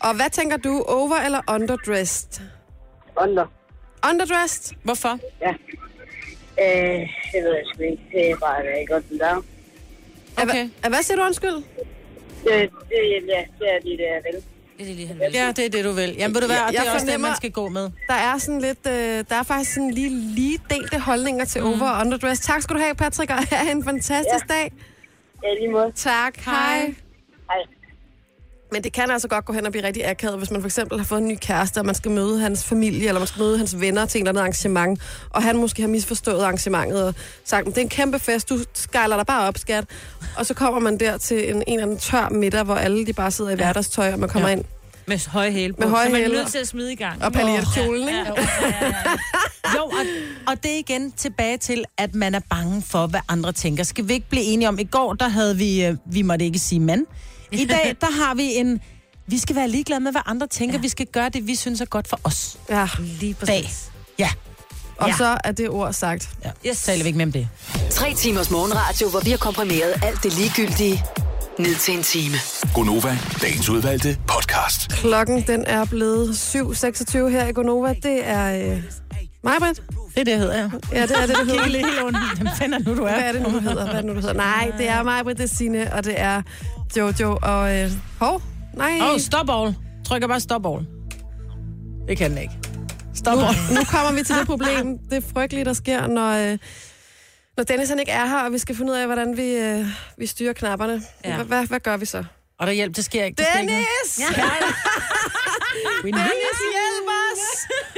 Og 0.00 0.14
hvad 0.16 0.30
tænker 0.30 0.56
du, 0.56 0.82
over 0.88 1.16
eller 1.16 1.40
underdressed? 1.50 2.42
Under. 3.20 3.46
Underdressed? 4.10 4.76
Hvorfor? 4.82 5.18
Ja. 5.40 5.52
Øh, 6.60 7.00
det 7.32 7.40
ved 7.44 7.52
jeg 7.58 7.64
sgu 7.74 7.82
ikke. 7.82 8.02
Det 8.12 8.30
er 8.30 8.36
bare 8.36 8.64
er 8.66 8.86
godt, 8.86 9.08
den 9.10 9.18
der. 9.18 9.36
Okay. 10.36 10.44
Okay. 10.44 10.68
Hvad 10.88 11.02
siger 11.02 11.16
du, 11.16 11.22
undskyld? 11.22 11.54
Det, 11.54 11.64
det, 12.44 13.00
ja, 13.28 13.42
det 13.58 13.66
er 13.74 13.80
lige 13.84 13.96
det, 13.96 14.04
jeg 14.14 14.22
vil. 14.32 14.42
Det 14.78 14.82
er 14.82 14.86
det 14.86 14.94
lige, 14.96 15.08
han 15.08 15.18
vil. 15.18 15.26
Ja, 15.34 15.52
det 15.56 15.66
er 15.66 15.70
det, 15.70 15.84
du 15.84 15.90
vil. 15.90 16.14
Jamen, 16.18 16.34
ved 16.34 16.40
du 16.40 16.46
hvad, 16.46 16.56
og 16.66 16.72
det 16.72 16.80
er 16.86 16.92
også 16.94 17.06
det, 17.06 17.20
man 17.20 17.36
skal 17.36 17.50
gå 17.50 17.68
med. 17.68 17.90
Der 18.08 18.14
er 18.14 18.38
sådan 18.38 18.60
lidt, 18.60 18.78
øh, 18.86 19.24
der 19.28 19.36
er 19.36 19.42
faktisk 19.42 19.74
sådan 19.74 19.90
lige, 19.90 20.10
lige 20.10 20.58
delte 20.70 20.98
holdninger 20.98 21.44
til 21.44 21.62
Mhm. 21.62 21.82
over 21.82 21.90
og 21.90 22.00
underdressed. 22.06 22.44
Tak 22.44 22.62
skal 22.62 22.76
du 22.76 22.80
have, 22.80 22.94
Patrick, 22.94 23.30
og 23.30 23.36
have 23.56 23.72
en 23.72 23.84
fantastisk 23.84 24.44
ja. 24.50 24.54
dag. 24.54 24.72
Ja, 25.42 25.48
i 25.52 25.58
lige 25.60 25.70
måde. 25.72 25.92
Tak. 25.94 26.36
Hej. 26.44 26.54
Hej. 26.78 26.94
Men 28.76 28.84
det 28.84 28.92
kan 28.92 29.10
altså 29.10 29.28
godt 29.28 29.44
gå 29.44 29.52
hen 29.52 29.66
og 29.66 29.72
blive 29.72 29.86
rigtig 29.86 30.06
akavet, 30.08 30.38
hvis 30.38 30.50
man 30.50 30.60
for 30.60 30.68
eksempel 30.68 30.98
har 30.98 31.04
fået 31.04 31.20
en 31.20 31.28
ny 31.28 31.36
kæreste, 31.40 31.78
og 31.78 31.86
man 31.86 31.94
skal 31.94 32.10
møde 32.10 32.40
hans 32.40 32.64
familie, 32.64 33.08
eller 33.08 33.18
man 33.20 33.26
skal 33.26 33.40
møde 33.42 33.58
hans 33.58 33.80
venner 33.80 34.06
til 34.06 34.18
en 34.18 34.22
eller 34.22 34.30
anden 34.30 34.40
arrangement, 34.40 35.00
og 35.30 35.42
han 35.42 35.56
måske 35.56 35.82
har 35.82 35.88
misforstået 35.88 36.42
arrangementet 36.42 37.04
og 37.04 37.14
sagt, 37.44 37.66
det 37.66 37.76
er 37.78 37.82
en 37.82 37.88
kæmpe 37.88 38.18
fest, 38.18 38.48
du 38.48 38.58
skejler 38.74 39.16
dig 39.16 39.26
bare 39.26 39.48
op, 39.48 39.58
skat. 39.58 39.84
Og 40.36 40.46
så 40.46 40.54
kommer 40.54 40.80
man 40.80 40.98
der 41.00 41.18
til 41.18 41.50
en, 41.50 41.56
en 41.56 41.62
eller 41.66 41.82
anden 41.82 41.98
tør 41.98 42.28
middag, 42.28 42.62
hvor 42.62 42.74
alle 42.74 43.06
de 43.06 43.12
bare 43.12 43.30
sidder 43.30 43.50
i 43.50 43.54
hverdagstøj, 43.54 44.12
og 44.12 44.18
man 44.18 44.28
kommer 44.28 44.48
Ja. 44.48 44.52
ja. 44.54 44.58
ind 44.58 44.64
Med 45.06 45.28
høje 45.30 45.50
hæle 45.50 45.72
på. 45.72 45.80
Med 45.80 45.88
høje 45.88 46.06
så 46.06 46.12
man 46.12 46.22
er 46.24 46.28
nødt 46.28 46.48
til 46.48 46.58
at 46.58 46.68
smide 46.68 46.92
i 46.92 46.96
gang. 46.96 47.24
og 47.24 47.32
paljetkjolen, 47.32 48.08
Ja, 48.08 48.18
ikke? 48.20 48.32
ja, 48.60 48.68
ja, 48.80 48.86
ja. 48.86 48.92
Jo, 49.76 49.82
og, 49.84 50.06
og 50.46 50.62
det 50.62 50.70
er 50.74 50.78
igen 50.78 51.12
tilbage 51.12 51.58
til, 51.58 51.84
at 51.98 52.14
man 52.14 52.34
er 52.34 52.40
bange 52.50 52.82
for, 52.82 53.06
hvad 53.06 53.20
andre 53.28 53.52
tænker. 53.52 53.84
Skal 53.84 54.08
vi 54.08 54.12
ikke 54.12 54.28
blive 54.30 54.44
enige 54.44 54.68
om, 54.68 54.78
i 54.78 54.84
går, 54.84 55.12
der 55.12 55.28
havde 55.28 55.56
vi, 55.56 55.84
øh, 55.86 55.96
vi 56.06 56.22
måtte 56.22 56.44
ikke 56.44 56.58
sige 56.58 56.80
mand. 56.80 57.06
I 57.52 57.64
dag, 57.64 57.96
der 58.00 58.10
har 58.24 58.34
vi 58.34 58.54
en, 58.54 58.80
vi 59.26 59.38
skal 59.38 59.56
være 59.56 59.68
ligeglade 59.68 60.00
med, 60.00 60.12
hvad 60.12 60.22
andre 60.26 60.46
tænker. 60.46 60.74
Ja. 60.76 60.80
Vi 60.80 60.88
skal 60.88 61.06
gøre 61.06 61.28
det, 61.28 61.46
vi 61.46 61.54
synes 61.54 61.80
er 61.80 61.84
godt 61.84 62.08
for 62.08 62.20
os. 62.24 62.56
Ja, 62.70 62.88
Lige 62.98 63.36
Dag. 63.46 63.62
præcis. 63.62 63.90
Ja, 64.18 64.28
og 64.96 65.08
Ja. 65.08 65.16
så 65.16 65.38
er 65.44 65.52
det 65.52 65.68
ord 65.70 65.92
sagt. 65.92 66.28
ja. 66.44 66.50
Yes. 66.70 66.82
taler 66.82 67.02
vi 67.02 67.06
ikke 67.08 67.16
mere 67.16 67.26
om 67.26 67.32
det. 67.32 67.48
Tre 67.90 68.14
timers 68.14 68.50
morgenradio, 68.50 69.08
hvor 69.08 69.20
vi 69.20 69.30
har 69.30 69.36
komprimeret 69.38 69.94
alt 70.02 70.22
det 70.22 70.32
ligegyldige 70.38 71.04
ned 71.58 71.74
til 71.74 71.94
en 71.96 72.02
time. 72.02 72.36
Gonova, 72.74 73.18
dagens 73.42 73.68
udvalgte 73.68 74.18
podcast. 74.28 74.88
Klokken, 74.88 75.42
den 75.46 75.64
er 75.64 75.84
blevet 75.84 76.34
7.26 76.34 77.28
her 77.28 77.46
i 77.46 77.52
Gonova. 77.52 77.94
Det 78.02 78.26
er 78.28 78.72
øh, 78.72 78.82
mig, 79.46 79.54
Britt. 79.58 79.82
Det 80.14 80.20
er 80.20 80.24
det, 80.24 80.30
jeg 80.30 80.38
hedder, 80.38 80.56
ja. 80.56 80.70
Ja, 80.92 81.02
det 81.06 81.16
er 81.16 81.26
det, 81.26 81.28
det 81.28 81.46
hedder. 81.50 81.64
Kigge 81.64 81.78
helt 81.78 82.02
ondt. 82.02 82.18
Hvem 82.36 82.48
fanden 82.58 82.74
er 82.74 82.90
nu, 82.90 82.96
du 82.96 83.04
er? 83.04 83.12
Hvad 83.14 83.22
er 83.28 83.32
det 83.32 83.42
nu, 83.42 83.48
du 83.50 83.58
hedder? 83.58 83.84
Hvad 83.84 83.94
er 83.94 83.96
det 83.96 84.04
nu, 84.04 84.14
du 84.14 84.20
hedder? 84.20 84.34
Nej, 84.34 84.72
det 84.78 84.88
er 84.88 85.02
mig, 85.02 85.24
Britt, 85.24 85.38
det 85.38 85.50
er 85.50 85.54
Signe, 85.54 85.92
og 85.94 86.04
det 86.04 86.20
er 86.20 86.42
Jojo, 86.96 87.38
og... 87.42 87.76
Øh, 87.78 87.90
hov, 88.20 88.42
nej. 88.74 88.98
Åh, 89.00 89.12
oh, 89.14 89.20
stop 89.20 89.50
all. 89.50 89.74
Trykker 90.06 90.28
bare 90.28 90.40
stop 90.40 90.66
all. 90.66 90.86
Det 92.08 92.18
kan 92.18 92.30
den 92.30 92.38
ikke. 92.38 92.52
Stop. 93.14 93.38
Nu, 93.38 93.44
nu 93.74 93.84
kommer 93.90 94.12
vi 94.12 94.22
til 94.22 94.34
det 94.36 94.46
problem. 94.46 94.98
Det 95.10 95.16
er 95.16 95.28
frygteligt, 95.34 95.66
der 95.66 95.72
sker, 95.72 96.06
når, 96.06 96.52
øh, 96.52 96.58
når 97.56 97.64
Dennis 97.64 97.88
han 97.88 97.98
ikke 98.00 98.12
er 98.12 98.26
her, 98.26 98.38
og 98.44 98.52
vi 98.52 98.58
skal 98.58 98.76
finde 98.76 98.92
ud 98.92 98.96
af, 98.96 99.06
hvordan 99.06 99.36
vi, 99.36 99.52
øh, 99.52 99.86
vi 100.18 100.26
styrer 100.26 100.52
knapperne. 100.52 101.02
Ja. 101.24 101.42
Hvad, 101.42 101.66
hvad 101.66 101.80
gør 101.80 101.96
vi 101.96 102.06
så? 102.06 102.24
Og 102.58 102.66
der 102.66 102.72
hjælp, 102.72 102.96
det 102.96 103.04
sker 103.04 103.24
ikke. 103.24 103.36
Det 103.36 103.46
sker 103.50 103.60
ikke. 103.60 103.72
Dennis! 103.72 104.20
Ja. 104.20 104.26
Dennis, 106.02 106.58
hjælp 106.72 107.08
os! 107.08 107.42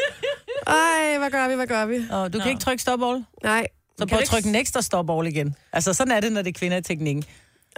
Ej, 0.69 1.19
hvad 1.19 1.31
gør 1.31 1.49
vi, 1.49 1.55
hvad 1.55 1.67
gør 1.67 1.87
vi? 1.87 1.97
Og 2.11 2.33
du 2.33 2.39
kan 2.39 2.49
ikke 2.49 2.61
trykke 2.61 2.83
stop 2.83 3.03
all. 3.03 3.25
Nej, 3.45 3.67
Så 3.99 4.07
prøv 4.07 4.19
at 4.19 4.25
trykke 4.25 4.49
en 4.49 4.55
ekstra 4.55 4.83
stop 4.83 5.11
all 5.11 5.27
igen. 5.27 5.55
Altså, 5.73 5.95
sådan 5.95 6.13
er 6.13 6.21
det, 6.21 6.33
når 6.33 6.43
det 6.43 6.55
er 6.55 6.59
kvinder 6.59 6.77
i 6.77 6.83
teknikken. 6.83 7.25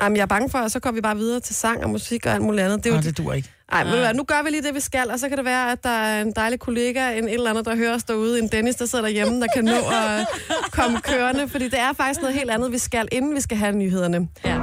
Jamen, 0.03 0.17
jeg 0.17 0.23
er 0.23 0.27
bange 0.27 0.51
for, 0.51 0.59
at 0.59 0.73
så 0.73 0.81
går 0.81 0.91
vi 0.91 1.01
bare 1.01 1.17
videre 1.17 1.41
til 1.41 1.55
sang 1.55 1.85
og 1.85 1.91
musik 1.91 2.27
og 2.27 2.33
alt 2.33 2.43
muligt 2.43 2.65
andet. 2.65 2.79
Det 2.85 2.87
er 2.87 2.91
jo 2.91 2.97
Nå, 2.97 3.03
det 3.03 3.19
dur 3.19 3.33
ikke. 3.33 3.49
Ej, 3.73 3.85
men 3.85 3.93
hvad, 3.99 4.15
nu 4.15 4.23
gør 4.25 4.43
vi 4.45 4.51
lige 4.51 4.63
det, 4.63 4.75
vi 4.75 4.81
skal, 4.81 5.11
og 5.11 5.19
så 5.19 5.29
kan 5.29 5.37
det 5.39 5.45
være, 5.45 5.73
at 5.73 5.85
der 5.85 5.91
er 5.91 6.23
en 6.23 6.33
dejlig 6.37 6.61
kollega, 6.61 7.19
en 7.19 7.25
et 7.25 7.35
eller 7.35 7.51
andet, 7.51 7.65
der 7.65 7.77
hører 7.77 7.95
os 7.95 8.05
derude, 8.05 8.39
en 8.39 8.49
Dennis, 8.49 8.75
der 8.77 8.87
sidder 8.87 9.05
derhjemme, 9.05 9.41
der 9.41 9.47
kan 9.55 9.65
nå 9.65 9.77
at 10.01 10.27
komme 10.73 11.01
kørende, 11.01 11.49
fordi 11.49 11.65
det 11.65 11.79
er 11.81 11.93
faktisk 11.93 12.21
noget 12.21 12.37
helt 12.37 12.51
andet, 12.51 12.73
vi 12.73 12.79
skal, 12.79 13.09
inden 13.13 13.35
vi 13.35 13.41
skal 13.41 13.57
have 13.59 13.73
nyhederne. 13.73 14.29
Ja. 14.45 14.57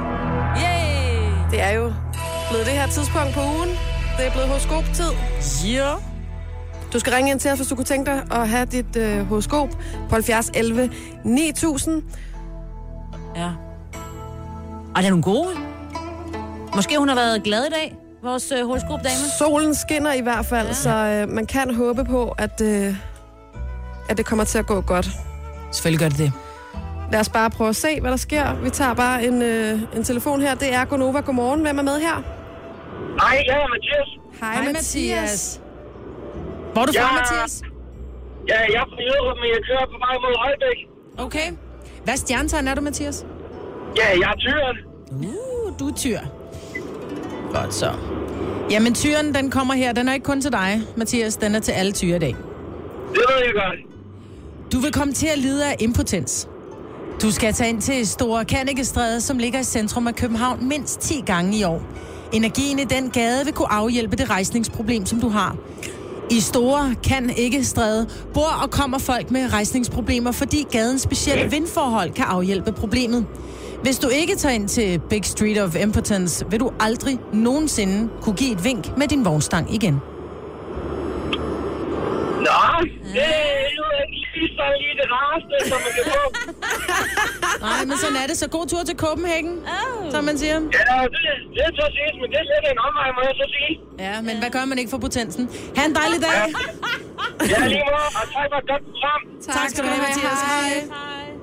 Yay! 0.56 1.50
Det 1.50 1.62
er 1.62 1.70
jo 1.70 1.92
blevet 2.50 2.66
det 2.66 2.74
her 2.74 2.88
tidspunkt 2.88 3.34
på 3.34 3.40
ugen. 3.40 3.68
Det 4.18 4.26
er 4.26 4.30
blevet 4.32 4.48
horoskop-tid. 4.48 5.10
Ja. 5.68 5.94
Du 6.92 6.98
skal 6.98 7.12
ringe 7.12 7.30
ind 7.30 7.40
til 7.40 7.50
os, 7.50 7.58
hvis 7.58 7.68
du 7.68 7.74
kunne 7.74 7.84
tænke 7.84 8.10
dig 8.10 8.22
at 8.30 8.48
have 8.48 8.66
dit 8.66 8.96
øh, 8.96 9.26
horoskop 9.26 9.68
på 10.08 10.14
70 10.14 10.50
11 10.54 10.90
9000. 11.24 12.02
Ja. 13.36 13.50
Og 14.94 15.02
det 15.02 15.04
er 15.06 15.10
nogle 15.10 15.22
gode. 15.22 15.48
Måske 16.74 16.98
hun 16.98 17.08
har 17.08 17.14
været 17.14 17.42
glad 17.42 17.64
i 17.64 17.70
dag, 17.70 17.96
vores 18.22 18.52
øh, 18.52 18.66
horoskopdame. 18.66 19.14
Solen 19.38 19.74
skinner 19.74 20.12
i 20.12 20.20
hvert 20.20 20.46
fald, 20.46 20.66
ja. 20.66 20.72
så 20.72 20.90
øh, 20.90 21.28
man 21.28 21.46
kan 21.46 21.74
håbe 21.74 22.04
på, 22.04 22.34
at, 22.38 22.60
øh, 22.60 22.94
at 24.08 24.16
det 24.16 24.26
kommer 24.26 24.44
til 24.44 24.58
at 24.58 24.66
gå 24.66 24.80
godt. 24.80 25.08
Selvfølgelig 25.72 26.00
gør 26.00 26.08
det 26.08 26.18
det. 26.18 26.32
Lad 27.12 27.20
os 27.20 27.28
bare 27.28 27.50
prøve 27.50 27.68
at 27.68 27.76
se, 27.76 28.00
hvad 28.00 28.10
der 28.10 28.16
sker. 28.16 28.54
Vi 28.54 28.70
tager 28.70 28.94
bare 28.94 29.24
en, 29.24 29.42
øh, 29.42 29.80
en 29.96 30.04
telefon 30.04 30.40
her. 30.40 30.54
Det 30.54 30.74
er 30.74 30.84
Gonova. 30.84 31.20
Godmorgen. 31.20 31.60
Hvem 31.60 31.78
er 31.78 31.82
med 31.82 32.00
her? 32.00 32.22
Hej, 33.20 33.44
jeg 33.46 33.54
er 33.54 33.68
Mathias. 33.68 34.40
Hej, 34.40 34.54
Hej, 34.54 34.72
Mathias. 34.72 35.60
Hvor 36.78 36.82
er 36.82 36.86
du 36.86 36.92
fra, 36.92 37.14
Ja. 37.14 37.20
Mathias? 37.20 37.62
Ja, 38.48 38.58
jeg 38.72 38.80
er 38.84 38.88
fra 38.92 39.02
Jøderup, 39.08 39.36
men 39.42 39.48
jeg 39.54 39.60
kører 39.68 39.86
på 39.92 39.98
vej 40.04 40.14
mod 40.24 40.34
Aalbæk. 40.44 40.78
Okay. 41.26 41.48
Hvad 42.04 42.16
stjernetegn 42.16 42.68
er 42.68 42.74
du, 42.74 42.80
Mathias? 42.80 43.26
Ja, 43.96 44.08
jeg 44.20 44.30
er 44.34 44.38
tyren. 44.38 44.76
Uh, 45.12 45.78
du 45.78 45.88
er 45.88 45.94
tyr. 45.96 46.18
Godt 47.54 47.74
så. 47.74 47.90
Jamen, 48.70 48.94
tyren, 48.94 49.34
den 49.34 49.50
kommer 49.50 49.74
her. 49.74 49.92
Den 49.92 50.08
er 50.08 50.12
ikke 50.14 50.24
kun 50.24 50.40
til 50.40 50.52
dig, 50.52 50.80
Mathias. 50.96 51.36
Den 51.36 51.54
er 51.54 51.60
til 51.60 51.72
alle 51.72 51.92
tyre 51.92 52.16
i 52.16 52.18
dag. 52.18 52.36
Det 53.12 53.22
ved 53.28 53.44
jeg 53.44 53.54
godt. 53.54 53.78
Du 54.72 54.78
vil 54.78 54.92
komme 54.92 55.12
til 55.14 55.26
at 55.26 55.38
lide 55.38 55.64
af 55.66 55.76
impotens. 55.80 56.48
Du 57.22 57.30
skal 57.30 57.52
tage 57.52 57.70
ind 57.70 57.80
til 57.80 58.06
Store 58.08 58.44
Kannikestræde, 58.44 59.20
som 59.20 59.38
ligger 59.38 59.60
i 59.60 59.64
centrum 59.64 60.06
af 60.06 60.14
København 60.14 60.68
mindst 60.68 61.00
10 61.00 61.22
gange 61.26 61.58
i 61.58 61.64
år. 61.64 61.82
Energien 62.32 62.78
i 62.78 62.84
den 62.84 63.10
gade 63.10 63.44
vil 63.44 63.54
kunne 63.54 63.72
afhjælpe 63.72 64.16
det 64.16 64.30
rejsningsproblem, 64.30 65.06
som 65.06 65.20
du 65.20 65.28
har. 65.28 65.56
I 66.30 66.40
Store 66.40 66.94
kan 67.04 67.30
ikke 67.36 67.64
stræde 67.64 68.06
bor 68.34 68.62
og 68.62 68.70
kommer 68.70 68.98
folk 68.98 69.30
med 69.30 69.52
rejsningsproblemer, 69.52 70.32
fordi 70.32 70.66
gadens 70.70 71.02
specielle 71.02 71.50
vindforhold 71.50 72.10
kan 72.10 72.24
afhjælpe 72.24 72.72
problemet. 72.72 73.26
Hvis 73.82 73.98
du 73.98 74.08
ikke 74.08 74.36
tager 74.36 74.54
ind 74.54 74.68
til 74.68 75.00
Big 75.10 75.24
Street 75.24 75.62
of 75.62 75.76
Impotence, 75.82 76.44
vil 76.50 76.60
du 76.60 76.70
aldrig 76.80 77.18
nogensinde 77.32 78.08
kunne 78.22 78.36
give 78.36 78.52
et 78.52 78.64
vink 78.64 78.96
med 78.96 79.08
din 79.08 79.24
vognstang 79.24 79.74
igen. 79.74 79.94
Det 83.14 83.26
er 83.64 83.70
jo 83.80 83.86
lige 84.34 84.50
så 84.58 84.64
lige 84.82 84.94
det 85.00 85.06
rareste, 85.16 85.54
som 85.70 85.78
man 85.84 85.92
kan 85.96 86.04
få. 86.14 86.22
Nej, 87.66 87.80
men 87.88 87.96
sådan 88.02 88.16
er 88.22 88.26
det. 88.30 88.36
Så 88.42 88.46
god 88.56 88.66
tur 88.72 88.82
til 88.88 88.96
Copenhagen, 89.04 89.54
oh. 89.76 90.10
som 90.12 90.20
man 90.28 90.36
siger. 90.42 90.54
Ja, 90.54 90.96
det, 91.14 91.22
det 91.54 91.60
er 91.68 91.72
så 91.80 91.84
siges, 91.96 92.14
men 92.22 92.28
det 92.32 92.38
er 92.42 92.46
lidt 92.52 92.64
en 92.72 92.78
omvej, 92.88 93.08
må 93.16 93.20
jeg 93.28 93.34
så 93.42 93.46
sige. 93.56 93.72
Ja, 94.06 94.14
men 94.26 94.34
hvad 94.40 94.50
gør 94.56 94.64
man 94.70 94.78
ikke 94.80 94.90
for 94.94 94.98
potensen? 95.06 95.42
Ha' 95.76 95.84
en 95.90 95.94
dejlig 96.00 96.18
dag. 96.26 96.38
Ja, 97.52 97.66
lige 97.74 97.84
måde, 97.90 98.08
og 98.20 98.24
tak 98.34 98.46
for 98.52 98.58
et 98.62 98.66
godt 98.72 98.82
program. 98.90 99.20
Tak 99.56 99.68
skal 99.70 99.80
du 99.84 99.88
have, 99.88 100.02
Mathias. 100.06 100.40
Hej. 100.50 100.70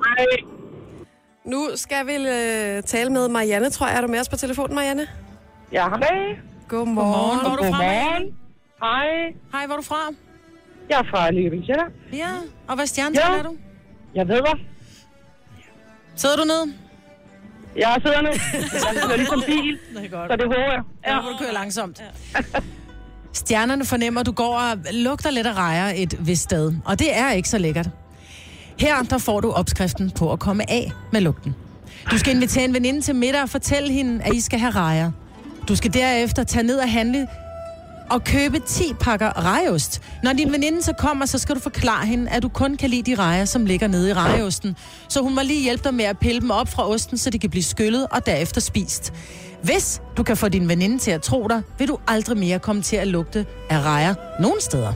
Hej. 0.05 0.25
Nu 1.45 1.59
skal 1.75 2.07
vi 2.07 2.13
øh, 2.15 2.83
tale 2.83 3.09
med 3.09 3.27
Marianne, 3.29 3.69
tror 3.69 3.87
jeg. 3.87 3.97
Er 3.97 4.01
du 4.01 4.07
med 4.07 4.19
os 4.19 4.29
på 4.29 4.37
telefonen, 4.37 4.75
Marianne? 4.75 5.07
Ja, 5.71 5.89
hej. 5.89 6.35
Godmorgen. 6.67 7.39
Hvor 7.39 7.51
er 7.51 7.55
du 7.55 7.63
fra? 7.63 7.83
Godmorgen. 7.83 8.23
Hej. 8.81 9.07
Hej, 9.51 9.65
hvor 9.65 9.75
er 9.75 9.79
du 9.79 9.83
fra? 9.83 10.01
Jeg 10.89 10.99
er 10.99 11.03
fra 11.09 11.31
Nykøbing 11.31 11.65
Sjælland. 11.65 11.91
Ja, 12.13 12.27
og 12.67 12.75
hvad 12.75 12.85
stjernetegn 12.85 13.33
Ja. 13.33 13.39
er 13.39 13.43
du? 13.43 13.55
Jeg 14.15 14.27
ved 14.27 14.35
hvad. 14.41 14.59
Sidder 16.15 16.35
du 16.35 16.43
ned? 16.43 16.73
Jeg 17.77 17.97
sidder 18.01 18.21
nu. 18.21 18.27
Jeg 18.73 19.01
sidder 19.01 19.15
ligesom 19.17 19.43
bil, 19.45 19.77
Det 19.95 20.05
er 20.05 20.09
godt. 20.09 20.31
så 20.31 20.35
det 20.37 20.45
håber 20.45 20.71
jeg. 20.73 20.81
Ja, 21.07 21.15
du 21.31 21.37
kører 21.39 21.53
langsomt. 21.53 22.03
Stjernerne 23.33 23.85
fornemmer, 23.85 24.19
at 24.19 24.25
du 24.25 24.31
går 24.31 24.57
og 24.57 24.77
lugter 24.93 25.29
lidt 25.29 25.47
af 25.47 25.53
rejer 25.53 25.93
et 25.95 26.27
vist 26.27 26.43
sted, 26.43 26.73
og 26.85 26.99
det 26.99 27.17
er 27.17 27.31
ikke 27.31 27.49
så 27.49 27.57
lækkert. 27.57 27.89
Her 28.79 29.03
der 29.03 29.17
får 29.17 29.39
du 29.41 29.51
opskriften 29.51 30.11
på 30.11 30.31
at 30.33 30.39
komme 30.39 30.71
af 30.71 30.91
med 31.11 31.21
lugten. 31.21 31.55
Du 32.11 32.17
skal 32.17 32.35
invitere 32.35 32.65
en 32.65 32.73
veninde 32.73 33.01
til 33.01 33.15
middag 33.15 33.41
og 33.41 33.49
fortælle 33.49 33.91
hende, 33.91 34.23
at 34.23 34.33
I 34.33 34.41
skal 34.41 34.59
have 34.59 34.71
rejer. 34.71 35.11
Du 35.67 35.75
skal 35.75 35.93
derefter 35.93 36.43
tage 36.43 36.63
ned 36.63 36.77
og 36.79 36.91
handle 36.91 37.27
og 38.09 38.23
købe 38.23 38.59
10 38.59 38.93
pakker 38.99 39.45
rejeost. 39.45 40.01
Når 40.23 40.33
din 40.33 40.51
veninde 40.51 40.83
så 40.83 40.93
kommer, 40.99 41.25
så 41.25 41.39
skal 41.39 41.55
du 41.55 41.59
forklare 41.59 42.05
hende, 42.05 42.31
at 42.31 42.43
du 42.43 42.49
kun 42.49 42.77
kan 42.77 42.89
lide 42.89 43.11
de 43.11 43.15
rejer, 43.21 43.45
som 43.45 43.65
ligger 43.65 43.87
nede 43.87 44.09
i 44.09 44.13
rejeosten. 44.13 44.75
Så 45.09 45.21
hun 45.21 45.35
må 45.35 45.41
lige 45.41 45.63
hjælpe 45.63 45.83
dig 45.83 45.93
med 45.93 46.05
at 46.05 46.19
pille 46.19 46.41
dem 46.41 46.51
op 46.51 46.67
fra 46.69 46.89
osten, 46.89 47.17
så 47.17 47.29
de 47.29 47.39
kan 47.39 47.49
blive 47.49 47.63
skyllet 47.63 48.07
og 48.11 48.25
derefter 48.25 48.61
spist. 48.61 49.13
Hvis 49.63 50.01
du 50.17 50.23
kan 50.23 50.37
få 50.37 50.49
din 50.49 50.69
veninde 50.69 50.97
til 50.97 51.11
at 51.11 51.21
tro 51.21 51.47
dig, 51.47 51.61
vil 51.77 51.87
du 51.87 51.97
aldrig 52.07 52.37
mere 52.37 52.59
komme 52.59 52.81
til 52.81 52.95
at 52.95 53.07
lugte 53.07 53.45
af 53.69 53.81
rejer 53.81 54.13
nogen 54.39 54.61
steder. 54.61 54.93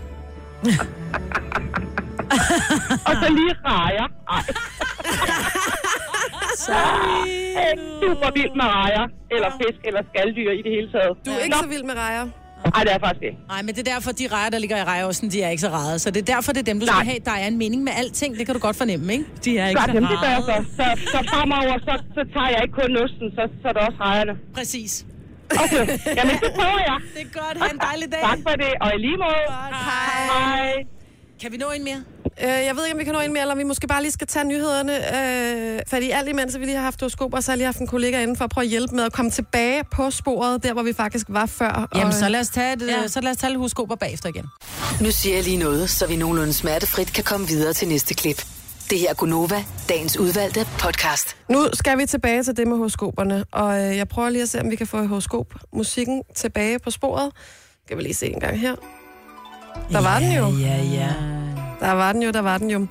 Og 3.05 3.15
så 3.23 3.27
lige 3.29 3.55
rejer. 3.65 4.07
Ej. 4.29 4.43
Jeg 7.55 7.71
er 7.71 7.77
super 8.01 8.29
vild 8.37 8.53
med 8.55 8.65
rejer, 8.65 9.05
eller 9.31 9.49
fisk, 9.61 9.79
eller 9.89 10.01
skalddyr 10.09 10.51
i 10.59 10.61
det 10.65 10.71
hele 10.75 10.91
taget. 10.91 11.13
Du 11.25 11.31
er 11.31 11.39
ikke 11.39 11.57
så 11.57 11.67
vild 11.67 11.83
med 11.83 11.95
rejer. 11.95 12.25
Nej, 12.75 12.83
det 12.85 12.93
er 12.97 12.99
faktisk 13.07 13.23
ikke. 13.29 13.37
Nej, 13.53 13.61
men 13.65 13.71
det 13.75 13.81
er 13.87 13.89
derfor, 13.93 14.11
de 14.21 14.25
rejer, 14.37 14.49
der 14.55 14.59
ligger 14.63 14.77
i 14.77 14.85
rejeosten, 14.93 15.25
de 15.33 15.37
er 15.45 15.49
ikke 15.49 15.61
så 15.67 15.71
rare. 15.79 15.99
Så 15.99 16.07
det 16.11 16.19
er 16.25 16.29
derfor, 16.35 16.49
det 16.55 16.59
er 16.65 16.69
dem, 16.71 16.79
du 16.79 16.85
skal 16.85 16.95
Nej. 16.95 17.03
have. 17.11 17.19
Der 17.29 17.31
er 17.43 17.47
en 17.47 17.57
mening 17.63 17.81
med 17.87 17.93
alting. 18.01 18.37
Det 18.37 18.45
kan 18.45 18.55
du 18.55 18.61
godt 18.67 18.75
fornemme, 18.75 19.13
ikke? 19.13 19.25
De 19.45 19.51
er 19.57 19.67
ikke 19.67 19.79
Godt, 19.81 19.89
så 19.91 19.93
jamen, 19.97 20.09
det 20.13 20.19
gør 20.23 20.31
jeg 20.37 20.43
så. 20.51 20.57
Så, 20.79 20.85
så 21.13 21.19
fremover, 21.31 21.75
så, 21.87 21.93
så 22.17 22.21
tager 22.33 22.49
jeg 22.55 22.59
ikke 22.65 22.75
kun 22.81 22.91
osten, 23.03 23.27
så, 23.37 23.43
så 23.61 23.65
er 23.69 23.73
det 23.77 23.81
også 23.87 23.99
rejerne. 24.07 24.33
Præcis. 24.57 25.05
Okay, 25.63 25.83
jamen 26.19 26.35
det 26.43 26.51
prøver 26.59 26.81
jeg. 26.89 26.97
Det 27.15 27.21
er 27.27 27.31
godt. 27.41 27.55
Ha' 27.63 27.69
en 27.73 27.79
dejlig 27.89 28.07
dag. 28.13 28.21
Tak 28.31 28.39
for 28.47 28.55
det, 28.63 28.71
og 28.83 28.89
i 28.95 28.99
lige 29.05 29.17
måde. 29.25 29.43
Hej. 29.49 29.69
Hej. 30.33 30.73
Kan 31.41 31.51
vi 31.51 31.57
nå 31.57 31.65
en 31.77 31.83
mere? 31.83 32.01
Øh, 32.43 32.47
jeg 32.49 32.75
ved 32.75 32.85
ikke, 32.85 32.93
om 32.95 32.99
vi 32.99 33.03
kan 33.03 33.13
nå 33.13 33.19
en 33.19 33.33
mere, 33.33 33.41
eller 33.41 33.53
om 33.53 33.57
vi 33.59 33.63
måske 33.63 33.87
bare 33.87 34.01
lige 34.01 34.11
skal 34.11 34.27
tage 34.27 34.45
nyhederne. 34.45 34.93
Øh, 35.75 35.79
fordi 35.87 36.09
alt 36.11 36.29
imens 36.29 36.59
vi 36.59 36.65
lige 36.65 36.75
har 36.75 36.83
haft 36.83 37.01
horoskop, 37.01 37.33
og 37.33 37.43
så 37.43 37.51
har 37.51 37.53
jeg 37.53 37.57
lige 37.57 37.65
haft 37.65 37.79
en 37.79 37.87
kollega 37.87 38.21
inden 38.21 38.35
for 38.37 38.43
at 38.43 38.49
prøve 38.51 38.63
at 38.65 38.69
hjælpe 38.69 38.95
med 38.95 39.03
at 39.03 39.13
komme 39.13 39.31
tilbage 39.31 39.83
på 39.91 40.11
sporet, 40.11 40.63
der 40.63 40.73
hvor 40.73 40.83
vi 40.83 40.93
faktisk 40.93 41.25
var 41.29 41.45
før. 41.45 41.87
Jamen, 41.95 42.07
og, 42.07 42.13
så 42.13 42.29
lad 42.29 42.39
os 42.39 42.49
tage, 42.49 42.73
et, 42.73 42.81
Ja. 42.87 43.07
så 43.07 43.21
lad 43.21 43.31
os 43.31 43.37
tage 43.37 43.55
horoskoper 43.57 43.95
bagefter 43.95 44.29
igen. 44.29 44.45
Nu 45.01 45.11
siger 45.11 45.35
jeg 45.35 45.43
lige 45.43 45.57
noget, 45.57 45.89
så 45.89 46.07
vi 46.07 46.15
nogenlunde 46.15 46.53
smertefrit 46.53 47.13
kan 47.13 47.23
komme 47.23 47.47
videre 47.47 47.73
til 47.73 47.87
næste 47.87 48.13
klip. 48.13 48.45
Det 48.89 48.99
her 48.99 49.09
er 49.09 49.13
Gunova, 49.13 49.63
dagens 49.89 50.17
udvalgte 50.17 50.67
podcast. 50.79 51.35
Nu 51.49 51.67
skal 51.73 51.97
vi 51.97 52.05
tilbage 52.05 52.43
til 52.43 52.57
det 52.57 52.67
med 52.67 52.77
horoskoperne, 52.77 53.45
og 53.51 53.79
øh, 53.89 53.97
jeg 53.97 54.07
prøver 54.07 54.29
lige 54.29 54.41
at 54.41 54.49
se, 54.49 54.61
om 54.61 54.71
vi 54.71 54.75
kan 54.75 54.87
få 54.87 55.05
horoskop 55.07 55.45
musikken 55.73 56.23
tilbage 56.35 56.79
på 56.79 56.91
sporet. 56.91 57.31
Skal 57.85 57.97
vi 57.97 58.03
lige 58.03 58.13
se 58.13 58.27
en 58.33 58.39
gang 58.39 58.59
her. 58.59 58.75
Der 59.91 60.01
var 60.01 60.19
den 60.19 60.31
jo. 60.31 60.47
Ja, 60.57 60.75
ja. 60.83 61.09
Der 61.79 61.91
var 61.91 62.13
den 62.13 62.23
jo, 62.23 62.31
der 62.31 62.41
var 62.41 62.57
den 62.57 62.69
jo. 62.69 62.87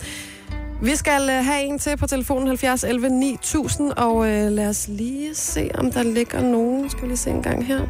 Vi 0.82 0.96
skal 0.96 1.22
øh, 1.30 1.44
have 1.44 1.62
en 1.62 1.78
til 1.78 1.96
på 1.96 2.06
telefonen 2.06 2.46
70 2.48 2.84
11 2.84 3.08
9000, 3.08 3.92
og 3.92 4.28
øh, 4.28 4.50
lad 4.52 4.68
os 4.68 4.88
lige 4.88 5.34
se, 5.34 5.70
om 5.74 5.92
der 5.92 6.02
ligger 6.02 6.40
nogen. 6.42 6.90
Skal 6.90 7.02
vi 7.02 7.06
lige 7.08 7.16
se 7.16 7.30
en 7.30 7.42
gang 7.42 7.66
her. 7.66 7.80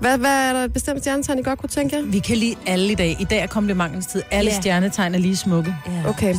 Hvad, 0.00 0.18
hvad 0.18 0.48
er 0.48 0.52
der 0.52 0.64
et 0.64 0.72
bestemt 0.72 1.00
stjernetegn, 1.00 1.38
I 1.38 1.42
godt 1.42 1.58
kunne 1.58 1.68
tænke 1.68 1.96
jer? 1.96 2.02
Vi 2.02 2.18
kan 2.18 2.36
lide 2.36 2.56
alle 2.66 2.92
i 2.92 2.94
dag. 2.94 3.16
I 3.20 3.24
dag 3.24 3.38
er 3.38 3.46
komplimentens 3.46 4.06
tid. 4.06 4.22
Alle 4.30 4.50
Ja. 4.50 4.56
stjernetegn 4.60 5.14
er 5.14 5.18
lige 5.18 5.36
smukke. 5.36 5.74
Ja. 5.86 6.08
Okay. 6.08 6.34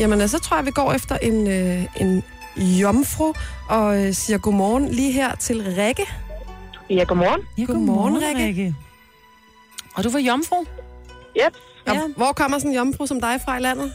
Jamen, 0.00 0.20
øh, 0.20 0.28
så 0.28 0.38
tror 0.38 0.56
jeg, 0.56 0.66
vi 0.66 0.70
går 0.70 0.92
efter 0.92 1.16
en, 1.16 1.46
øh, 1.46 1.84
en 2.00 2.22
jomfru, 2.56 3.32
og 3.68 4.00
øh, 4.06 4.14
siger 4.14 4.38
godmorgen 4.38 4.88
lige 4.88 5.12
her 5.12 5.34
til 5.34 5.62
Rikke. 5.78 6.06
Ja, 6.90 7.04
godmorgen. 7.04 7.40
Ja, 7.58 7.62
Godmorgen, 7.64 8.18
Rikke. 8.38 8.74
Og 9.94 10.04
du 10.04 10.10
var 10.10 10.18
jomfru? 10.18 10.56
Yep. 11.46 11.56
Ja. 11.86 12.00
hvor 12.16 12.32
kommer 12.32 12.58
sådan 12.58 12.70
en 12.70 12.76
jomfru 12.76 13.06
som 13.06 13.20
dig 13.20 13.40
fra 13.44 13.56
i 13.56 13.60
landet? 13.60 13.94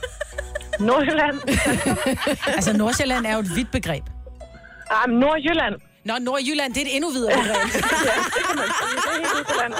Nordjylland. 0.79 1.37
Altså, 2.55 2.73
Nordsjælland 2.77 3.25
er 3.25 3.33
jo 3.33 3.39
et 3.39 3.55
vidt 3.55 3.71
begreb. 3.71 4.03
Ah, 4.91 5.09
Nordjylland. 5.09 5.75
Nå, 6.05 6.13
Nordjylland, 6.21 6.73
det 6.73 6.81
er 6.81 6.85
et 6.85 6.95
endnu 6.95 7.09
videre 7.11 7.33
begreb. 7.37 7.55
Det 7.73 7.83
er 9.05 9.17
helt 9.17 9.33
ude 9.37 9.43
på 9.43 9.53
landet. 9.61 9.79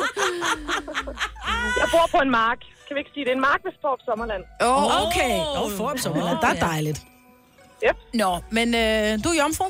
Jeg 1.79 1.87
bor 1.91 2.07
på 2.11 2.17
en 2.17 2.31
mark. 2.31 2.57
kan 2.87 2.95
vi 2.95 2.99
ikke 2.99 3.11
sige, 3.13 3.25
det 3.25 3.31
er 3.31 3.35
en 3.35 3.41
mark 3.41 3.59
ved 3.63 3.71
Storp 3.79 3.99
Sommerland. 4.05 4.43
Åh, 4.61 4.83
oh, 4.83 5.07
Okay, 5.07 5.31
og 5.39 5.63
oh, 5.65 5.97
Sommerland, 5.97 6.37
der 6.41 6.47
er 6.47 6.59
dejligt. 6.59 7.01
Yep. 7.87 7.95
Nå, 8.13 8.39
men 8.51 8.67
øh, 8.75 9.23
du 9.23 9.29
er 9.29 9.37
jomfru, 9.43 9.65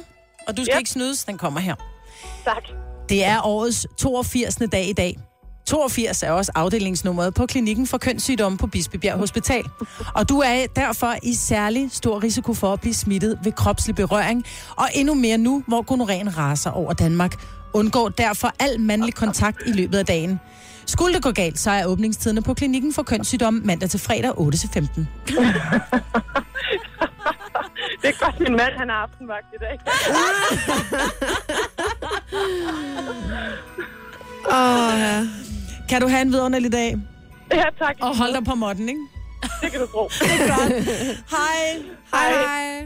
og 0.47 0.58
du 0.58 0.63
skal 0.63 0.73
Yep. 0.73 0.80
ikke 0.80 0.89
snydes, 0.89 1.23
den 1.26 1.38
kommer 1.38 1.60
her. 1.60 1.76
Tak. 2.45 2.63
Det 3.10 3.26
er 3.26 3.41
årets 3.45 3.88
82. 3.97 4.56
dag 4.71 4.86
i 4.89 4.93
dag. 4.93 5.17
82 5.67 6.23
er 6.23 6.32
også 6.32 6.51
afdelingsnummeret 6.56 7.34
på 7.34 7.45
klinikken 7.45 7.88
for 7.88 7.97
kønssygdomme 7.97 8.58
på 8.58 8.67
Bispebjerg 8.67 9.17
Hospital. 9.17 9.63
Og 10.15 10.30
du 10.30 10.39
er 10.39 10.65
derfor 10.75 11.15
i 11.23 11.34
særlig 11.34 11.89
stor 11.91 12.23
risiko 12.23 12.53
for 12.53 12.73
at 12.73 12.82
blive 12.82 12.93
smittet 12.93 13.39
ved 13.43 13.51
kropslig 13.51 13.95
berøring. 13.95 14.45
Og 14.75 14.88
endnu 14.93 15.13
mere 15.13 15.38
nu, 15.38 15.63
hvor 15.67 15.82
gonorrheen 15.82 16.38
raser 16.38 16.71
over 16.71 16.93
Danmark. 16.93 17.43
Undgå 17.73 18.10
derfor 18.10 18.51
al 18.60 18.80
mandlig 18.80 19.13
kontakt 19.13 19.62
i 19.65 19.71
løbet 19.71 19.97
af 19.97 20.06
dagen. 20.06 20.39
Skulle 20.86 21.13
det 21.13 21.23
gå 21.23 21.32
galt, 21.32 21.60
så 21.60 21.71
er 21.71 21.86
åbningstiderne 21.86 22.41
på 22.41 22.53
klinikken 22.53 22.93
for 22.93 23.03
kønssygdomme 23.03 23.62
mandag 23.63 23.89
til 23.89 23.99
fredag 23.99 24.32
8-15. 24.32 24.36
Det 28.01 28.10
er 28.10 28.25
godt, 28.25 28.39
min 28.39 28.51
mand 28.51 28.73
han 28.77 28.89
har 28.89 28.95
aftenvagt 28.95 29.45
i 29.53 29.58
dag. 29.60 29.80
oh, 34.45 34.99
ja. 34.99 35.27
Kan 35.89 36.02
du 36.02 36.08
have 36.08 36.21
en 36.21 36.32
vidunderlig 36.32 36.71
dag? 36.71 36.97
Ja, 37.54 37.63
tak. 37.80 37.95
Og 38.02 38.17
hold 38.17 38.34
dig 38.34 38.43
på 38.45 38.56
måtten, 38.56 38.89
ikke? 38.89 39.02
Det 39.62 39.71
kan 39.71 39.80
du 39.80 39.88
tro. 39.88 40.10
Hej. 40.21 40.84
Hej, 42.13 42.32
hej. 42.32 42.86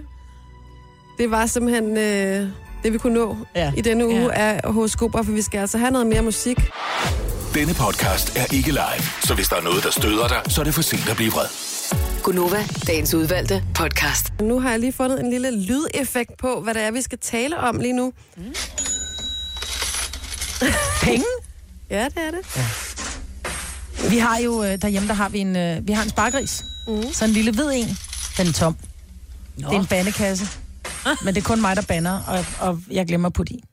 Det 1.17 1.31
var 1.31 1.45
simpelthen 1.45 1.97
øh, 1.97 2.47
det, 2.83 2.93
vi 2.93 2.97
kunne 2.97 3.13
nå 3.13 3.37
Ja. 3.55 3.61
ja. 3.65 3.71
i 3.77 3.81
denne 3.81 4.07
uge 4.07 4.15
Ja. 4.39 4.49
ja. 4.51 4.59
af 4.63 4.73
horoskoper, 4.73 5.23
for 5.23 5.31
vi 5.31 5.41
skal 5.41 5.59
altså 5.59 5.77
have 5.77 5.91
noget 5.91 6.07
mere 6.07 6.21
musik. 6.21 6.57
Denne 7.53 7.73
podcast 7.73 8.37
er 8.37 8.53
ikke 8.55 8.69
live, 8.71 9.03
så 9.23 9.33
hvis 9.35 9.47
der 9.47 9.55
er 9.55 9.61
noget, 9.61 9.83
der 9.83 9.91
støder 9.91 10.27
dig, 10.27 10.41
så 10.47 10.61
er 10.61 10.65
det 10.65 10.73
for 10.73 10.81
sent 10.81 11.09
at 11.09 11.15
blive 11.15 11.31
vred. 11.31 11.45
Gunova, 12.23 12.63
dagens 12.87 13.13
udvalgte 13.13 13.63
podcast. 13.75 14.25
Nu 14.41 14.59
har 14.59 14.69
jeg 14.69 14.79
lige 14.79 14.93
fundet 14.93 15.19
en 15.19 15.29
lille 15.29 15.51
lydeffekt 15.61 16.31
på, 16.37 16.61
hvad 16.61 16.73
det 16.73 16.81
er, 16.83 16.91
vi 16.91 17.01
skal 17.01 17.17
tale 17.21 17.57
om 17.57 17.79
lige 17.79 17.93
nu. 17.93 18.13
Penge? 21.03 21.25
Ja, 21.89 22.05
det 22.05 22.17
er 22.17 22.31
det. 22.31 22.61
Vi 24.09 24.17
har 24.17 24.37
jo 24.37 24.63
øh, 24.63 24.81
derhjemme, 24.81 25.07
der 25.07 25.13
har 25.13 25.29
vi 25.29 25.39
en, 25.39 25.55
øh, 25.55 25.87
vi 25.87 25.93
har 25.93 26.03
en 26.03 26.09
spargris. 26.09 26.65
Mm. 26.87 27.03
Så 27.13 27.25
en 27.25 27.31
lille 27.31 27.51
hvid 27.51 27.71
en. 27.73 27.87
Den 28.37 28.47
er 28.47 28.51
tom. 28.53 28.75
Nå. 29.57 29.67
Det 29.67 29.75
er 29.75 29.79
en 29.79 29.85
bandekasse. 29.85 30.45
Men 31.23 31.35
det 31.35 31.41
er 31.41 31.45
kun 31.45 31.61
mig, 31.61 31.75
der 31.75 31.81
bander, 31.81 32.19
og, 32.27 32.69
og 32.69 32.81
jeg 32.91 33.07
glemmer 33.07 33.27
at 33.27 33.33
putte 33.33 33.53
i. 33.53 33.63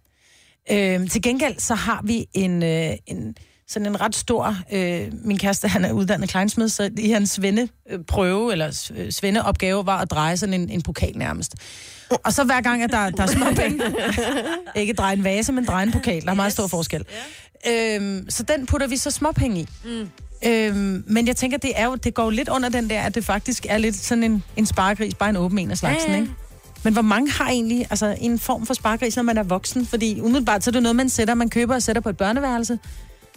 Øh, 0.70 1.10
til 1.10 1.22
gengæld, 1.22 1.60
så 1.60 1.74
har 1.74 2.00
vi 2.04 2.26
en, 2.34 2.62
øh, 2.62 2.90
en 3.06 3.34
sådan 3.68 3.86
en 3.86 4.00
ret 4.00 4.14
stor... 4.16 4.56
Øh, 4.72 5.12
min 5.24 5.38
kæreste, 5.38 5.68
han 5.68 5.84
er 5.84 5.92
uddannet 5.92 6.28
kleinsmed, 6.28 6.68
så 6.68 6.90
i 6.98 7.10
hans 7.10 7.30
svendeprøve, 7.30 8.52
eller 8.52 8.90
øh, 8.96 9.12
svendeopgave, 9.12 9.86
var 9.86 9.98
at 9.98 10.10
dreje 10.10 10.36
sådan 10.36 10.54
en, 10.54 10.70
en 10.70 10.82
pokal 10.82 11.12
nærmest. 11.18 11.54
Og 12.24 12.32
så 12.32 12.44
hver 12.44 12.60
gang, 12.60 12.82
at 12.82 12.90
der, 12.90 13.10
der 13.10 13.22
er 13.22 13.26
små 13.26 13.46
penge, 13.56 13.84
ikke 14.80 14.92
dreje 14.92 15.16
en 15.16 15.24
vase, 15.24 15.52
men 15.52 15.64
dreje 15.64 15.86
en 15.86 15.92
pokal, 15.92 16.22
der 16.22 16.30
er 16.30 16.34
meget 16.34 16.52
stor 16.52 16.66
forskel. 16.66 17.04
Øhm, 17.66 18.30
så 18.30 18.42
den 18.42 18.66
putter 18.66 18.86
vi 18.86 18.96
så 18.96 19.10
småpenge 19.10 19.60
i. 19.60 19.68
Mm. 19.84 20.08
Øhm, 20.46 21.04
men 21.06 21.26
jeg 21.26 21.36
tænker, 21.36 21.58
det, 21.58 21.72
er 21.76 21.86
jo, 21.86 21.94
det 21.94 22.14
går 22.14 22.24
jo 22.24 22.30
lidt 22.30 22.48
under 22.48 22.68
den 22.68 22.90
der, 22.90 23.00
at 23.02 23.14
det 23.14 23.24
faktisk 23.24 23.66
er 23.68 23.78
lidt 23.78 23.96
sådan 23.96 24.24
en, 24.24 24.42
en 24.56 24.66
sparegris, 24.66 25.14
bare 25.14 25.30
en 25.30 25.36
åben 25.36 25.58
en 25.58 25.70
af 25.70 25.78
slagsen, 25.78 26.10
Ja, 26.10 26.16
ja. 26.16 26.22
ikke? 26.22 26.34
Men 26.82 26.92
hvor 26.92 27.02
mange 27.02 27.30
har 27.30 27.48
egentlig 27.50 27.86
altså, 27.90 28.16
en 28.20 28.38
form 28.38 28.66
for 28.66 28.74
sparegris, 28.74 29.16
når 29.16 29.22
man 29.22 29.38
er 29.38 29.42
voksen? 29.42 29.86
Fordi 29.86 30.20
umiddelbart 30.20 30.64
så 30.64 30.70
er 30.70 30.72
det 30.72 30.82
noget, 30.82 30.96
man 30.96 31.08
sætter, 31.08 31.34
man 31.34 31.50
køber 31.50 31.74
og 31.74 31.82
sætter 31.82 32.02
på 32.02 32.08
et 32.08 32.16
børneværelse. 32.16 32.78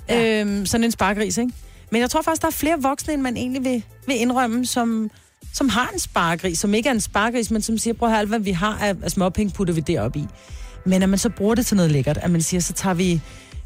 Ja. 0.09 0.41
Øhm, 0.41 0.65
sådan 0.65 0.83
en 0.83 0.91
sparegris, 0.91 1.37
ikke? 1.37 1.51
Men 1.91 2.01
jeg 2.01 2.09
tror 2.09 2.21
faktisk, 2.21 2.41
der 2.41 2.47
er 2.47 2.51
flere 2.51 2.81
voksne, 2.81 3.13
end 3.13 3.21
man 3.21 3.37
egentlig 3.37 3.63
vil, 3.63 3.83
vil 4.07 4.21
indrømme, 4.21 4.65
som, 4.65 5.11
som 5.53 5.69
har 5.69 5.89
en 5.93 5.99
sparegris, 5.99 6.59
som 6.59 6.73
ikke 6.73 6.89
er 6.89 6.93
en 6.93 7.01
sparegris, 7.01 7.51
men 7.51 7.61
som 7.61 7.77
siger, 7.77 7.93
prøv 7.93 8.13
at 8.13 8.27
hvad 8.27 8.39
vi 8.39 8.51
har 8.51 8.77
af, 8.81 8.95
af 9.03 9.11
småpenge, 9.11 9.53
putter 9.53 9.73
vi 9.73 9.81
deroppe 9.81 10.19
i. 10.19 10.25
Men 10.85 11.03
at 11.03 11.09
man 11.09 11.19
så 11.19 11.29
bruger 11.29 11.55
det 11.55 11.65
til 11.65 11.77
noget 11.77 11.91
lækkert, 11.91 12.17
at 12.17 12.31
man 12.31 12.41
siger, 12.41 12.61
så 12.61 12.73
tager 12.73 12.93
vi, 12.93 13.21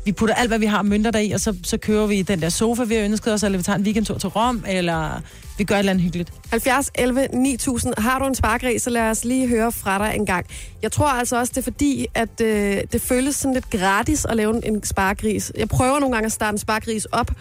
vi 0.06 0.12
putter 0.12 0.36
alt, 0.36 0.50
hvad 0.50 0.60
vi 0.60 0.66
har 0.66 0.82
mønter 0.82 1.12
deri, 1.12 1.32
og 1.32 1.40
så, 1.40 1.56
så 1.64 1.78
kører 1.78 2.08
vi 2.08 2.22
den 2.22 2.42
der 2.42 2.50
sofa, 2.50 2.84
vi 2.84 2.96
har 2.96 3.04
ønsket 3.04 3.34
os, 3.34 3.44
eller 3.44 3.58
vi 3.58 3.64
tager 3.64 3.78
en 3.78 3.84
weekendtur 3.84 4.18
til 4.18 4.30
Rom, 4.30 4.64
eller 4.68 5.22
vi 5.58 5.64
gør 5.64 5.76
et 5.76 5.80
eller 5.80 5.92
andet 5.92 6.04
hyggeligt. 6.04 6.34
70 6.50 6.92
11 6.96 7.28
9000. 7.34 7.94
Har 7.98 8.20
du 8.20 8.26
en 8.26 8.36
sparkrig, 8.36 8.82
så 8.82 8.90
lad 8.90 9.10
os 9.10 9.26
lige 9.26 9.48
høre 9.48 9.72
fra 9.72 9.98
dig 9.98 10.16
en 10.16 10.26
gang. 10.26 10.46
Jeg 10.82 10.92
tror 10.92 11.08
altså 11.08 11.40
også, 11.40 11.52
det 11.56 11.58
er 11.58 11.64
fordi, 11.64 12.08
at 12.14 12.42
øh, 12.42 12.78
det 12.92 13.02
føles 13.02 13.36
sådan 13.36 13.54
lidt 13.54 13.70
gratis 13.70 14.26
at 14.26 14.36
lave 14.36 14.66
en, 14.68 14.84
spargris. 14.84 15.52
Jeg 15.58 15.68
prøver 15.68 16.00
nogle 16.00 16.16
gange 16.16 16.26
at 16.26 16.32
starte 16.32 16.54
en 16.56 16.58
spargris 16.58 17.06
op, 17.06 17.32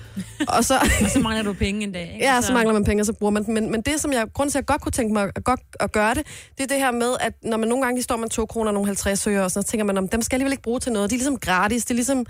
og 0.48 0.64
så... 0.64 0.74
Og 1.04 1.10
så 1.10 1.18
mangler 1.18 1.42
du 1.42 1.52
penge 1.52 1.82
en 1.82 1.92
dag. 1.92 2.10
Ikke? 2.14 2.24
Ja, 2.24 2.40
så 2.40 2.52
mangler 2.52 2.72
man 2.72 2.84
penge, 2.84 3.02
og 3.02 3.06
så 3.06 3.12
bruger 3.12 3.30
man. 3.30 3.44
Men, 3.48 3.70
men 3.70 3.80
det, 3.80 4.00
som 4.00 4.12
jeg, 4.12 4.26
grund 4.34 4.50
til, 4.50 4.58
at 4.58 4.62
jeg 4.62 4.66
godt 4.66 4.80
kunne 4.80 4.92
tænke 4.92 5.12
mig 5.12 5.30
at, 5.36 5.44
godt, 5.44 5.60
at 5.80 5.92
gøre 5.92 6.14
det, 6.14 6.22
det 6.58 6.62
er 6.62 6.66
det 6.66 6.76
her 6.76 6.90
med, 6.90 7.10
at 7.20 7.32
når 7.42 7.56
man 7.56 7.68
nogle 7.68 7.84
gange 7.84 7.96
lige 7.96 8.02
står 8.02 8.16
man 8.16 8.28
2 8.28 8.46
kroner 8.46 8.68
og 8.68 8.74
nogle 8.74 8.86
50 8.86 9.26
øre, 9.26 9.44
og 9.44 9.50
så 9.50 9.62
tænker 9.62 9.84
man, 9.84 9.98
om 9.98 10.08
dem 10.08 10.22
skal 10.22 10.34
jeg 10.34 10.38
alligevel 10.38 10.52
ikke 10.52 10.62
bruge 10.62 10.80
til 10.80 10.92
noget. 10.92 11.10
De 11.10 11.14
er 11.14 11.18
ligesom 11.18 11.38
gratis. 11.38 11.84
Det 11.84 11.90
er 11.90 11.94
ligesom, 11.94 12.26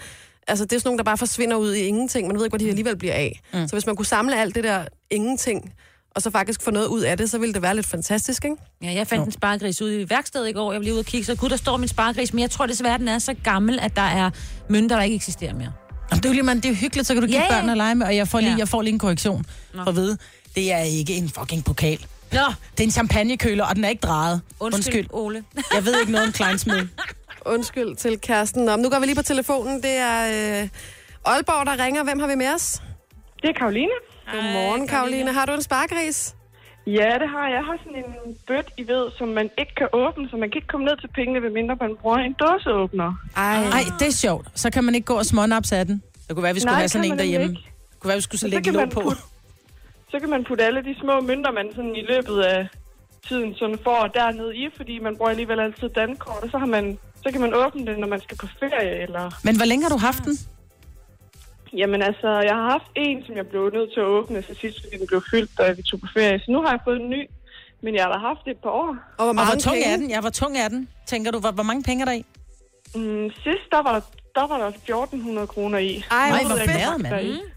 altså 0.49 0.65
det 0.65 0.73
er 0.73 0.79
sådan 0.81 0.89
nogle, 0.89 0.99
der 0.99 1.05
bare 1.05 1.19
forsvinder 1.19 1.57
ud 1.57 1.75
i 1.75 1.81
ingenting. 1.81 2.27
Man 2.29 2.37
ved 2.37 2.45
ikke, 2.45 2.51
hvor 2.53 2.59
de 2.59 2.69
alligevel 2.69 2.97
bliver 2.97 3.15
af. 3.15 3.41
Mm. 3.55 3.69
Så 3.69 3.75
hvis 3.77 3.87
man 3.87 3.97
kunne 3.97 4.07
samle 4.07 4.41
alt 4.41 4.55
det 4.55 4.65
der 4.65 4.85
ingenting, 5.11 5.73
og 6.17 6.23
så 6.23 6.31
faktisk 6.31 6.63
få 6.63 6.71
noget 6.71 6.87
ud 6.87 7.01
af 7.01 7.17
det, 7.17 7.31
så 7.31 7.39
ville 7.39 7.55
det 7.55 7.63
være 7.63 7.75
lidt 7.75 7.87
fantastisk, 7.87 8.45
ikke? 8.45 8.57
Ja, 8.83 8.93
jeg 8.93 9.07
fandt 9.07 9.27
en 9.27 9.33
spargris 9.33 9.83
ude 9.83 10.01
i 10.03 10.11
værkstedet 10.11 10.49
i 10.49 10.53
går. 10.53 10.73
Jeg 10.73 10.81
lige 10.81 10.93
ude 10.93 11.01
og 11.01 11.05
kigge, 11.07 11.25
så 11.27 11.35
gud, 11.35 11.49
der 11.49 11.57
står 11.57 11.77
min 11.77 11.89
spargris, 11.89 12.33
men 12.33 12.41
jeg 12.43 12.51
tror 12.51 12.67
desværre, 12.67 12.99
den 12.99 13.09
er 13.09 13.19
så 13.19 13.35
gammel, 13.45 13.79
at 13.83 13.97
der 13.97 14.03
er 14.03 14.31
mønter, 14.69 14.97
der 14.97 15.03
ikke 15.03 15.17
eksisterer 15.17 15.55
mere. 15.55 15.73
Jamen, 16.11 16.23
det 16.23 16.25
er 16.25 16.29
jo 16.29 16.33
lige, 16.33 16.43
man, 16.43 16.57
det 16.57 16.65
er 16.65 16.69
jo 16.69 16.75
hyggeligt, 16.75 17.07
så 17.07 17.15
kan 17.15 17.23
du 17.23 17.27
give 17.27 17.39
yeah. 17.41 17.49
ja. 17.51 17.61
børn 17.61 17.71
at 17.71 17.77
lege 17.77 17.95
med, 17.95 18.07
og 18.07 18.17
jeg 18.17 18.29
får 18.29 18.41
lige, 18.41 18.53
Ja. 18.53 18.59
jeg 18.59 18.69
får 18.69 18.83
lige 18.83 18.93
en 18.93 18.99
korrektion 18.99 19.45
for 19.75 19.89
at 19.89 19.97
vide, 19.97 20.19
det 20.55 20.73
er 20.73 20.79
ikke 20.79 21.15
en 21.17 21.29
fucking 21.29 21.65
pokal. 21.65 22.07
Nå, 22.35 22.41
Det 22.73 22.81
er 22.81 22.85
en 22.85 22.91
champagnekøler, 22.91 23.65
og 23.65 23.77
den 23.77 23.85
er 23.85 23.89
ikke 23.89 24.01
drejet. 24.07 24.41
undskyld, 24.61 24.75
Undskyld. 24.77 25.07
Ole. 25.13 25.45
Jeg 25.75 25.85
ved 25.85 26.01
ikke 26.01 26.13
noget 26.13 26.27
om 26.27 26.33
Kleinsmed. 26.33 26.87
Undskyld 27.47 27.97
til 27.97 28.21
kæresten. 28.21 28.65
Nå, 28.65 28.77
nu 28.77 28.89
går 28.91 28.99
vi 28.99 29.07
lige 29.07 29.17
på 29.17 29.23
telefonen. 29.23 29.83
Det 29.83 29.91
er 29.97 30.19
øh, 30.63 30.69
Aalborg, 31.25 31.67
der 31.67 31.85
ringer. 31.85 32.05
Hvem 32.05 32.19
har 32.21 32.27
vi 32.27 32.35
med 32.35 32.49
os? 32.55 32.83
Det 33.43 33.49
er 33.49 33.53
Karoline. 33.53 33.91
Godmorgen, 34.33 34.89
Karoline. 34.89 35.33
Har 35.33 35.47
du 35.47 35.53
en 35.53 35.63
spargris? 35.63 36.35
Ja, 36.87 36.91
det 37.23 37.29
har 37.35 37.45
jeg. 37.49 37.55
Jeg 37.59 37.65
har 37.65 37.77
sådan 37.85 37.99
en 38.27 38.37
bøt, 38.47 38.69
I 38.79 38.83
ved, 38.89 39.05
som 39.19 39.29
man 39.29 39.51
ikke 39.59 39.75
kan 39.75 39.89
åbne, 39.93 40.29
så 40.31 40.37
man 40.37 40.51
kan 40.51 40.57
ikke 40.57 40.69
komme 40.69 40.85
ned 40.87 40.97
til 41.01 41.09
pengene, 41.15 41.41
medmindre 41.41 41.77
man 41.81 41.97
bruger 42.01 42.17
en 42.17 42.33
dåseåbner. 42.33 43.15
Ej. 43.37 43.65
Nej, 43.69 43.83
det 43.99 44.07
er 44.09 44.13
sjovt. 44.13 44.47
Så 44.55 44.71
kan 44.71 44.85
man 44.85 44.95
ikke 44.95 45.05
gå 45.05 45.15
og 45.15 45.27
smånaps 45.27 45.73
af 45.73 45.87
den. 45.87 46.03
Det 46.29 46.37
kunne 46.37 46.43
være, 46.43 46.55
vi 46.55 46.61
skulle 46.61 46.71
Nej, 46.73 46.81
have 46.81 46.89
sådan 46.89 47.13
en 47.13 47.19
derhjemme. 47.19 47.47
nemlig 47.47 47.65
Det 47.93 48.01
kunne 48.01 48.09
være, 48.09 48.17
vi 48.17 48.23
skulle 48.23 48.41
så 48.41 48.49
lægge 48.49 48.71
låg 48.71 48.91
på. 48.91 49.01
putte- 49.01 49.23
Så 50.15 50.21
kan 50.21 50.31
man 50.31 50.45
putte 50.45 50.65
alle 50.65 50.81
de 50.89 50.95
små 51.03 51.21
mønter, 51.21 51.51
man 51.53 51.69
sådan 51.77 51.97
i 51.97 52.05
løbet 52.13 52.37
af 52.41 52.69
tiden 53.29 53.55
sådan 53.55 53.79
får 53.85 54.01
dernede 54.19 54.57
i, 54.57 54.69
fordi 54.77 54.99
man 54.99 55.17
bruger 55.17 55.31
alligevel 55.31 55.61
altid 55.61 55.89
dankort, 55.89 56.43
og 56.45 56.49
så, 56.51 56.59
har 56.59 56.67
man, 56.67 56.99
så 57.23 57.29
kan 57.33 57.41
man 57.41 57.55
åbne 57.55 57.87
det, 57.87 57.99
når 57.99 58.09
man 58.09 58.21
skal 58.21 58.37
på 58.37 58.47
ferie, 58.61 59.03
eller... 59.05 59.25
Men 59.45 59.57
hvor 59.57 59.67
længe 59.71 59.83
har 59.85 59.93
du 59.97 60.01
haft 60.09 60.25
den? 60.25 60.35
Jamen 61.81 62.03
altså, 62.03 62.29
jeg 62.49 62.55
har 62.61 62.71
haft 62.71 62.91
en, 62.95 63.25
som 63.27 63.37
jeg 63.37 63.47
blev 63.47 63.71
nødt 63.77 63.91
til 63.95 64.01
at 64.01 64.07
åbne 64.07 64.43
til 64.43 64.57
sidst, 64.57 64.77
fordi 64.83 64.97
den 64.99 65.07
blev 65.07 65.23
fyldt, 65.31 65.51
da 65.59 65.73
vi 65.73 65.83
tog 65.83 66.01
på 66.01 66.07
ferie. 66.17 66.39
Så 66.39 66.49
nu 66.55 66.59
har 66.63 66.71
jeg 66.71 66.81
fået 66.85 67.01
en 67.01 67.11
ny, 67.11 67.23
men 67.85 67.95
jeg 67.95 68.03
har 68.05 68.13
da 68.13 68.19
haft 68.19 68.43
det 68.45 68.51
et 68.51 68.63
par 68.67 68.71
år. 68.71 68.89
Og 69.19 69.25
hvor 69.25 69.29
Og 69.29 69.35
mange 69.35 69.51
hvor 69.53 69.61
tung 69.67 69.77
penge? 69.77 69.93
er 69.93 69.97
den? 69.97 70.11
Ja, 70.11 70.21
hvor 70.21 70.31
tung 70.41 70.57
er 70.65 70.69
den? 70.69 70.89
Tænker 71.07 71.31
du, 71.31 71.39
hvor, 71.39 71.51
hvor 71.59 71.67
mange 71.71 71.83
penge 71.83 72.01
er 72.03 72.09
der 72.11 72.17
i? 72.21 72.25
Mm, 72.95 73.31
sidst, 73.45 73.67
der 73.75 73.83
var, 73.89 73.97
der 74.35 74.47
var 74.47 74.59
der 74.59 74.69
1400 74.69 75.47
kroner 75.47 75.79
i. 75.79 76.05
Ej, 76.11 76.31
Nej, 76.31 76.43
hvor 76.45 76.57
der 76.57 76.73
er 76.73 76.99
mand. 76.99 77.54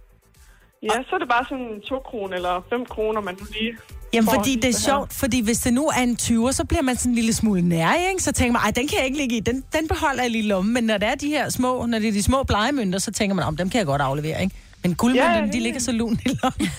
Ja, 0.84 0.90
så 1.10 1.16
er 1.16 1.20
det 1.20 1.30
bare 1.30 1.46
sådan 1.50 1.82
2 1.90 2.00
kroner 2.00 2.36
eller 2.36 2.66
5 2.70 2.86
kroner, 2.86 3.22
man 3.22 3.36
nu 3.40 3.46
lige 3.60 3.74
Jamen, 4.13 4.30
fordi 4.34 4.56
det 4.56 4.66
er 4.76 4.80
sjovt, 4.80 5.13
fordi 5.13 5.42
hvis 5.42 5.60
det 5.60 5.74
nu 5.74 5.88
er 5.88 6.02
en 6.02 6.18
20'er, 6.22 6.52
så 6.52 6.63
bliver 6.66 6.82
man 6.82 6.96
sådan 6.96 7.12
en 7.12 7.16
lille 7.16 7.34
smule 7.34 7.62
nær, 7.62 7.94
ikke? 8.10 8.24
Så 8.24 8.32
tænker 8.32 8.54
man, 8.54 8.62
ej, 8.62 8.72
den 8.72 8.88
kan 8.88 8.98
jeg 8.98 9.06
ikke 9.06 9.18
ligge 9.18 9.38
i, 9.38 9.40
den, 9.40 9.63
den 9.74 9.88
beholder 9.88 10.22
jeg 10.22 10.32
lige 10.32 10.44
i 10.44 10.48
lommen. 10.48 10.74
Men 10.74 10.84
når 10.84 10.98
det 10.98 11.08
er 11.08 11.16
de 11.16 11.28
her 11.28 11.50
små, 11.50 11.86
når 11.86 12.00
det 12.00 12.08
er 12.08 12.12
de 12.12 12.24
små 12.24 12.44
blegemønter, 12.44 13.00
så 13.00 13.12
tænker 13.12 13.36
man, 13.36 13.46
om 13.46 13.58
dem 13.58 13.70
kan 13.70 13.78
jeg 13.78 13.86
godt 13.86 14.02
aflevere, 14.02 14.42
ikke? 14.44 14.56
Men 14.84 14.96
guldmønterne, 14.96 15.34
Ja, 15.34 15.40
ja, 15.40 15.46
ja, 15.46 15.52
de 15.52 15.60
ligger 15.60 15.80
så 15.80 15.92
lun 15.92 16.20
i 16.26 16.30
lommen. 16.44 16.70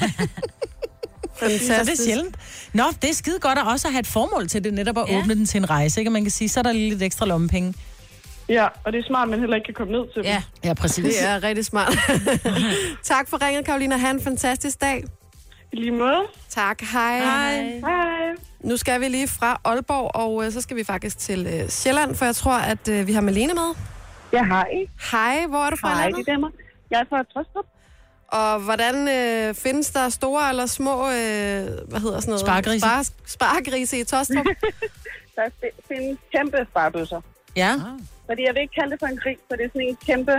Fantastisk. 1.38 1.66
Så 1.76 1.84
det 1.84 1.92
er 2.00 2.04
sjældent. 2.04 2.36
Nå, 2.72 2.84
det 3.02 3.10
er 3.10 3.14
skide 3.14 3.38
godt 3.38 3.58
at 3.58 3.66
også 3.66 3.88
have 3.88 4.00
et 4.00 4.06
formål 4.06 4.48
til 4.48 4.64
det, 4.64 4.74
netop 4.74 4.98
at 4.98 5.04
Ja. 5.08 5.18
åbne 5.18 5.34
den 5.34 5.46
til 5.46 5.58
en 5.58 5.70
rejse, 5.70 6.00
ikke? 6.00 6.08
Og 6.08 6.12
man 6.12 6.22
kan 6.22 6.30
sige, 6.30 6.48
så 6.48 6.60
er 6.60 6.62
der 6.62 6.72
lige 6.72 6.90
lidt 6.90 7.02
ekstra 7.02 7.26
lommepenge. 7.26 7.74
Ja, 8.48 8.68
og 8.84 8.92
det 8.92 8.98
er 8.98 9.06
smart, 9.06 9.22
at 9.22 9.28
man 9.30 9.40
heller 9.40 9.56
ikke 9.56 9.64
kan 9.64 9.74
komme 9.74 9.92
ned 9.92 10.00
til 10.06 10.14
dem. 10.16 10.24
Ja, 10.24 10.42
Ja, 10.64 10.74
præcis. 10.74 11.04
Det 11.16 11.24
er 11.28 11.42
rigtig 11.42 11.64
smart. 11.64 11.92
tak 13.12 13.28
for 13.28 13.46
ringet, 13.46 13.64
Karolina. 13.64 13.96
Ha' 13.96 14.10
en 14.10 14.20
fantastisk 14.20 14.80
dag. 14.80 15.04
I 15.72 15.76
lige 15.76 15.90
måde. 15.92 16.20
Tak. 16.48 16.80
Hej. 16.92 17.18
Hej. 17.18 17.62
Hej. 17.80 18.34
Nu 18.60 18.76
skal 18.76 19.00
vi 19.00 19.08
lige 19.08 19.28
fra 19.28 19.60
Aalborg, 19.64 20.10
og 20.16 20.44
øh, 20.46 20.52
så 20.52 20.60
skal 20.60 20.76
vi 20.76 20.84
faktisk 20.84 21.18
til 21.18 21.46
øh, 21.46 21.68
Sjælland, 21.68 22.14
for 22.14 22.24
jeg 22.24 22.34
tror, 22.36 22.52
at 22.58 22.88
øh, 22.88 23.06
vi 23.06 23.12
har 23.12 23.20
Malene 23.20 23.54
med. 23.54 23.74
Ja, 24.32 24.44
hej. 24.44 24.68
Hej, 25.10 25.46
hvor 25.46 25.58
er 25.58 25.70
du 25.70 25.76
fra 25.76 25.88
i 25.90 25.94
Hej, 25.94 26.04
landet? 26.04 26.26
det 26.26 26.32
er 26.34 26.38
mig. 26.38 26.50
Jeg 26.90 27.00
er 27.00 27.04
fra 27.08 27.22
Trøstrup. 27.22 27.64
Og 28.28 28.60
hvordan 28.60 29.08
øh, 29.08 29.54
findes 29.54 29.90
der 29.90 30.08
store 30.08 30.48
eller 30.48 30.66
små, 30.66 31.06
øh, 31.06 31.10
hvad 31.12 32.00
hedder 32.00 32.20
sådan 32.20 32.30
noget? 32.30 32.40
Spargrise. 32.40 32.80
Spar, 32.80 33.06
spargrise 33.26 33.98
i 33.98 34.04
Tostrup? 34.04 34.46
Der 35.36 35.42
fi- 35.62 35.80
findes 35.88 36.18
kæmpe 36.36 36.56
sparbøsser. 36.70 37.20
Ja. 37.56 37.74
Fordi 38.28 38.40
jeg 38.46 38.52
vil 38.54 38.62
ikke 38.64 38.74
kalde 38.80 38.90
det 38.92 38.98
for 39.02 39.06
en 39.14 39.18
gris, 39.24 39.40
for 39.48 39.54
det 39.58 39.64
er 39.66 39.70
sådan 39.74 39.88
en 39.92 39.98
kæmpe 40.08 40.34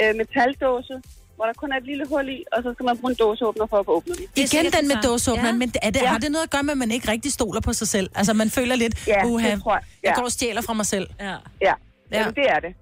øh, 0.00 0.12
metaldåse, 0.20 0.94
hvor 1.36 1.44
der 1.50 1.54
kun 1.62 1.72
er 1.72 1.76
et 1.82 1.86
lille 1.92 2.04
hul 2.12 2.28
i, 2.36 2.38
og 2.54 2.58
så 2.64 2.68
skal 2.74 2.84
man 2.88 2.94
bruge 3.00 3.10
en 3.14 3.18
dåseåbner 3.24 3.66
for 3.72 3.78
at 3.82 3.86
få 3.88 3.92
åbnet 3.98 4.16
den. 4.18 4.26
Det 4.36 4.42
Igen 4.54 4.64
den 4.76 4.84
med 4.92 4.96
dåseåbneren, 5.08 5.56
Ja. 5.56 5.58
men 5.62 5.68
er 5.86 5.90
det, 5.96 6.02
Ja. 6.02 6.06
har 6.14 6.18
det 6.24 6.30
noget 6.32 6.44
at 6.48 6.52
gøre 6.54 6.62
med, 6.68 6.72
at 6.76 6.80
man 6.84 6.90
ikke 6.96 7.06
rigtig 7.14 7.30
stoler 7.38 7.60
på 7.68 7.72
sig 7.80 7.88
selv? 7.96 8.08
Altså, 8.14 8.32
man 8.42 8.50
føler 8.58 8.76
lidt, 8.82 8.94
Ja, 9.06 9.20
uha, 9.26 9.50
det 9.50 9.62
tror 9.62 9.74
jeg. 9.78 9.82
jeg 10.02 10.08
Ja. 10.10 10.14
går 10.18 10.24
og 10.30 10.32
stjæler 10.38 10.62
fra 10.68 10.72
mig 10.80 10.86
selv. 10.94 11.06
Ja. 11.20 11.24
Ja, 11.26 11.30
Ja. 11.66 11.72
ja. 12.12 12.18
Jamen, 12.18 12.34
det 12.40 12.46
er 12.54 12.60
det. 12.66 12.72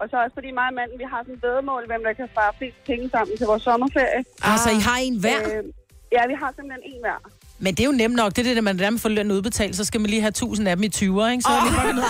Og 0.00 0.04
så 0.10 0.16
også 0.24 0.34
fordi 0.38 0.50
mig 0.60 0.66
og 0.70 0.74
manden, 0.80 0.96
vi 1.02 1.06
har 1.12 1.20
sådan 1.22 1.34
et 1.34 1.42
vedmål, 1.48 1.82
hvem 1.90 2.02
der 2.06 2.12
kan 2.20 2.26
spare 2.34 2.52
flest 2.58 2.78
penge 2.90 3.04
sammen 3.14 3.36
til 3.38 3.46
vores 3.50 3.62
sommerferie. 3.68 4.20
Altså, 4.52 4.68
I 4.78 4.80
har 4.88 4.98
en 5.08 5.16
hver. 5.24 5.38
Øh, 5.50 5.64
ja, 6.16 6.22
vi 6.32 6.34
har 6.42 6.48
simpelthen 6.56 6.82
en 6.92 7.00
hver. 7.04 7.18
Men 7.64 7.74
det 7.74 7.80
er 7.80 7.84
jo 7.84 7.92
nemt 7.92 8.16
nok. 8.16 8.36
Det 8.36 8.46
er 8.50 8.54
det, 8.54 8.64
man 8.64 8.76
nærmest 8.76 9.02
får 9.02 9.08
løn 9.08 9.30
udbetalt, 9.30 9.76
så 9.76 9.84
skal 9.84 10.00
man 10.00 10.10
lige 10.10 10.20
have 10.20 10.28
1000 10.28 10.68
af 10.68 10.76
dem 10.76 10.82
i 10.82 10.86
20'er, 10.96 11.26
ikke? 11.32 11.42
Så 11.42 11.48
det 11.86 11.94
lige. 11.94 12.04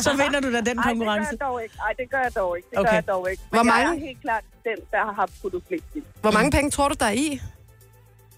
Så 0.06 0.10
vinder 0.22 0.40
du 0.40 0.52
da 0.52 0.60
den 0.60 0.66
Ej, 0.66 0.66
det 0.66 0.76
gør 0.76 0.82
konkurrence. 0.82 1.28
jeg 1.30 1.40
dog 1.40 1.62
ikke. 1.62 1.74
Ej, 1.86 1.92
det 1.98 2.10
gør 2.10 2.18
jeg 2.26 2.34
dog 2.36 2.56
ikke. 2.56 2.68
Det 2.70 2.78
Okay. 2.78 2.88
gør 2.90 2.94
jeg 2.96 3.06
dog 3.08 3.30
ikke. 3.30 3.42
Men 3.50 3.56
Hvor 3.58 3.58
jeg 3.58 3.84
mange- 3.86 4.02
er 4.02 4.06
helt 4.06 4.20
klart 4.22 4.44
den, 4.64 4.78
der 4.90 4.98
har 5.08 5.12
haft 5.12 5.32
puttet 5.42 5.62
flest 5.68 5.84
i. 5.94 6.00
Hvor 6.20 6.30
mange 6.30 6.50
penge 6.50 6.70
tror 6.70 6.88
du, 6.88 6.94
der 7.00 7.06
er 7.06 7.10
i? 7.28 7.40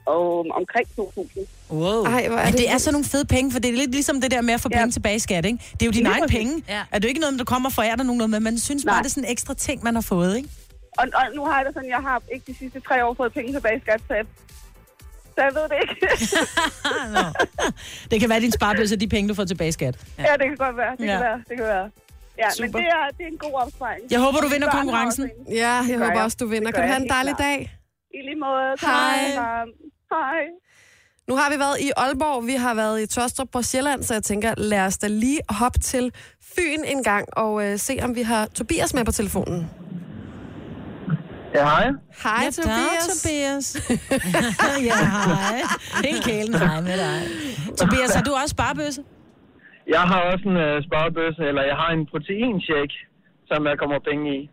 Og 0.07 0.46
omkring 0.61 0.86
2.000. 0.96 1.46
Wow. 1.70 2.05
Ej, 2.05 2.28
hvor 2.28 2.38
er 2.38 2.44
Men 2.44 2.53
det 2.53 2.61
det 2.61 2.70
er 2.70 2.78
sådan 2.78 2.92
nogle 2.92 3.05
fede 3.05 3.24
penge, 3.24 3.53
for 3.53 3.59
det 3.59 3.68
er 3.72 3.76
lidt 3.76 3.90
ligesom 3.90 4.20
det 4.20 4.30
der 4.30 4.40
med 4.40 4.55
at 4.55 4.61
få 4.61 4.68
Ja. 4.72 4.76
penge 4.78 4.92
tilbage 4.92 5.16
i 5.16 5.18
skat, 5.18 5.44
ikke? 5.44 5.59
Det 5.72 5.82
er 5.82 5.86
jo 5.86 5.92
dine 5.92 6.09
egne 6.09 6.28
penge. 6.28 6.62
Ja. 6.68 6.82
Er 6.92 6.99
det 6.99 7.05
jo 7.05 7.09
ikke 7.09 7.20
noget, 7.20 7.38
der 7.38 7.44
kommer 7.44 7.70
fra 7.70 7.82
jer, 7.82 7.96
der 7.96 8.03
nogen 8.05 8.18
noget 8.18 8.30
med, 8.30 8.40
man 8.40 8.59
synes 8.59 8.84
bare, 8.84 8.94
Nej. 8.94 9.03
det 9.03 9.07
er 9.09 9.11
sådan 9.11 9.24
en 9.24 9.30
ekstra 9.32 9.55
ting, 9.55 9.84
man 9.84 9.94
har 9.94 10.03
fået, 10.03 10.36
ikke? 10.36 10.49
Og, 10.99 11.05
og 11.14 11.22
nu 11.36 11.44
har 11.44 11.57
jeg 11.57 11.66
det 11.66 11.74
sådan, 11.74 11.88
jeg 11.88 11.99
har 12.09 12.22
ikke 12.34 12.53
de 12.53 12.59
sidste 12.59 12.80
tre 12.80 13.05
år 13.07 13.14
fået 13.14 13.32
penge 13.32 13.53
tilbage 13.53 13.76
i 13.76 13.80
skat, 13.80 14.01
så 14.09 14.14
jeg, 14.14 14.24
så 15.39 15.43
jeg 15.47 15.55
ved 15.55 15.62
det 15.72 15.78
ikke. 15.82 15.97
Det 18.11 18.20
kan 18.20 18.28
være, 18.28 18.36
at 18.36 18.43
din 18.43 18.53
sparebøsse 18.53 18.95
er 18.95 18.99
de 18.99 19.09
penge, 19.09 19.28
du 19.28 19.34
får 19.34 19.45
tilbage 19.45 19.72
skat. 19.72 19.95
ja, 20.18 20.32
det 20.39 20.47
kan 20.49 20.57
godt 20.57 20.76
være. 20.76 20.97
Det 20.99 21.05
Ja. 21.07 21.12
kan 21.12 21.20
være. 21.20 21.39
Det 21.49 21.57
kan 21.57 21.66
være. 21.66 21.91
Ja, 22.39 22.51
Super. 22.51 22.62
men 22.66 22.72
det 22.72 22.86
er, 22.89 23.05
det 23.18 23.22
er 23.26 23.30
en 23.32 23.39
god 23.39 23.55
opsparing. 23.62 24.01
Jeg 24.11 24.20
håber, 24.20 24.39
du 24.41 24.49
vinder 24.49 24.70
konkurrencen. 24.70 25.30
Ja, 25.51 25.72
jeg 25.91 25.99
håber 25.99 26.20
også, 26.22 26.36
du 26.41 26.47
vinder. 26.47 26.70
Kan 26.72 26.82
du 26.82 26.89
have 26.89 27.03
en 27.03 27.09
dejlig 27.09 27.34
dag? 27.39 27.78
I 28.14 28.18
lige 28.28 28.36
måde. 28.41 28.74
Hej. 28.80 29.18
Tak. 29.34 29.66
Hej. 30.12 30.43
Nu 31.28 31.36
har 31.36 31.51
vi 31.51 31.59
været 31.59 31.80
i 31.80 31.91
Aalborg, 31.97 32.47
vi 32.47 32.53
har 32.55 32.74
været 32.74 33.01
i 33.03 33.07
Tostrup 33.07 33.49
på 33.53 33.62
Sjælland, 33.62 34.03
så 34.03 34.14
jeg 34.14 34.22
tænker, 34.22 34.55
lad 34.57 34.80
os 34.80 34.99
da 34.99 35.07
lige 35.07 35.41
hoppe 35.49 35.78
til 35.78 36.12
Fyn 36.57 36.84
en 36.84 37.03
gang 37.03 37.26
og 37.39 37.64
øh, 37.64 37.78
se, 37.78 37.99
om 38.03 38.14
vi 38.16 38.22
har 38.22 38.47
Tobias 38.47 38.95
med 38.95 39.05
på 39.05 39.12
telefonen. 39.12 39.70
Ja, 41.55 41.64
hej. 41.64 41.86
Hej, 42.24 42.44
ja, 42.44 42.51
Tobias. 42.51 43.07
Tobias. 43.12 43.66
ja, 44.88 44.99
hej. 45.34 45.59
Helt 46.05 46.24
kælen 46.24 46.55
hej 46.55 46.80
med 46.80 46.96
dig. 47.05 47.20
Tobias, 47.80 48.14
har 48.14 48.22
du 48.28 48.32
også 48.42 48.53
sparebøsse? 48.57 49.03
Jeg 49.94 50.01
har 50.01 50.20
også 50.32 50.44
en 50.53 50.57
uh, 50.66 50.84
sparebøsse, 50.88 51.42
eller 51.51 51.62
jeg 51.70 51.76
har 51.82 51.90
en 51.99 52.07
proteinshake, 52.12 52.96
som 53.49 53.64
der 53.64 53.76
kommer 53.76 53.99
penge 54.11 54.24
i. 54.38 54.51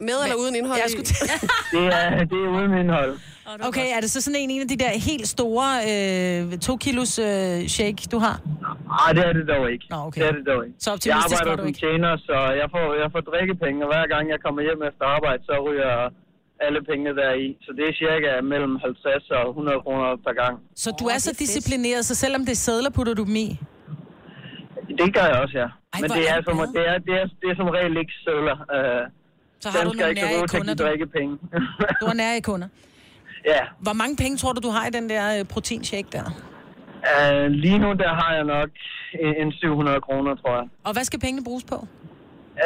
Med 0.00 0.16
eller 0.24 0.36
uden 0.42 0.54
indhold? 0.60 0.78
Jeg 0.84 0.90
skulle 0.94 1.08
Det 1.74 1.84
er, 2.00 2.24
det 2.32 2.38
er 2.46 2.48
uden 2.58 2.72
indhold. 2.82 3.12
okay, 3.68 3.86
er 3.96 4.00
det 4.00 4.10
så 4.10 4.20
sådan 4.20 4.40
en, 4.40 4.50
en 4.50 4.60
af 4.60 4.68
de 4.68 4.76
der 4.84 4.90
helt 5.10 5.28
store 5.36 5.68
øh, 5.90 6.58
to 6.68 6.76
kilos 6.76 7.12
øh, 7.18 7.66
shake, 7.76 8.00
du 8.12 8.18
har? 8.26 8.36
Nej, 8.96 9.10
det 9.16 9.22
er 9.28 9.32
det 9.38 9.46
dog 9.54 9.64
ikke. 9.72 9.84
Nå, 9.90 9.96
okay. 9.96 10.20
Det 10.20 10.28
er 10.28 10.34
det 10.38 10.46
dog 10.52 10.60
ikke. 10.66 10.76
Så 10.78 10.90
jeg 10.90 10.94
optimistisk 10.94 11.34
arbejder 11.34 11.50
var 11.50 11.56
du 11.56 11.68
som 11.68 11.80
tjener, 11.84 12.12
så 12.28 12.36
jeg 12.62 12.68
får, 12.74 12.84
jeg 13.02 13.08
får 13.14 13.22
drikkepenge, 13.30 13.78
og 13.84 13.88
hver 13.92 14.06
gang 14.12 14.24
jeg 14.34 14.40
kommer 14.44 14.60
hjem 14.68 14.80
efter 14.90 15.04
arbejde, 15.16 15.40
så 15.48 15.54
ryger 15.66 15.92
alle 16.66 16.80
pengene 16.88 17.12
der 17.20 17.32
i. 17.46 17.46
Så 17.64 17.70
det 17.76 17.84
er 17.90 17.94
cirka 18.04 18.30
mellem 18.52 18.74
50 18.76 19.30
og 19.38 19.44
100 19.48 19.80
kroner 19.84 20.08
per 20.26 20.34
gang. 20.42 20.54
Så 20.84 20.88
du 21.00 21.04
er 21.14 21.18
så 21.26 21.32
disciplineret, 21.42 22.02
så 22.10 22.14
selvom 22.24 22.42
det 22.48 22.52
er 22.58 22.62
sædler, 22.66 22.90
putter 22.96 23.14
du 23.20 23.24
dem 23.30 23.36
i? 23.46 23.48
Det 25.00 25.08
gør 25.16 25.26
jeg 25.32 25.38
også, 25.44 25.56
ja. 25.62 25.68
Ej, 25.94 26.00
Men 26.02 26.10
det 26.16 26.24
er 26.30 26.34
er, 26.34 26.40
det 26.40 26.44
som, 26.48 26.56
det, 26.76 26.84
er, 26.92 26.98
det, 27.06 27.14
er, 27.22 27.26
det 27.40 27.46
er 27.52 27.56
som 27.60 27.68
regel 27.78 27.96
ikke 28.02 28.14
søller. 28.26 28.56
Uh, 28.76 29.02
Så 29.60 29.68
har 29.70 29.78
den 29.78 29.88
du 29.88 29.98
nogle 29.98 30.14
nære 30.14 30.38
god 30.38 30.48
til 30.48 30.58
kunder. 30.58 30.74
give 30.74 31.38
Du, 32.00 32.06
har 32.06 32.14
nære 32.14 32.40
kunder. 32.40 32.68
ja. 33.52 33.60
Hvor 33.80 33.92
mange 33.92 34.16
penge 34.16 34.36
tror 34.36 34.52
du, 34.52 34.60
du 34.60 34.70
har 34.70 34.86
i 34.86 34.90
den 34.90 35.10
der 35.10 35.38
øh, 35.38 35.44
proteinshake 35.44 36.08
der? 36.12 36.26
Uh, 37.12 37.46
lige 37.64 37.78
nu 37.78 37.88
der 37.92 38.12
har 38.20 38.34
jeg 38.34 38.44
nok 38.44 38.70
en 39.24 39.46
en 39.46 39.52
700 39.52 40.00
kroner, 40.00 40.34
tror 40.34 40.54
jeg. 40.60 40.66
Og 40.84 40.92
hvad 40.92 41.04
skal 41.04 41.20
pengene 41.20 41.44
bruges 41.44 41.64
på? 41.64 41.78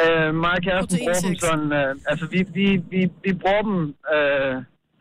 Uh, 0.01 0.35
mig 0.35 0.51
og 0.57 0.61
kæresten 0.63 0.97
bruger 0.99 1.19
dem 1.27 1.35
sådan... 1.35 1.65
Uh, 1.79 2.11
altså, 2.11 2.25
vi, 2.33 2.39
vi, 2.57 2.65
vi, 2.93 3.01
vi 3.23 3.31
bruger 3.41 3.61
dem... 3.69 3.77
Uh, 4.13 4.55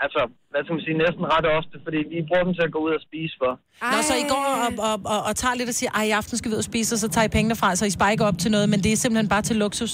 altså, 0.04 0.20
hvad 0.50 0.60
skal 0.64 0.74
man 0.76 0.84
sige, 0.86 0.96
næsten 1.04 1.24
ret 1.34 1.46
ofte, 1.58 1.76
fordi 1.86 1.98
vi 2.14 2.18
bruger 2.28 2.44
dem 2.46 2.54
til 2.54 2.64
at 2.68 2.72
gå 2.76 2.78
ud 2.86 2.92
og 2.98 3.02
spise 3.08 3.34
for. 3.42 3.52
Nå, 3.92 3.98
så 4.08 4.14
I 4.22 4.26
går 4.34 4.44
og, 4.64 4.70
og, 4.88 4.96
og, 5.14 5.20
og 5.28 5.32
tager 5.42 5.54
lidt 5.54 5.68
og 5.72 5.76
siger, 5.80 5.90
ej, 5.98 6.04
i 6.10 6.10
aften 6.20 6.36
skal 6.38 6.48
vi 6.50 6.54
ud 6.56 6.62
og 6.64 6.68
spise, 6.72 6.94
og 6.94 6.98
så 7.04 7.08
tager 7.14 7.24
I 7.24 7.32
pengene 7.36 7.56
fra, 7.60 7.76
så 7.76 7.84
I 7.86 7.90
sparer 7.90 8.10
ikke 8.16 8.24
op 8.30 8.38
til 8.38 8.50
noget, 8.50 8.66
men 8.72 8.78
det 8.84 8.92
er 8.92 8.96
simpelthen 8.96 9.28
bare 9.34 9.42
til 9.42 9.56
luksus. 9.56 9.92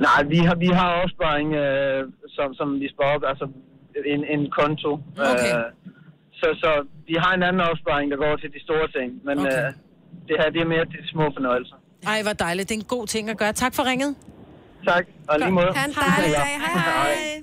Nej, 0.00 0.22
vi 0.32 0.36
har, 0.38 0.54
vi 0.54 0.66
har 0.66 0.88
opsparing, 1.02 1.48
øh, 1.54 2.12
som, 2.28 2.54
som 2.54 2.80
vi 2.80 2.88
sparer 2.94 3.14
op, 3.16 3.22
altså 3.32 3.46
en, 4.14 4.24
en 4.34 4.50
konto. 4.58 4.90
Okay. 5.18 5.52
Øh, 5.56 5.64
så, 6.32 6.46
så 6.62 6.70
vi 7.06 7.14
har 7.18 7.32
en 7.34 7.42
anden 7.42 7.60
opsparing, 7.70 8.10
der 8.10 8.16
går 8.16 8.36
til 8.36 8.50
de 8.52 8.60
store 8.62 8.88
ting, 8.96 9.08
men 9.26 9.38
Okay. 9.38 9.66
øh, 9.66 9.72
det 10.28 10.36
her 10.40 10.50
det 10.50 10.60
er 10.60 10.68
mere 10.74 10.84
til 10.84 10.98
de 11.02 11.08
små 11.14 11.24
fornøjelser. 11.36 11.76
Ej, 12.06 12.22
hvor 12.22 12.32
dejligt. 12.32 12.68
Det 12.68 12.74
er 12.74 12.78
en 12.78 12.84
god 12.84 13.06
ting 13.06 13.30
at 13.30 13.38
gøre. 13.38 13.52
Tak 13.52 13.74
for 13.74 13.84
ringet. 13.90 14.14
Tak, 14.88 15.04
og 15.28 15.38
lige 15.38 15.50
måde. 15.50 15.66
Ha' 15.74 15.86
en 15.88 15.94
dejlig 15.94 16.34
dag. 16.36 16.44
Hej, 16.44 16.80
hej. 16.90 17.42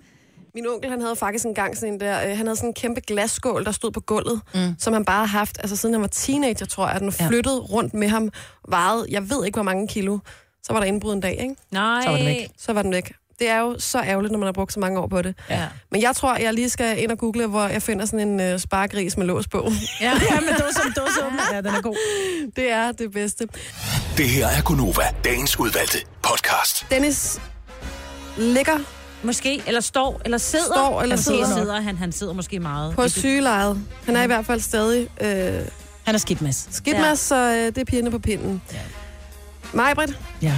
Min 0.56 0.68
onkel, 0.68 0.90
han 0.90 1.02
havde 1.02 1.16
faktisk 1.16 1.46
engang 1.46 1.78
sådan 1.78 1.94
en 1.94 2.00
der, 2.00 2.16
øh, 2.30 2.38
han 2.38 2.46
havde 2.48 2.56
sådan 2.56 2.70
en 2.70 2.74
kæmpe 2.74 3.02
glasskål, 3.08 3.66
der 3.66 3.72
stod 3.72 3.92
på 3.92 4.00
gulvet, 4.00 4.42
mm. 4.54 4.60
som 4.80 4.94
han 4.94 5.06
bare 5.06 5.20
har 5.28 5.38
haft, 5.38 5.58
altså 5.60 5.76
siden 5.78 5.94
han 5.94 6.02
var 6.02 6.08
teenager, 6.08 6.66
tror 6.66 6.86
jeg, 6.88 6.96
at 6.96 7.02
den 7.02 7.14
Ja. 7.20 7.28
flyttede 7.28 7.60
rundt 7.60 7.94
med 7.94 8.08
ham, 8.08 8.30
vejede, 8.70 9.06
jeg 9.10 9.22
ved 9.22 9.46
ikke, 9.46 9.56
hvor 9.56 9.64
mange 9.64 9.88
kilo. 9.88 10.18
Så 10.64 10.74
var 10.74 10.80
der 10.80 10.88
indbrud 10.88 11.14
en 11.14 11.20
dag, 11.22 11.38
ikke? 11.42 11.56
Nej. 11.72 12.02
Så 12.04 12.10
var 12.10 12.18
det 12.18 12.26
væk. 12.26 12.48
Så 12.58 12.74
var 12.74 12.82
den 12.82 12.92
væk. 12.94 13.14
Det 13.40 13.50
er 13.50 13.60
jo 13.60 13.76
så 13.80 14.02
ærgerligt, 14.02 14.32
når 14.32 14.40
man 14.40 14.46
har 14.48 14.54
brugt 14.54 14.74
så 14.74 14.80
mange 14.80 15.00
år 15.00 15.08
på 15.08 15.22
det. 15.22 15.36
Ja. 15.50 15.68
Men 15.92 16.02
jeg 16.02 16.16
tror, 16.16 16.36
jeg 16.38 16.54
lige 16.54 16.70
skal 16.70 17.04
ind 17.04 17.12
og 17.12 17.18
google, 17.18 17.48
hvor 17.48 17.68
jeg 17.68 17.82
finder 17.82 18.06
sådan 18.06 18.28
en 18.28 18.40
øh, 18.40 18.60
sparegris 18.60 19.18
med 19.18 19.26
lås 19.26 19.48
på. 19.48 19.72
Ja, 20.02 20.06
ja 20.32 20.38
om 20.38 20.44
dåse 20.96 21.26
åbner. 21.26 21.44
Ja, 21.54 21.58
den 21.58 21.68
er 21.68 21.82
god. 21.82 21.96
det 22.56 22.72
er 22.72 22.92
det 22.92 23.12
bedste. 23.12 23.48
Det 24.18 24.30
her 24.30 24.48
er 24.48 24.62
Gunova, 24.62 25.04
dagens 25.24 25.60
udvalgte 25.60 25.98
podcast. 26.22 26.86
Dennis 26.92 27.42
ligger 28.38 28.78
Måske, 29.24 29.62
eller 29.68 29.82
står, 29.82 30.22
eller 30.26 30.38
sidder. 30.38 30.66
Står 30.66 31.02
eller 31.02 31.16
Måske 31.16 31.24
sidder. 31.26 31.56
sidder 31.56 31.82
han, 31.82 31.98
han 31.98 32.12
sidder 32.12 32.34
måske 32.34 32.60
meget. 32.60 32.96
på 32.96 33.08
sygelejet. 33.10 33.82
Han 34.06 34.16
er 34.16 34.24
i 34.24 34.28
hvert 34.28 34.46
fald 34.46 34.60
stadig 34.62 35.08
øh, 35.22 35.66
Han 36.06 36.16
er 36.16 36.20
skidt, 36.20 36.42
Mads. 36.42 36.68
skidt 36.72 36.96
Ja. 36.98 37.02
med, 37.10 37.16
så 37.16 37.36
øh, 37.36 37.66
det 37.66 37.78
er 37.78 37.86
pigerne 37.86 38.12
på 38.12 38.20
pinden. 38.20 38.62
Ja. 38.74 38.78
Majbrit, 39.74 40.18
Ja. 40.42 40.54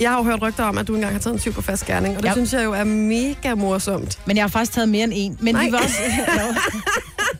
jeg 0.00 0.10
har 0.10 0.18
jo 0.18 0.24
hørt 0.24 0.42
rygter 0.42 0.64
om, 0.64 0.78
at 0.78 0.88
du 0.88 0.94
engang 0.94 1.12
har 1.12 1.20
taget 1.20 1.34
en 1.34 1.40
tyv 1.40 1.52
på 1.52 1.62
fast 1.62 1.86
gerning, 1.86 2.16
og 2.16 2.22
det 2.22 2.28
Ja. 2.28 2.32
synes 2.34 2.52
jeg 2.52 2.64
jo 2.64 2.72
er 2.72 2.84
mega 2.84 3.54
morsomt. 3.54 4.18
Men 4.26 4.36
jeg 4.36 4.42
har 4.42 4.48
faktisk 4.48 4.72
taget 4.72 4.88
mere 4.88 5.04
end 5.04 5.12
en. 5.16 5.38
Men 5.40 5.54
Nej. 5.54 5.64
vi 5.66 5.72
var 5.72 5.78
også... 5.78 5.96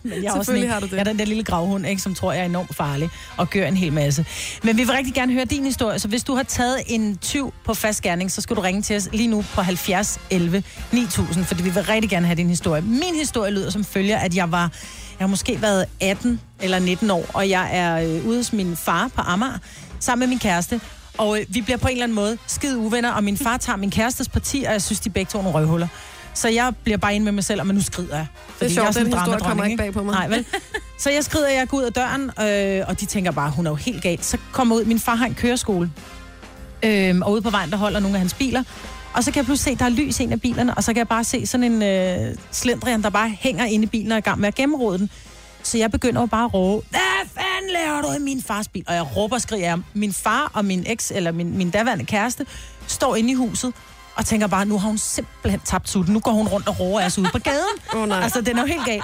Men 0.02 0.12
jeg 0.22 0.28
er 0.28 0.38
også 0.38 0.52
en, 0.52 0.68
har 0.68 0.80
du 0.80 0.86
det. 0.86 0.92
Jeg 0.92 0.98
er 1.00 1.04
den 1.04 1.18
der 1.18 1.24
lille 1.24 1.44
gravhund, 1.44 1.86
ikke, 1.86 2.02
som 2.02 2.14
tror, 2.14 2.32
jeg 2.32 2.40
er 2.40 2.44
enormt 2.44 2.76
farlig 2.76 3.10
og 3.36 3.50
gør 3.50 3.66
en 3.66 3.76
hel 3.76 3.92
masse. 3.92 4.26
Men 4.62 4.76
vi 4.76 4.82
vil 4.84 4.92
rigtig 4.94 5.14
gerne 5.14 5.32
høre 5.32 5.44
din 5.44 5.64
historie, 5.64 5.98
så 5.98 6.08
hvis 6.08 6.24
du 6.24 6.34
har 6.34 6.42
taget 6.42 6.76
en 6.86 7.16
tyv 7.16 7.54
på 7.64 7.74
fast 7.74 8.02
gerning, 8.02 8.30
så 8.32 8.40
skal 8.40 8.56
du 8.56 8.60
ringe 8.60 8.82
til 8.82 8.96
os 8.96 9.08
lige 9.12 9.26
nu 9.26 9.44
på 9.54 9.62
70 9.62 10.20
11 10.30 10.62
9000, 10.92 11.44
fordi 11.44 11.62
vi 11.62 11.70
vil 11.70 11.82
rigtig 11.82 12.10
gerne 12.10 12.26
have 12.26 12.36
din 12.36 12.48
historie. 12.48 12.82
Min 12.82 13.14
historie 13.18 13.52
lyder 13.52 13.70
som 13.70 13.84
følger, 13.84 14.18
at 14.18 14.34
jeg 14.36 14.52
var... 14.52 14.60
Jeg 15.18 15.24
har 15.24 15.26
måske 15.26 15.62
været 15.62 15.84
18 16.00 16.40
eller 16.60 16.78
19 16.78 17.10
år, 17.10 17.26
og 17.34 17.48
jeg 17.48 17.68
er 17.72 17.96
øh, 18.16 18.26
ude 18.26 18.36
hos 18.36 18.52
min 18.52 18.76
far 18.76 19.08
på 19.14 19.20
Amager, 19.20 19.58
sammen 20.00 20.20
med 20.20 20.28
min 20.28 20.38
kæreste. 20.38 20.80
Og 21.18 21.40
øh, 21.40 21.46
vi 21.48 21.60
bliver 21.60 21.76
på 21.76 21.88
en 21.88 21.92
eller 21.92 22.04
anden 22.04 22.16
måde 22.16 22.38
skide 22.46 22.78
uvenner, 22.78 23.10
og 23.10 23.24
min 23.24 23.36
far 23.36 23.56
tager 23.56 23.76
min 23.76 23.90
kærestes 23.90 24.28
parti, 24.28 24.64
og 24.66 24.72
jeg 24.72 24.82
synes, 24.82 25.00
de 25.00 25.10
begge 25.10 25.30
to 25.30 25.38
er 25.38 25.42
nogle 25.42 25.58
røvhuller. 25.58 25.88
Så 26.34 26.48
jeg 26.48 26.72
bliver 26.84 26.96
bare 26.98 27.14
inde 27.14 27.24
med 27.24 27.32
mig 27.32 27.44
selv, 27.44 27.60
og 27.60 27.66
nu 27.66 27.82
skrider 27.82 28.16
jeg. 28.16 28.26
Fordi 28.48 28.74
sjovt, 28.74 28.86
jeg 28.86 28.94
sådan 28.94 29.06
den 29.06 29.14
en 29.14 29.20
historie 29.20 29.40
kommer 29.40 29.64
ikke 29.64 29.76
bag 29.76 29.92
på 29.92 30.02
mig. 30.02 30.14
Nej, 30.14 30.28
vel? 30.28 30.44
Så 30.98 31.10
jeg 31.10 31.24
skrider, 31.24 31.48
jeg 31.48 31.68
går 31.68 31.78
ud 31.78 31.82
af 31.82 31.92
døren, 31.92 32.22
øh, 32.22 32.84
og 32.88 33.00
de 33.00 33.06
tænker 33.06 33.30
bare, 33.30 33.50
hun 33.50 33.66
er 33.66 33.70
jo 33.70 33.74
helt 33.74 34.02
galt. 34.02 34.24
Så 34.24 34.38
kommer 34.52 34.76
ud, 34.76 34.84
min 34.84 34.98
far 34.98 35.14
har 35.14 35.26
en 35.26 35.34
køreskole, 35.34 35.90
øh, 36.82 37.18
og 37.22 37.32
ude 37.32 37.42
på 37.42 37.50
vejen, 37.50 37.70
der 37.70 37.76
holder 37.76 38.00
nogle 38.00 38.16
af 38.16 38.20
hans 38.20 38.34
biler. 38.34 38.62
Og 39.14 39.24
så 39.24 39.30
kan 39.30 39.38
jeg 39.38 39.44
pludselig 39.44 39.72
se, 39.72 39.78
der 39.78 39.84
er 39.84 39.94
lys 39.94 40.20
i 40.20 40.22
en 40.22 40.32
af 40.32 40.40
bilerne, 40.40 40.74
og 40.74 40.84
så 40.84 40.92
kan 40.92 40.98
jeg 40.98 41.08
bare 41.08 41.24
se 41.24 41.46
sådan 41.46 41.72
en 41.72 41.82
øh, 41.82 42.36
slendrian, 42.50 43.02
der 43.02 43.10
bare 43.10 43.28
hænger 43.28 43.64
inde 43.64 43.84
i 43.84 43.86
bilen 43.86 44.12
og 44.12 44.14
er 44.14 44.18
i 44.18 44.20
gang 44.20 44.40
med 44.40 44.48
at 44.48 44.54
gennemrode 44.54 44.98
den. 44.98 45.10
Så 45.68 45.78
jeg 45.78 45.90
begynder 45.90 46.20
jo 46.20 46.26
bare 46.26 46.44
at 46.44 46.54
råbe, 46.54 46.86
hvad 46.90 47.28
fanden 47.34 47.70
laver 47.72 48.02
du 48.02 48.12
i 48.12 48.18
min 48.18 48.42
fars 48.42 48.68
bil? 48.68 48.84
Og 48.88 48.94
jeg 48.94 49.16
råber 49.16 49.36
og 49.36 49.42
skriger. 49.42 49.78
Min 49.94 50.12
far 50.12 50.50
og 50.54 50.64
min 50.64 50.84
eks, 50.86 51.12
eller 51.14 51.32
min, 51.32 51.56
min 51.58 51.70
daværende 51.70 52.04
kæreste, 52.04 52.46
står 52.86 53.16
inde 53.16 53.30
i 53.30 53.34
huset, 53.34 53.72
og 54.16 54.26
tænker 54.26 54.46
bare, 54.46 54.64
nu 54.66 54.78
har 54.78 54.88
hun 54.88 54.98
simpelthen 54.98 55.60
tabt 55.64 55.88
sutten. 55.88 56.14
Nu 56.14 56.20
går 56.20 56.30
hun 56.30 56.48
rundt 56.48 56.68
og 56.68 56.80
råber 56.80 57.06
os 57.06 57.18
ude 57.18 57.28
på 57.32 57.38
gaden. 57.38 57.76
Åh, 57.94 58.08
nej. 58.08 58.20
Altså, 58.22 58.40
den 58.40 58.58
er 58.58 58.62
jo 58.62 58.66
helt 58.66 58.84
gal. 58.84 59.02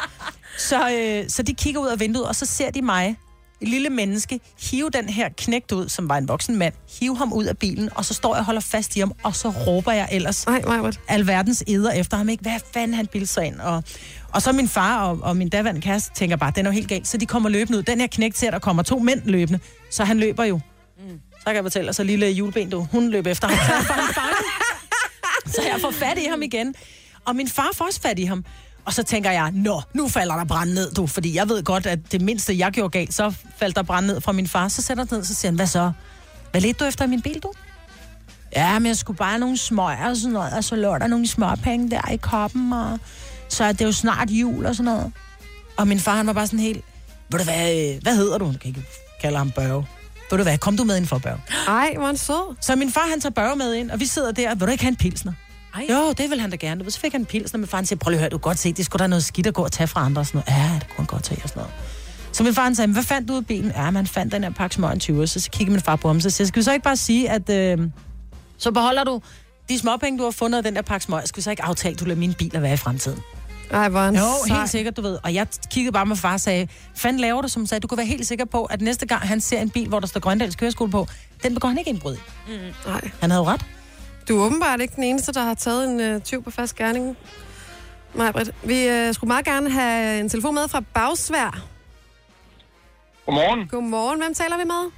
Så, 0.59 0.91
øh, 0.91 1.25
så 1.29 1.43
de 1.43 1.55
kigger 1.55 1.81
ud 1.81 1.87
af 1.87 2.01
vinduet, 2.01 2.27
og 2.29 2.37
så 2.37 2.47
ser 2.47 2.71
de 2.71 2.83
mig, 2.83 3.17
lille 3.61 3.91
menneske, 3.91 4.41
hive 4.71 4.91
den 4.91 5.09
her 5.09 5.29
knægt 5.37 5.73
ud, 5.73 5.89
som 5.89 6.09
var 6.09 6.19
en 6.19 6.29
voksen 6.29 6.57
mand, 6.57 6.75
hive 7.01 7.17
ham 7.17 7.33
ud 7.33 7.45
af 7.45 7.59
bilen, 7.59 7.89
og 7.95 8.05
så 8.05 8.15
står 8.15 8.35
jeg 8.35 8.41
og 8.41 8.45
holder 8.45 8.61
fast 8.61 8.97
i 8.97 9.01
ham, 9.01 9.13
og 9.23 9.37
så 9.37 9.49
råber 9.51 9.93
jeg 9.93 10.09
ellers 10.13 10.47
Nej, 10.47 10.63
Majbrit. 10.67 11.01
alverdens 11.09 11.65
eder 11.67 11.93
efter 11.93 12.17
ham, 12.17 12.29
ikke? 12.29 12.43
Hvad 12.43 12.61
fanden 12.75 12.95
han 12.95 13.07
bilder 13.07 13.27
sig 13.27 13.47
ind? 13.47 13.61
Og, 13.61 13.85
og 14.33 14.43
så 14.43 14.53
min 14.53 14.69
far 14.69 15.05
og, 15.05 15.19
og 15.23 15.37
min 15.37 15.49
daværende 15.49 15.81
kæreste 15.81 16.15
tænker 16.15 16.37
bare, 16.37 16.53
den 16.57 16.67
er 16.67 16.71
jo 16.71 16.75
helt 16.75 16.89
galt. 16.89 17.09
Så 17.09 17.17
de 17.17 17.27
kommer 17.27 17.49
løbende 17.49 17.79
ud. 17.79 17.83
Den 17.83 18.01
her 18.01 18.07
knægt 18.07 18.39
ser, 18.39 18.51
der 18.51 18.59
kommer 18.59 18.83
to 18.83 18.99
mænd 18.99 19.23
løbende. 19.25 19.61
Så 19.91 20.05
han 20.05 20.19
løber 20.21 20.45
jo. 20.45 20.61
Mm. 20.99 21.21
Så 21.39 21.45
kan 21.45 21.55
jeg 21.55 21.65
fortælle, 21.65 21.91
og 21.91 21.95
så 21.95 22.05
lille 22.05 22.27
juleben, 22.27 22.71
du, 22.71 22.89
hun 22.93 23.09
løb 23.11 23.27
efter 23.27 23.49
ham. 23.49 23.57
Så, 23.57 23.93
så 25.55 25.63
jeg 25.63 25.81
får 25.81 25.91
fat 25.91 26.19
i 26.19 26.27
ham 26.31 26.43
igen. 26.43 26.75
Og 27.25 27.37
min 27.37 27.49
far 27.49 27.69
får 27.75 27.85
også 27.85 28.01
fat 28.01 28.19
i 28.19 28.25
ham. 28.25 28.45
Og 28.85 28.93
så 28.93 29.03
tænker 29.03 29.31
jeg, 29.31 29.51
nå, 29.53 29.83
nu 29.95 30.09
falder 30.09 30.37
der 30.37 30.45
brand 30.45 30.71
ned, 30.71 30.93
du. 30.93 31.07
Fordi 31.07 31.37
jeg 31.37 31.49
ved 31.49 31.63
godt, 31.63 31.87
at 31.87 32.13
det 32.13 32.21
mindste, 32.21 32.59
jeg 32.59 32.73
gjorde 32.73 32.91
galt, 32.91 33.15
så 33.15 33.35
faldt 33.57 33.77
der 33.77 33.83
brand 33.83 34.07
ned 34.07 34.21
fra 34.21 34.33
min 34.33 34.49
far. 34.49 34.69
Så 34.69 34.83
sætter 34.83 35.05
han 35.11 35.19
ned, 35.19 35.25
så 35.25 35.35
siger 35.35 35.51
han, 35.51 35.57
hvad 35.57 35.67
så? 35.67 35.93
Hvad 36.51 36.61
ledte 36.61 36.85
du 36.85 36.89
efter 36.89 37.05
i 37.05 37.09
min 37.09 37.23
bil, 37.23 37.41
du? 37.43 37.53
Ja, 38.57 38.79
men 38.79 38.87
jeg 38.87 38.97
skulle 38.97 39.17
bare 39.17 39.29
have 39.29 39.41
nogle 39.41 39.57
smøger 39.59 40.09
og 40.09 40.17
sådan 40.17 40.33
noget, 40.33 40.53
og 40.53 40.65
så 40.65 40.77
lå 40.77 40.99
der 40.99 41.07
nogle 41.07 41.27
småpenge 41.27 41.91
der 41.91 42.11
i 42.11 42.17
koppen, 42.17 42.73
og 42.73 42.99
så 43.49 43.65
er 43.65 43.73
det 43.73 43.85
jo 43.85 43.93
snart 43.93 44.31
jul 44.31 44.67
og 44.67 44.75
sådan 44.75 44.93
noget. 44.93 45.13
Og 45.77 45.89
min 45.89 46.01
far, 46.01 46.17
han 46.17 46.27
var 46.27 46.33
bare 46.33 46.47
sådan 46.47 46.59
helt, 46.59 46.85
ved 47.31 47.39
du 47.39 47.45
hvad, 47.45 47.95
øh, 47.95 48.03
hvad 48.03 48.17
hedder 48.17 48.39
du? 48.39 48.47
Jeg 48.51 48.61
kan 48.61 48.69
ikke 48.69 48.85
kalde 49.21 49.39
ham 49.39 49.51
Børge. 49.51 49.87
Ved 50.31 50.39
du 50.39 50.43
hvad, 50.43 50.59
kom 50.59 50.77
du 50.77 50.85
med 50.85 50.97
ind 50.97 51.07
for 51.07 51.19
Børge. 51.19 51.41
Ej, 51.69 51.95
hvor 51.97 52.07
han 52.07 52.17
sød. 52.17 52.57
Så 52.61 52.77
min 52.77 52.93
far, 52.93 53.09
han 53.11 53.21
tager 53.21 53.31
Børge 53.33 53.57
med 53.57 53.75
ind, 53.75 53.91
og 53.91 54.01
vi 54.01 54.07
sidder 54.07 54.33
der, 54.33 54.55
vil 54.55 54.67
du 54.67 54.73
ikke 54.73 54.85
have 54.85 54.91
en 54.91 54.97
pilsner? 54.97 55.33
Ej. 55.75 55.87
Jo, 55.91 56.13
det 56.13 56.31
vil 56.31 56.41
han 56.41 56.51
da 56.51 56.57
gerne. 56.57 56.79
Du 56.79 56.85
ved, 56.85 56.91
Så 56.91 57.01
fik 57.01 57.13
han 57.13 57.21
en 57.21 57.27
pilsner, 57.27 57.59
men 57.59 57.69
far 57.69 57.83
siger, 57.83 57.99
prøv 57.99 58.11
lige 58.11 58.19
at 58.19 58.21
høre, 58.23 58.31
du 58.31 58.39
kan 58.39 58.43
godt 58.43 58.59
se, 58.59 58.73
det 58.73 58.85
skulle 58.87 59.01
da 59.03 59.07
noget 59.07 59.25
skidt 59.25 59.47
at 59.47 59.55
gå 59.55 59.65
og 59.65 59.73
tage 59.73 59.87
fra 59.87 60.05
andre 60.05 60.21
og 60.23 60.27
sådan 60.27 60.43
noget. 60.49 60.61
Ja, 60.63 60.75
det 60.75 60.89
kunne 60.89 60.97
han 60.97 61.07
godt 61.07 61.23
tage 61.25 61.41
og 61.43 61.49
sådan 61.49 61.61
noget. 61.61 61.75
Så 62.33 62.43
min 62.43 62.55
far 62.55 62.65
han 62.65 62.75
sagde, 62.75 62.93
hvad 62.93 63.03
fandt 63.03 63.29
du 63.29 63.33
ud 63.33 63.39
af 63.39 63.47
bilen? 63.47 63.73
Ja, 63.77 63.91
man 63.91 64.07
fandt 64.07 64.33
den 64.33 64.43
her 64.43 64.51
pakke 64.51 64.75
smør 64.75 64.95
20, 64.95 65.27
så 65.27 65.49
kigger 65.53 65.73
min 65.73 65.81
far 65.81 65.97
på 65.97 66.09
ham, 66.09 66.21
så 66.21 66.31
siger, 66.31 66.49
skal 66.49 66.61
vi 66.61 66.65
så 66.65 66.73
ikke 66.73 66.85
bare 66.85 66.97
sige, 66.97 67.31
at 67.31 67.51
øh, 67.51 67.79
så 68.59 68.71
beholder 68.71 69.05
du 69.05 69.23
de 69.69 69.79
småpenge, 69.79 70.19
du 70.19 70.25
har 70.25 70.31
fundet 70.31 70.59
af 70.59 70.65
den 70.65 70.77
der 70.77 70.83
pakke 70.83 71.05
smør, 71.05 71.21
skal 71.25 71.37
vi 71.37 71.43
så 71.43 71.51
ikke 71.51 71.63
aftale, 71.65 71.93
at 71.93 72.01
du 72.01 72.05
lader 72.05 72.21
min 72.21 72.35
biler 72.35 72.61
være 72.61 72.73
i 72.75 72.77
fremtiden? 72.77 73.19
Ej, 73.71 73.89
hvor 73.89 74.01
han 74.01 74.15
Jo, 74.15 74.21
sej. 74.47 74.57
helt 74.59 74.71
sikkert, 74.71 74.97
du 74.97 75.03
ved. 75.03 75.19
Og 75.23 75.35
jeg 75.35 75.47
kiggede 75.71 75.93
bare 75.93 76.07
med 76.07 76.17
far 76.17 76.33
og 76.33 76.41
sagde, 76.41 76.69
fanden 76.95 77.21
laver 77.21 77.43
du, 77.43 77.49
som 77.49 77.67
sagde, 77.67 77.81
du 77.81 77.87
kan 77.87 77.99
være 77.99 78.07
helt 78.07 78.27
sikker 78.27 78.45
på, 78.45 78.65
at 78.65 78.81
næste 78.81 79.07
gang 79.07 79.23
han 79.29 79.41
ser 79.41 79.61
en 79.61 79.71
bil, 79.71 79.89
hvor 79.89 80.01
der 80.01 80.07
står 80.07 80.21
Grøndals 80.21 80.57
køreskole 80.57 80.91
på, 80.91 81.07
den 81.43 81.55
begår 81.55 81.69
han 81.69 81.79
ikke 81.79 81.91
indbrud 81.91 82.15
i. 82.15 82.19
Nej. 82.87 83.11
Han 83.21 83.31
havde 83.31 83.43
jo 83.45 83.49
ret. 83.51 83.65
Du 84.29 84.41
er 84.41 84.47
åbenbart 84.47 84.81
ikke 84.81 84.95
den 84.97 85.05
eneste, 85.05 85.33
der 85.33 85.41
har 85.41 85.55
taget 85.55 85.89
en 85.89 86.01
øh, 86.01 86.21
tyv 86.21 86.45
på 86.45 86.51
fast 86.51 86.77
gerning. 86.77 87.17
Majbrit. 88.15 88.51
Vi 88.63 88.89
øh, 88.89 89.15
skulle 89.15 89.29
meget 89.29 89.45
gerne 89.45 89.71
have 89.71 90.21
en 90.21 90.29
telefon 90.29 90.55
med 90.55 90.69
fra 90.69 90.83
Bagsvær. 90.95 91.65
Godmorgen. 93.27 93.69
Godmorgen. 93.69 94.21
Hvem 94.21 94.35
taler 94.35 94.57
vi 94.57 94.65
med? 94.65 94.91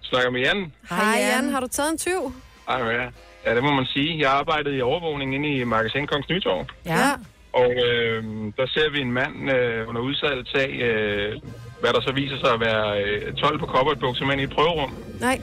Snakker 0.00 0.30
med 0.30 0.40
Jan. 0.40 0.72
Hej, 0.90 1.18
Jan. 1.18 1.52
Har 1.52 1.60
du 1.60 1.66
taget 1.66 1.92
en 1.92 1.98
tyv? 1.98 2.32
Ej, 2.68 2.82
ja. 2.82 3.08
ja, 3.46 3.54
det 3.54 3.62
må 3.62 3.72
man 3.72 3.86
sige. 3.86 4.18
Jeg 4.18 4.30
arbejdede 4.30 4.76
i 4.76 4.80
overvågning 4.80 5.34
inde 5.34 5.48
i 5.54 5.64
Magasin 5.64 6.06
Kongens 6.06 6.28
Nytorv. 6.28 6.66
Ja. 6.86 7.10
Og 7.52 7.70
øh, 7.86 8.24
der 8.56 8.66
ser 8.66 8.90
vi 8.90 9.00
en 9.00 9.12
mand 9.12 9.50
øh, 9.50 9.88
under 9.88 10.00
udsalg 10.00 10.46
tage, 10.54 10.84
øh, 10.84 11.32
hvad 11.80 11.92
der 11.92 12.00
så 12.00 12.12
viser 12.12 12.38
sig 12.38 12.52
at 12.52 12.60
være 12.60 13.02
øh, 13.02 13.34
12 13.34 13.58
på 13.58 13.66
koppertbukser 13.66 14.24
med 14.24 14.32
ind 14.32 14.40
i 14.40 14.44
et 14.44 14.50
prøverum. 14.50 14.94
Nej. 15.20 15.40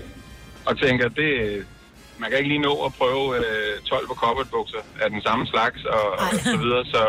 Og 0.65 0.78
tænker, 0.78 1.09
det, 1.09 1.65
man 2.20 2.30
kan 2.30 2.38
ikke 2.39 2.49
lige 2.53 2.68
nå 2.70 2.74
at 2.88 2.91
prøve 2.99 3.26
øh, 3.38 3.82
12 3.86 4.07
på 4.07 4.13
koppertbukser 4.13 4.82
af 5.03 5.09
den 5.09 5.22
samme 5.22 5.47
slags 5.47 5.86
og, 5.86 6.05
og 6.11 6.34
så 6.47 6.57
videre. 6.63 6.86
Så, 6.86 7.01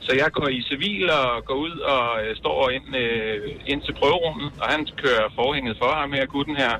så 0.00 0.12
jeg 0.22 0.28
går 0.32 0.48
i 0.48 0.62
civil 0.62 1.10
og 1.10 1.44
går 1.44 1.54
ud 1.54 1.76
og 1.94 2.04
øh, 2.22 2.36
står 2.36 2.70
ind, 2.70 2.96
øh, 2.96 3.50
ind 3.66 3.82
til 3.82 3.94
prøverummet, 4.00 4.52
og 4.60 4.66
han 4.68 4.88
kører 5.02 5.26
forhænget 5.34 5.76
for 5.78 5.90
ham 6.00 6.12
her, 6.12 6.26
gutten 6.26 6.56
her. 6.56 6.74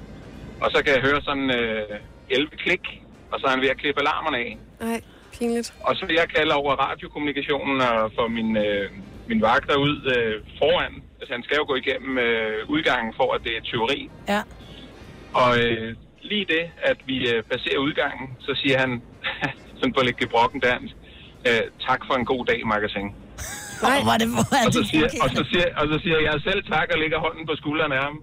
Og 0.60 0.70
så 0.74 0.78
kan 0.84 0.92
jeg 0.94 1.02
høre 1.02 1.20
sådan 1.22 1.50
øh, 1.50 1.82
11 2.30 2.50
klik, 2.56 2.84
og 3.32 3.40
så 3.40 3.46
er 3.46 3.50
han 3.50 3.60
ved 3.60 3.68
at 3.68 3.78
klippe 3.78 4.00
alarmerne 4.00 4.38
af. 4.38 4.58
Nej, 4.80 5.00
pinligt. 5.38 5.74
Og 5.80 5.96
så 5.96 6.06
vil 6.06 6.14
jeg 6.14 6.28
kalde 6.28 6.54
over 6.54 6.72
radiokommunikationen 6.74 7.80
og 7.80 8.12
få 8.18 8.28
min, 8.28 8.56
øh, 8.56 8.90
min 9.28 9.42
vagter 9.42 9.76
ud 9.76 9.96
øh, 10.16 10.34
foran. 10.58 11.02
Altså 11.20 11.32
han 11.32 11.42
skal 11.42 11.56
jo 11.56 11.64
gå 11.64 11.74
igennem 11.74 12.18
øh, 12.18 12.68
udgangen 12.68 13.14
for, 13.16 13.34
at 13.34 13.40
det 13.44 13.56
er 13.56 13.60
tyveri. 13.60 14.10
Ja. 14.28 14.42
Og 15.34 15.58
øh, 15.58 15.94
lige 16.32 16.46
det, 16.54 16.64
at 16.90 16.98
vi 17.10 17.16
øh, 17.32 17.38
passerer 17.52 17.78
udgangen, 17.86 18.26
så 18.46 18.52
siger 18.62 18.76
han, 18.82 18.90
sådan 19.78 19.92
på 19.96 20.00
lidt 20.08 20.16
gebrokken 20.22 20.60
dansk, 20.68 20.94
øh, 21.48 21.62
tak 21.88 22.00
for 22.08 22.14
en 22.20 22.26
god 22.32 22.42
dag, 22.50 22.60
magasin. 22.74 23.08
Nej. 23.86 23.98
Hvor 24.04 24.12
er 24.16 24.20
det, 24.22 24.28
hvor 24.34 24.46
er 24.60 24.66
Og 24.68 24.72
så, 24.78 24.82
siger, 24.90 25.06
og, 25.24 25.28
så 25.38 25.42
siger, 25.50 25.66
og 25.80 25.84
så 25.92 25.96
siger 26.04 26.18
jeg 26.28 26.34
selv 26.48 26.60
tak 26.74 26.86
og 26.94 26.98
lægger 27.02 27.18
hånden 27.26 27.44
på 27.50 27.54
skulderen 27.60 27.92
af 27.98 28.02
ham. 28.08 28.16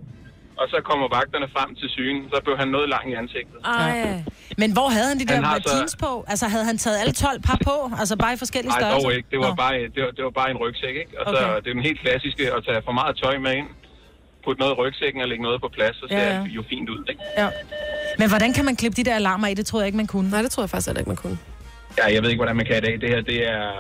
Og 0.62 0.66
så 0.74 0.78
kommer 0.90 1.06
vagterne 1.20 1.48
frem 1.56 1.70
til 1.80 1.88
syne. 1.98 2.20
Så 2.34 2.38
blev 2.46 2.56
han 2.62 2.68
noget 2.76 2.88
lang 2.96 3.06
i 3.12 3.14
ansigtet. 3.22 3.58
Ej. 3.66 4.24
Men 4.62 4.70
hvor 4.78 4.88
havde 4.96 5.08
han 5.12 5.18
de 5.22 5.26
der 5.30 5.36
Han 5.40 5.44
har 5.44 5.54
han 5.60 5.64
så- 5.68 5.76
jeans 5.78 5.96
på? 6.06 6.12
Altså, 6.32 6.46
havde 6.54 6.66
han 6.72 6.78
taget 6.84 6.98
alle 7.02 7.14
12 7.14 7.42
par 7.50 7.60
på? 7.70 7.76
Altså, 8.02 8.14
bare 8.24 8.34
i 8.38 8.40
forskellige 8.44 8.74
Nej, 8.74 8.80
størrelser? 8.82 9.08
dog 9.10 9.16
ikke. 9.18 9.28
Det 9.34 9.40
var, 9.46 9.52
Nå. 9.54 9.62
bare, 9.64 9.74
det, 9.96 10.02
var, 10.06 10.12
det 10.18 10.24
var 10.28 10.34
bare 10.42 10.50
en 10.54 10.58
rygsæk, 10.64 10.96
ikke? 11.04 11.14
Og 11.20 11.24
så 11.32 11.36
Okay. 11.44 11.56
det 11.64 11.70
er 11.72 11.76
den 11.78 11.84
helt 11.90 12.00
klassiske 12.06 12.44
at 12.58 12.60
tage 12.68 12.82
for 12.88 12.94
meget 13.02 13.14
tøj 13.24 13.36
med 13.46 13.54
ind, 13.60 13.70
putte 14.46 14.60
noget 14.62 14.74
i 14.74 14.76
rygsækken 14.76 15.22
og 15.22 15.28
lægge 15.28 15.44
noget 15.44 15.62
på 15.62 15.68
plads, 15.74 15.96
så 15.96 16.06
ser 16.10 16.18
Ja, 16.18 16.28
ja, 16.30 16.38
ja. 16.38 16.44
det 16.44 16.50
jo 16.50 16.64
fint 16.70 16.90
ud, 16.90 17.06
ikke? 17.10 17.22
Ja. 17.38 17.48
Men 18.20 18.30
hvordan 18.30 18.54
kan 18.54 18.66
man 18.66 18.76
klippe 18.76 18.96
de 18.96 19.04
der 19.10 19.16
alarmer 19.16 19.48
i? 19.48 19.54
Det 19.54 19.66
troede 19.66 19.84
jeg 19.84 19.88
ikke, 19.88 19.98
man 19.98 20.08
kunne. 20.08 20.30
Nej, 20.30 20.42
det 20.42 20.52
tror 20.52 20.64
jeg 20.64 20.70
faktisk 20.70 20.88
heller 20.88 21.00
ikke, 21.00 21.10
man 21.10 21.18
kunne. 21.18 21.38
Ja, 21.98 22.14
jeg 22.14 22.22
ved 22.24 22.30
ikke, 22.30 22.40
hvordan 22.40 22.56
man 22.56 22.66
kan 22.66 22.78
i 22.78 22.82
dag. 22.82 23.02
Det 23.02 23.10
her, 23.10 23.22
det 23.22 23.48
er, 23.50 23.72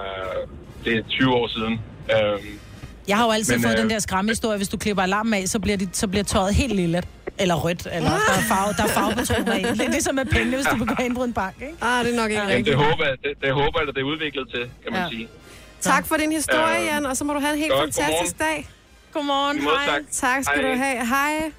det 0.85 0.97
er 0.97 1.01
20 1.09 1.33
år 1.33 1.47
siden. 1.47 1.73
Øhm, 2.13 2.59
Jeg 3.07 3.17
har 3.17 3.25
jo 3.25 3.31
altid 3.31 3.53
Men, 3.53 3.63
fået 3.63 3.73
øh, 3.75 3.81
den 3.81 3.89
der 3.89 3.99
skræmmehistorie. 3.99 4.57
Hvis 4.57 4.67
du 4.69 4.77
klipper 4.77 5.03
alarmen 5.03 5.33
af, 5.33 5.47
så 5.47 5.59
bliver, 5.59 5.77
de, 5.77 5.89
så 5.93 6.07
bliver 6.07 6.23
tøjet 6.23 6.53
helt 6.55 6.75
lille. 6.75 7.03
Eller 7.39 7.55
rødt, 7.55 7.87
eller 7.97 8.09
der 8.09 8.15
er, 8.39 8.45
farve, 8.53 8.73
der 8.77 8.83
er 8.83 8.87
farvepatroner 8.87 9.55
i. 9.55 9.63
Det 9.63 9.81
er 9.81 9.89
ligesom 9.97 10.15
med 10.15 10.25
pengene, 10.25 10.55
hvis 10.55 10.65
du 10.71 10.77
begår 10.77 10.99
indbrud 11.03 11.25
i 11.25 11.27
en 11.27 11.33
bank, 11.33 11.55
ikke? 11.61 11.73
Ah, 11.81 12.05
det 12.05 12.13
er 12.13 12.17
nok 12.21 12.29
ikke 12.29 12.41
jamen, 12.41 12.49
det 12.49 12.57
rigtigt. 12.57 12.75
håber, 12.77 13.03
jeg, 13.09 13.15
det, 13.23 13.31
det 13.43 13.51
håber 13.53 13.79
jeg, 13.79 13.87
at 13.89 13.95
det 13.95 14.01
er 14.01 14.05
udviklet 14.13 14.45
til, 14.53 14.63
kan 14.83 14.91
man 14.93 15.01
Ja. 15.01 15.09
sige. 15.09 15.27
Tak 15.81 16.07
for 16.07 16.15
din 16.15 16.31
historie, 16.31 16.79
Øh, 16.81 16.85
Jan, 16.85 17.05
og 17.05 17.17
så 17.17 17.23
må 17.23 17.33
du 17.33 17.39
have 17.39 17.53
en 17.53 17.59
helt 17.59 17.71
godt, 17.71 17.81
fantastisk 17.95 18.39
dag. 18.39 18.57
Godmorgen. 19.13 19.63
Måde, 19.63 19.75
tak. 19.85 20.01
Tak 20.11 20.43
skal 20.43 20.61
Hej. 20.61 20.71
du 20.71 20.77
have. 20.77 21.07
Hej. 21.07 21.51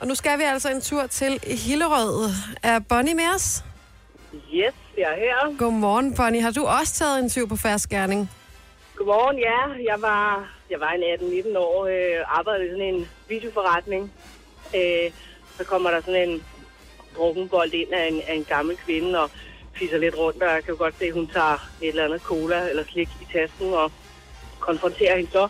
Og 0.00 0.06
nu 0.06 0.14
skal 0.14 0.38
vi 0.38 0.42
altså 0.42 0.70
en 0.70 0.80
tur 0.80 1.06
til 1.06 1.40
Hillerød. 1.66 2.30
Er 2.62 2.78
Bonnie 2.78 3.14
med 3.14 3.24
os? 3.34 3.64
Yes, 4.54 4.74
jeg 4.98 5.04
er 5.12 5.16
her. 5.16 5.56
Godmorgen, 5.58 6.14
Bonnie. 6.14 6.42
Har 6.42 6.50
du 6.50 6.64
også 6.64 6.94
taget 6.94 7.18
en 7.18 7.30
tyv 7.30 7.48
på 7.48 7.56
færds 7.56 7.86
gerning? 7.86 8.30
Godmorgen, 8.96 9.38
ja. 9.38 9.90
Jeg 9.92 10.02
var, 10.02 10.48
jeg 10.70 10.80
var 10.80 10.90
en 10.90 11.02
18-19 11.54 11.58
år, 11.58 11.86
øh, 11.86 12.38
arbejdede 12.38 12.66
i 12.66 12.70
sådan 12.70 12.94
en 12.94 13.08
videoforretning. 13.28 14.12
Øh, 14.76 15.10
så 15.56 15.64
kommer 15.64 15.90
der 15.90 16.00
sådan 16.00 16.28
en 16.28 16.42
drukkenbold 17.16 17.72
ind 17.72 17.92
af 17.92 18.08
en, 18.08 18.20
af 18.28 18.34
en 18.34 18.44
gammel 18.44 18.76
kvinde 18.76 19.20
og 19.20 19.30
fisser 19.72 19.98
lidt 19.98 20.18
rundt, 20.18 20.42
og 20.42 20.48
jeg 20.54 20.64
kan 20.64 20.74
jo 20.74 20.78
godt 20.78 20.94
se, 20.98 21.04
at 21.04 21.12
hun 21.12 21.26
tager 21.26 21.68
et 21.82 21.88
eller 21.88 22.04
andet 22.04 22.22
cola 22.22 22.68
eller 22.68 22.84
slik 22.84 23.08
i 23.20 23.26
tasken 23.32 23.74
og 23.74 23.92
konfronterer 24.60 25.16
hende 25.16 25.30
så, 25.30 25.48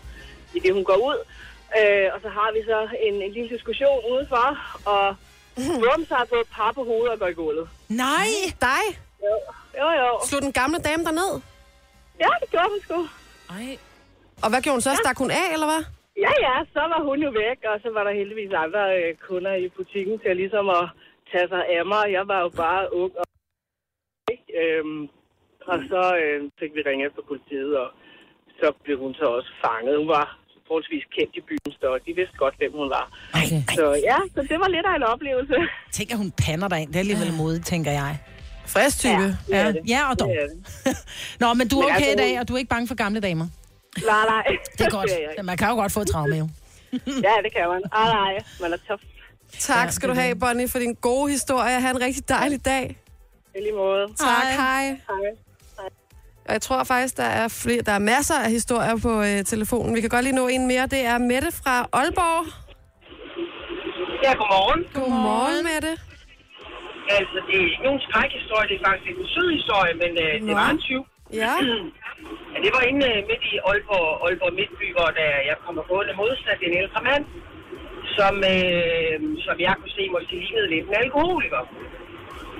i 0.54 0.58
det 0.60 0.72
hun 0.72 0.84
går 0.84 0.98
ud. 1.10 1.18
Øh, 1.78 2.06
og 2.14 2.18
så 2.24 2.28
har 2.28 2.52
vi 2.56 2.60
så 2.70 2.78
en, 3.06 3.14
en 3.22 3.32
lille 3.32 3.50
diskussion 3.56 3.98
udenfor, 4.12 4.46
og 4.92 5.06
Rums 5.84 6.08
har 6.08 6.26
fået 6.32 6.46
par 6.56 6.72
på 6.72 6.84
hovedet 6.84 7.12
og 7.14 7.18
går 7.18 7.26
i 7.26 7.32
gulvet. 7.32 7.68
Nej! 7.88 8.30
Dig? 8.68 8.84
Jo, 9.26 9.34
jo. 9.80 9.88
jo. 10.02 10.10
Slog 10.28 10.42
den 10.42 10.52
gamle 10.52 10.78
dame 10.78 11.04
der 11.04 11.14
ned? 11.22 11.32
Ja, 12.24 12.30
det 12.40 12.50
gjorde 12.50 12.70
hun 12.74 12.80
sgu. 12.86 12.98
Ej. 13.56 13.78
Og 14.42 14.48
hvad 14.50 14.60
gjorde 14.62 14.76
hun 14.76 14.86
så? 14.88 14.92
Stak 15.02 15.18
hun 15.18 15.30
af, 15.30 15.46
eller 15.54 15.68
hvad? 15.72 15.82
Ja, 16.26 16.32
ja, 16.46 16.56
så 16.74 16.82
var 16.92 17.00
hun 17.08 17.18
jo 17.26 17.30
væk, 17.44 17.58
og 17.70 17.76
så 17.82 17.88
var 17.96 18.04
der 18.04 18.12
heldigvis 18.20 18.52
andre 18.64 18.84
øh, 18.98 19.14
kunder 19.26 19.54
i 19.54 19.68
butikken 19.68 20.18
til 20.18 20.36
ligesom 20.36 20.68
at 20.68 20.84
tage 21.32 21.48
sig 21.48 21.62
af 21.76 21.86
mig. 21.86 22.04
Jeg 22.12 22.28
var 22.28 22.40
jo 22.40 22.48
bare 22.48 22.94
ung 22.94 23.12
og 23.20 23.24
ikke? 24.34 24.48
Øhm, 24.62 25.02
og 25.66 25.78
så 25.90 26.02
øh, 26.22 26.50
fik 26.58 26.72
vi 26.74 26.82
ringe 26.86 27.06
efter 27.06 27.22
politiet, 27.28 27.78
og 27.78 27.88
så 28.60 28.72
blev 28.84 28.98
hun 28.98 29.14
så 29.14 29.24
også 29.24 29.52
fanget. 29.64 29.98
Hun 29.98 30.08
var 30.08 30.39
forholdsvis 30.70 31.04
kendt 31.16 31.32
i 31.40 31.42
byen, 31.48 31.70
så 31.82 31.88
de 32.06 32.12
vidste 32.20 32.36
godt, 32.42 32.54
hvem 32.60 32.72
hun 32.80 32.88
var. 32.98 33.06
Okay. 33.40 33.60
Så 33.78 33.84
ja, 34.10 34.18
så 34.34 34.40
det 34.50 34.56
var 34.62 34.68
lidt 34.76 34.86
af 34.90 34.94
en 35.00 35.06
oplevelse. 35.14 35.56
Tænk, 35.96 36.08
at 36.14 36.18
hun 36.22 36.30
pander 36.44 36.68
dig 36.72 36.78
ind. 36.82 36.88
Det 36.92 36.96
er 36.96 37.04
alligevel 37.06 37.32
modigt, 37.42 37.64
tænker 37.72 37.92
jeg. 38.02 38.12
Frisk 38.74 38.96
type. 38.98 39.22
det 39.22 39.36
er 39.50 39.62
Ja, 39.64 39.72
det. 39.72 39.80
ja 39.94 40.00
og 40.10 40.14
dog. 40.20 40.30
Nå, 41.42 41.48
men 41.54 41.68
du 41.68 41.76
er 41.80 41.86
Men 41.86 41.90
okay 41.96 42.06
i 42.06 42.10
altså, 42.10 42.24
dag, 42.24 42.40
og 42.40 42.48
du 42.48 42.52
er 42.54 42.58
ikke 42.58 42.68
bange 42.76 42.88
for 42.88 42.94
gamle 42.94 43.20
damer. 43.20 43.46
Nej, 44.12 44.24
nej. 44.34 44.46
Det 44.78 44.84
er 44.86 44.90
godt. 44.90 45.10
Er 45.10 45.30
ikke. 45.30 45.42
Man 45.42 45.56
kan 45.56 45.68
jo 45.68 45.74
godt 45.74 45.92
få 45.92 46.00
et 46.00 46.08
traume, 46.08 46.36
jo. 46.42 46.48
Ja, 47.26 47.34
det 47.44 47.50
kan 47.56 47.64
man. 47.72 47.82
Ah, 47.92 48.06
nej, 48.20 48.32
man 48.62 48.72
er 48.72 48.76
tough. 48.88 49.02
Tak 49.58 49.92
skal 49.92 50.08
du 50.08 50.14
have, 50.14 50.34
Bonnie, 50.36 50.68
for 50.68 50.78
din 50.78 50.94
gode 50.94 51.30
historie. 51.30 51.80
Ha' 51.80 51.90
en 51.90 52.00
rigtig 52.00 52.28
dejlig 52.28 52.64
dag. 52.64 52.96
I 53.56 53.58
lige 53.60 53.72
måde. 53.72 54.06
Tak, 54.18 54.44
hej. 54.56 54.84
Hej. 54.88 55.49
Og 56.50 56.54
jeg 56.58 56.62
tror 56.68 56.84
faktisk, 56.94 57.14
der 57.22 57.30
er, 57.42 57.48
flere, 57.62 57.82
der 57.88 57.94
er 58.00 58.04
masser 58.14 58.38
af 58.46 58.50
historier 58.58 58.96
på 59.06 59.12
øh, 59.28 59.38
telefonen. 59.52 59.90
Vi 59.96 60.00
kan 60.00 60.10
godt 60.14 60.24
lige 60.28 60.38
nå 60.40 60.44
en 60.56 60.64
mere. 60.72 60.84
Det 60.94 61.02
er 61.12 61.16
Mette 61.30 61.50
fra 61.60 61.74
Aalborg. 62.00 62.42
Ja, 64.24 64.32
godmorgen. 64.40 64.80
Godmorgen, 64.98 65.60
Mette. 65.70 65.92
Altså, 67.16 67.36
det 67.46 67.54
er 67.60 67.64
ikke 67.70 67.84
nogen 67.88 68.00
skrækhistorie, 68.06 68.66
det 68.70 68.76
er 68.80 68.84
faktisk 68.90 69.16
en 69.22 69.28
sød 69.34 69.48
historie, 69.58 69.94
men 70.02 70.12
øh, 70.24 70.32
det 70.46 70.54
var 70.60 70.68
en 70.76 70.80
tyv. 70.88 71.02
Ja. 71.42 71.54
Ja, 72.52 72.58
det 72.64 72.72
var 72.76 72.82
inde 72.90 73.06
øh, 73.12 73.18
midt 73.30 73.44
i 73.52 73.54
Aalborg, 73.68 74.08
Aalborg 74.24 74.54
Midtby, 74.60 74.86
hvor 74.96 75.08
der, 75.18 75.30
jeg 75.50 75.56
kommer 75.64 75.82
gående 75.90 76.14
modsat 76.20 76.60
en 76.68 76.74
ældre 76.82 77.00
mand, 77.10 77.24
som, 78.16 78.34
øh, 78.54 79.16
som 79.46 79.56
jeg 79.66 79.74
kunne 79.78 79.94
se 79.98 80.04
måske 80.16 80.34
lignede 80.44 80.68
lidt 80.74 80.86
en 80.88 80.96
alkoholiker. 81.04 81.62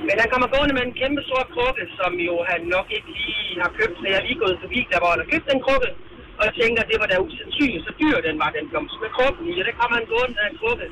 Men 0.06 0.16
han 0.22 0.28
kommer 0.32 0.48
gående 0.54 0.74
med 0.76 0.84
en 0.86 0.98
kæmpe 1.00 1.22
stor 1.28 1.42
krukke, 1.54 1.84
som 1.98 2.10
jo 2.28 2.34
han 2.50 2.60
nok 2.76 2.88
ikke 2.96 3.10
lige 3.18 3.60
har 3.64 3.72
købt, 3.78 3.96
så 4.00 4.04
jeg 4.10 4.18
er 4.20 4.26
lige 4.28 4.42
gået 4.44 4.62
forbi, 4.64 4.80
der 4.90 4.98
hvor 5.00 5.10
han 5.12 5.22
har 5.22 5.32
købt 5.32 5.50
den 5.52 5.60
krukke. 5.66 5.90
Og 6.38 6.42
jeg 6.48 6.54
tænker, 6.60 6.82
det 6.90 6.98
var 7.00 7.08
da 7.08 7.24
usandsynligt, 7.26 7.84
så 7.86 7.92
dyr 8.00 8.16
den 8.28 8.36
var, 8.42 8.50
den 8.56 8.66
blomst 8.70 8.96
med 9.04 9.10
krukken 9.16 9.44
i. 9.52 9.54
Og 9.60 9.66
der 9.68 9.78
kommer 9.80 9.96
han 9.98 10.06
gående 10.12 10.34
med 10.38 10.46
en 10.50 10.58
krukke 10.60 10.86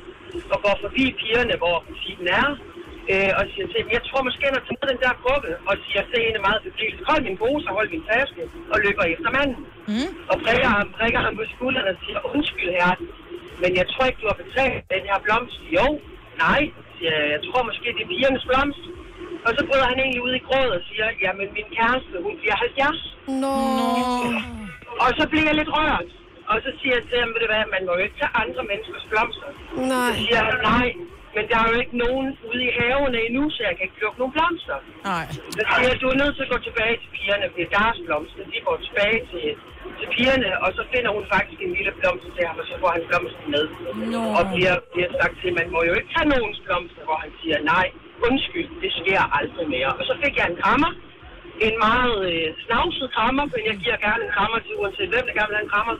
og 0.53 0.57
går 0.65 0.75
forbi 0.83 1.03
pigerne, 1.19 1.55
hvor 1.61 1.75
butikken 1.87 2.27
er. 2.41 2.47
Øh, 3.11 3.31
og 3.39 3.43
siger 3.51 3.67
til, 3.71 3.81
jeg 3.97 4.03
tror 4.07 4.21
måske, 4.27 4.43
han 4.49 4.57
har 4.59 4.65
taget 4.67 4.91
den 4.91 4.99
der 5.03 5.13
krukke, 5.23 5.51
og 5.69 5.75
siger 5.85 6.01
til 6.11 6.19
hende 6.27 6.41
meget 6.47 6.59
forpligtet, 6.65 7.01
hold 7.09 7.21
min 7.27 7.37
pose 7.41 7.65
og 7.69 7.75
hold 7.77 7.89
min 7.95 8.03
taske, 8.11 8.41
og 8.73 8.77
løber 8.85 9.05
efter 9.13 9.29
manden. 9.37 9.57
Mm. 9.91 10.09
Og 10.31 10.35
prikker 10.45 10.69
ham, 10.75 10.87
prikker 10.99 11.21
ham 11.25 11.33
på 11.39 11.45
skulderen 11.53 11.87
og 11.91 11.97
siger, 12.03 12.19
undskyld 12.33 12.71
her, 12.79 12.91
men 13.63 13.71
jeg 13.79 13.85
tror 13.91 14.05
ikke, 14.05 14.21
du 14.23 14.27
har 14.31 14.39
betalt 14.43 14.83
den 14.95 15.03
her 15.09 15.17
blomst. 15.25 15.59
Jo, 15.77 15.87
nej, 16.45 16.61
siger 16.95 17.13
jeg, 17.19 17.27
jeg 17.35 17.41
tror 17.47 17.61
måske, 17.69 17.87
det 17.95 18.03
er 18.05 18.11
pigernes 18.13 18.45
blomst. 18.49 18.83
Og 19.45 19.51
så 19.57 19.61
bryder 19.67 19.87
han 19.91 19.99
egentlig 20.03 20.21
ud 20.27 20.33
i 20.39 20.45
gråd 20.47 20.69
og 20.77 20.81
siger, 20.89 21.07
jamen 21.23 21.47
min 21.57 21.67
kæreste, 21.77 22.15
hun 22.25 22.33
bliver 22.41 22.57
70. 22.57 22.99
Nå. 23.43 23.55
Og 25.03 25.09
så 25.17 25.23
bliver 25.31 25.47
jeg 25.49 25.55
lidt 25.61 25.71
rørt. 25.77 26.09
Og 26.51 26.57
så 26.65 26.69
siger 26.79 26.93
jeg 26.97 27.03
til 27.09 27.17
ham, 27.21 27.29
ved 27.33 27.41
du 27.43 27.47
hvad, 27.51 27.63
man 27.75 27.83
må 27.87 27.91
jo 27.97 28.03
ikke 28.07 28.19
tage 28.21 28.33
andre 28.43 28.63
menneskers 28.69 29.05
blomster. 29.11 29.49
Nej. 29.93 30.09
Så 30.09 30.13
siger 30.23 30.41
han, 30.47 30.57
nej, 30.73 30.87
men 31.35 31.43
der 31.49 31.57
er 31.61 31.67
jo 31.71 31.77
ikke 31.83 31.97
nogen 32.05 32.27
ude 32.49 32.61
i 32.69 32.71
havene 32.79 33.17
endnu, 33.27 33.43
så 33.55 33.59
jeg 33.67 33.73
kan 33.75 33.83
ikke 33.87 33.99
plukke 33.99 34.17
nogen 34.21 34.33
blomster. 34.37 34.77
Nej. 35.11 35.25
Så 35.57 35.61
siger 35.71 35.89
jeg, 35.91 35.97
du 36.03 36.07
er 36.13 36.17
nødt 36.21 36.33
til 36.35 36.45
at 36.47 36.51
gå 36.55 36.59
tilbage 36.67 36.95
til 37.01 37.09
pigerne, 37.17 37.45
det 37.55 37.61
er 37.67 37.71
deres 37.79 37.97
blomster. 38.05 38.41
De 38.53 38.59
går 38.67 38.77
tilbage 38.87 39.19
til, 39.31 39.45
til 39.99 40.07
pigerne, 40.15 40.49
og 40.63 40.69
så 40.77 40.81
finder 40.93 41.11
hun 41.17 41.23
faktisk 41.35 41.59
en 41.65 41.73
lille 41.77 41.93
blomst 41.99 42.27
til 42.35 42.43
ham, 42.47 42.55
og 42.61 42.65
så 42.69 42.75
får 42.81 42.91
han 42.95 43.03
blomsten 43.09 43.47
med. 43.55 43.65
Nå. 44.13 44.21
Og 44.37 44.43
bliver, 44.53 44.75
bliver 44.93 45.11
sagt 45.19 45.35
til, 45.41 45.49
man 45.59 45.67
må 45.73 45.79
jo 45.89 45.93
ikke 45.99 46.11
have 46.17 46.29
nogens 46.33 46.59
blomster, 46.65 47.03
hvor 47.07 47.17
han 47.23 47.31
siger, 47.41 47.57
nej, 47.73 47.87
undskyld, 48.27 48.69
det 48.83 48.91
sker 48.99 49.21
aldrig 49.39 49.65
mere. 49.75 49.91
Og 49.99 50.03
så 50.09 50.13
fik 50.23 50.33
jeg 50.39 50.45
en 50.51 50.57
krammer, 50.63 50.91
en 51.67 51.75
meget 51.87 52.17
øh, 52.31 52.47
snavset 52.65 53.07
krammer, 53.15 53.43
men 53.53 53.61
jeg 53.69 53.75
giver 53.83 53.97
gerne 54.07 54.21
en 54.27 54.31
krammer 54.37 54.57
til 54.65 54.73
uanset 54.81 55.07
hvem, 55.13 55.23
der 55.27 55.33
gerne 55.37 55.49
vil 55.51 55.57
have 55.59 55.67
en 55.69 55.73
krammer. 55.75 55.95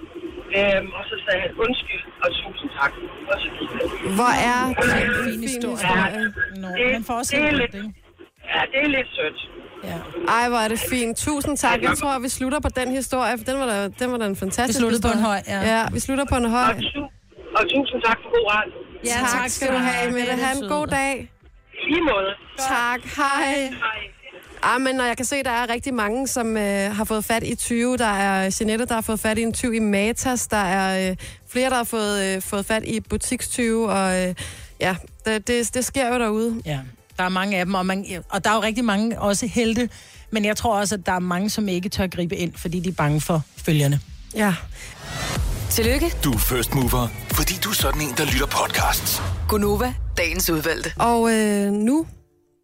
Øhm, 0.58 0.90
og 0.98 1.04
så 1.10 1.16
sagde 1.26 1.40
han 1.46 1.52
undskyld 1.66 2.04
og 2.24 2.30
tusind 2.42 2.70
tak. 2.80 2.92
Og 3.32 3.36
så 3.44 3.48
gik 3.58 3.70
han. 3.78 3.86
Hvor 4.20 4.34
er 4.52 4.60
det 4.90 5.00
en 5.10 5.16
fin 5.28 5.42
historie. 5.48 5.78
historie. 5.78 6.26
Nå, 6.62 6.68
det, 6.78 6.86
man 6.98 7.04
får 7.10 7.16
også 7.22 7.32
det, 7.36 7.46
er 7.52 7.56
lidt, 7.62 7.74
ikke? 7.82 7.92
ja, 8.54 8.62
det 8.72 8.80
er 8.86 8.90
lidt 8.98 9.10
sødt. 9.18 9.40
Ja. 9.90 9.98
Ej, 10.38 10.44
hvor 10.52 10.60
er 10.66 10.70
det 10.74 10.80
fint. 10.94 11.14
Tusind 11.28 11.56
tak. 11.66 11.78
Jeg 11.88 11.96
tror, 12.02 12.12
at 12.18 12.22
vi 12.28 12.30
slutter 12.38 12.60
på 12.68 12.72
den 12.80 12.90
historie, 13.00 13.34
for 13.40 13.46
den 13.50 13.58
var 13.62 13.68
da, 13.74 13.76
den 14.02 14.08
var 14.12 14.18
da 14.22 14.26
en 14.34 14.40
fantastisk 14.46 14.78
Vi 14.78 14.82
sluttede 14.82 15.02
på 15.08 15.14
en 15.18 15.24
høj, 15.30 15.40
ja. 15.54 15.60
ja. 15.74 15.82
vi 15.96 16.00
slutter 16.06 16.26
på 16.34 16.38
en 16.42 16.48
høj. 16.58 16.70
Og, 16.72 16.76
tu- 16.94 17.12
og 17.58 17.64
tusind 17.74 18.00
tak 18.08 18.18
for 18.24 18.30
god 18.36 18.46
radio. 18.56 18.74
Ja, 19.12 19.20
tak, 19.38 19.48
skal 19.56 19.68
du 19.76 19.80
have, 19.90 20.12
Mette. 20.18 20.34
Ha' 20.44 20.52
en 20.62 20.70
god 20.76 20.88
dag. 20.88 21.14
I 21.84 21.92
lige 21.92 22.02
måde. 22.02 22.32
Tak, 22.58 23.02
hej. 23.18 23.54
Hej. 23.54 24.00
Ah, 24.64 24.82
men 24.82 24.96
når 24.96 25.04
jeg 25.04 25.18
kan 25.18 25.26
se, 25.26 25.36
at 25.36 25.46
der 25.46 25.52
er 25.52 25.70
rigtig 25.70 25.94
mange, 25.94 26.28
som 26.28 26.58
øh, 26.58 26.96
har 26.96 27.04
fået 27.04 27.26
fat 27.26 27.44
i 27.44 27.56
20. 27.56 27.98
Der 27.98 28.06
er 28.06 28.56
Jeanette, 28.60 28.86
der 28.86 28.94
har 28.94 29.02
fået 29.02 29.20
fat 29.20 29.38
i 29.38 29.42
en 29.42 29.54
20 29.54 29.76
i 29.76 29.80
Matas. 29.80 30.48
Der 30.48 30.58
er 30.58 31.10
øh, 31.10 31.16
flere, 31.50 31.70
der 31.70 31.76
har 31.76 31.84
fået, 31.84 32.36
øh, 32.36 32.42
fået 32.42 32.66
fat 32.66 32.84
i 32.86 33.00
butikstyve. 33.00 33.90
Og 33.90 34.28
øh, 34.28 34.36
ja, 34.80 34.96
det, 35.26 35.48
det, 35.48 35.74
det 35.74 35.86
sker 35.86 36.14
jo 36.14 36.20
derude. 36.20 36.62
Ja, 36.66 36.80
der 37.18 37.24
er 37.24 37.30
mange 37.30 37.58
af 37.58 37.66
dem, 37.66 37.74
og, 37.74 37.86
man, 37.86 38.06
og 38.30 38.44
der 38.44 38.50
er 38.50 38.56
jo 38.56 38.62
rigtig 38.62 38.86
mange 38.86 39.22
også 39.22 39.48
helte, 39.48 39.90
men 40.32 40.46
jeg 40.46 40.58
tror 40.58 40.80
også, 40.80 40.96
at 40.96 41.06
der 41.06 41.12
er 41.12 41.20
mange, 41.20 41.50
som 41.50 41.68
ikke 41.68 41.90
tør 41.90 42.08
gribe 42.08 42.36
ind, 42.36 42.54
fordi 42.56 42.80
de 42.80 42.90
er 42.90 42.94
bange 42.94 43.22
for 43.22 43.42
følgerne. 43.58 44.00
Ja. 44.36 44.56
Tillykke, 45.70 46.14
Du 46.24 46.32
er 46.34 46.38
first 46.38 46.76
mover, 46.76 47.08
fordi 47.32 47.54
du 47.64 47.70
er 47.70 47.74
sådan 47.74 48.02
en, 48.02 48.14
der 48.18 48.26
lytter 48.26 48.46
podcasts. 48.46 49.22
Gunova, 49.50 49.94
dagens 50.18 50.50
udvalgte. 50.50 50.94
Og 51.00 51.32
øh, 51.32 51.72
nu 51.72 52.08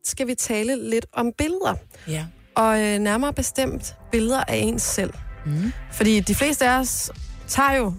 skal 0.05 0.27
vi 0.27 0.35
tale 0.35 0.89
lidt 0.89 1.05
om 1.13 1.31
billeder. 1.37 1.75
Ja. 2.07 2.25
Og 2.55 2.81
øh, 2.81 2.99
nærmere 2.99 3.33
bestemt 3.33 3.95
billeder 4.11 4.43
af 4.47 4.55
ens 4.57 4.81
selv. 4.81 5.13
Mm. 5.45 5.71
Fordi 5.91 6.19
de 6.19 6.35
fleste 6.35 6.69
af 6.69 6.79
os 6.79 7.11
tager 7.47 7.73
jo 7.73 7.93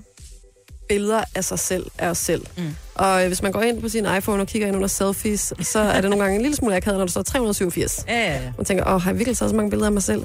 billeder 0.88 1.24
af 1.34 1.44
sig 1.44 1.58
selv, 1.58 1.86
af 1.98 2.08
os 2.08 2.18
selv. 2.18 2.46
Mm. 2.58 2.76
Og 2.94 3.22
øh, 3.22 3.26
hvis 3.26 3.42
man 3.42 3.52
går 3.52 3.62
ind 3.62 3.80
på 3.80 3.88
sin 3.88 4.06
iPhone 4.18 4.42
og 4.42 4.46
kigger 4.46 4.68
ind 4.68 4.76
under 4.76 4.88
selfies, 4.88 5.52
så 5.60 5.78
er 5.78 6.00
det 6.00 6.10
nogle 6.10 6.24
gange 6.24 6.36
en 6.36 6.42
lille 6.42 6.56
smule 6.56 6.76
akavet, 6.76 6.98
når 6.98 7.04
der 7.04 7.10
står 7.10 7.22
387. 7.22 8.04
Ja, 8.08 8.14
ja, 8.18 8.34
ja. 8.34 8.52
Man 8.56 8.64
tænker, 8.66 8.84
åh, 8.94 9.00
har 9.02 9.10
jeg 9.10 9.18
virkelig 9.18 9.36
taget 9.38 9.50
så 9.50 9.56
mange 9.56 9.70
billeder 9.70 9.86
af 9.86 9.92
mig 9.92 10.02
selv? 10.02 10.24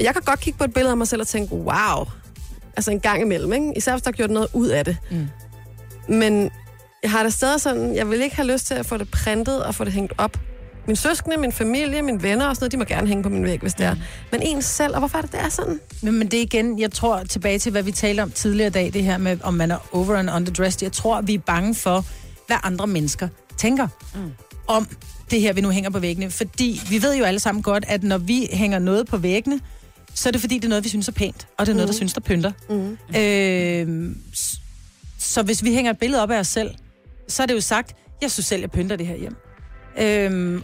Jeg 0.00 0.12
kan 0.14 0.22
godt 0.22 0.40
kigge 0.40 0.58
på 0.58 0.64
et 0.64 0.74
billede 0.74 0.90
af 0.90 0.96
mig 0.96 1.08
selv 1.08 1.20
og 1.20 1.26
tænke, 1.28 1.54
wow. 1.54 2.04
Altså 2.78 2.90
en 2.90 3.00
gang 3.00 3.22
imellem, 3.22 3.52
ikke? 3.52 3.72
Især 3.76 3.92
hvis 3.92 4.02
der 4.02 4.08
er 4.08 4.12
gjort 4.12 4.30
noget 4.30 4.48
ud 4.52 4.68
af 4.68 4.84
det. 4.84 4.96
Mm. 5.10 5.28
Men 6.08 6.50
jeg 7.02 7.10
har 7.10 7.22
det 7.22 7.32
stadig 7.32 7.60
sådan, 7.60 7.94
jeg 7.94 8.10
vil 8.10 8.22
ikke 8.22 8.36
have 8.36 8.52
lyst 8.52 8.66
til 8.66 8.74
at 8.74 8.86
få 8.86 8.96
det 8.96 9.10
printet 9.10 9.64
og 9.64 9.74
få 9.74 9.84
det 9.84 9.92
hængt 9.92 10.12
op. 10.18 10.36
Min 10.86 10.96
søskende, 10.96 11.36
min 11.36 11.52
familie, 11.52 12.02
mine 12.02 12.22
venner 12.22 12.46
og 12.46 12.56
sådan 12.56 12.64
noget, 12.64 12.72
de 12.72 12.76
må 12.76 12.84
gerne 12.84 13.06
hænge 13.06 13.22
på 13.22 13.28
min 13.28 13.44
væg, 13.44 13.60
hvis 13.60 13.74
det 13.74 13.86
er. 13.86 13.96
Men 14.32 14.42
en 14.42 14.62
selv, 14.62 14.92
og 14.92 14.98
hvorfor 14.98 15.18
er 15.18 15.22
det, 15.22 15.32
det 15.32 15.40
er 15.40 15.48
sådan? 15.48 15.80
Men, 16.02 16.18
men 16.18 16.28
det 16.28 16.38
er 16.38 16.42
igen, 16.42 16.78
jeg 16.78 16.92
tror 16.92 17.22
tilbage 17.22 17.58
til, 17.58 17.72
hvad 17.72 17.82
vi 17.82 17.92
talte 17.92 18.20
om 18.20 18.30
tidligere 18.30 18.68
i 18.68 18.70
dag, 18.70 18.90
det 18.92 19.04
her 19.04 19.18
med, 19.18 19.38
om 19.42 19.54
man 19.54 19.70
er 19.70 19.88
over 19.92 20.16
and 20.16 20.30
underdressed. 20.30 20.82
Jeg 20.82 20.92
tror, 20.92 21.20
vi 21.20 21.34
er 21.34 21.38
bange 21.38 21.74
for, 21.74 22.04
hvad 22.46 22.56
andre 22.62 22.86
mennesker 22.86 23.28
tænker 23.56 23.88
mm. 24.14 24.32
om 24.66 24.88
det 25.30 25.40
her, 25.40 25.52
vi 25.52 25.60
nu 25.60 25.70
hænger 25.70 25.90
på 25.90 25.98
væggene. 25.98 26.30
Fordi 26.30 26.80
vi 26.90 27.02
ved 27.02 27.16
jo 27.16 27.24
alle 27.24 27.40
sammen 27.40 27.62
godt, 27.62 27.84
at 27.88 28.02
når 28.02 28.18
vi 28.18 28.48
hænger 28.52 28.78
noget 28.78 29.06
på 29.06 29.16
væggene, 29.16 29.60
så 30.18 30.28
er 30.28 30.30
det 30.30 30.40
fordi, 30.40 30.54
det 30.54 30.64
er 30.64 30.68
noget, 30.68 30.84
vi 30.84 30.88
synes 30.88 31.08
er 31.08 31.12
pænt, 31.12 31.46
og 31.58 31.66
det 31.66 31.72
er 31.72 31.76
noget, 31.76 31.88
der 31.88 31.94
synes, 31.94 32.12
der 32.12 32.20
pynter. 32.20 32.52
Mm. 32.70 32.98
Øh, 33.18 34.16
så 35.18 35.42
hvis 35.42 35.64
vi 35.64 35.72
hænger 35.74 35.90
et 35.90 35.98
billede 35.98 36.22
op 36.22 36.30
af 36.30 36.38
os 36.38 36.46
selv, 36.48 36.70
så 37.28 37.42
er 37.42 37.46
det 37.46 37.54
jo 37.54 37.60
sagt, 37.60 37.94
jeg 38.22 38.30
synes 38.30 38.46
selv, 38.46 38.60
jeg 38.60 38.70
pynter 38.70 38.96
det 38.96 39.06
her 39.06 39.16
hjem. 39.16 39.36
Øhm, 40.00 40.62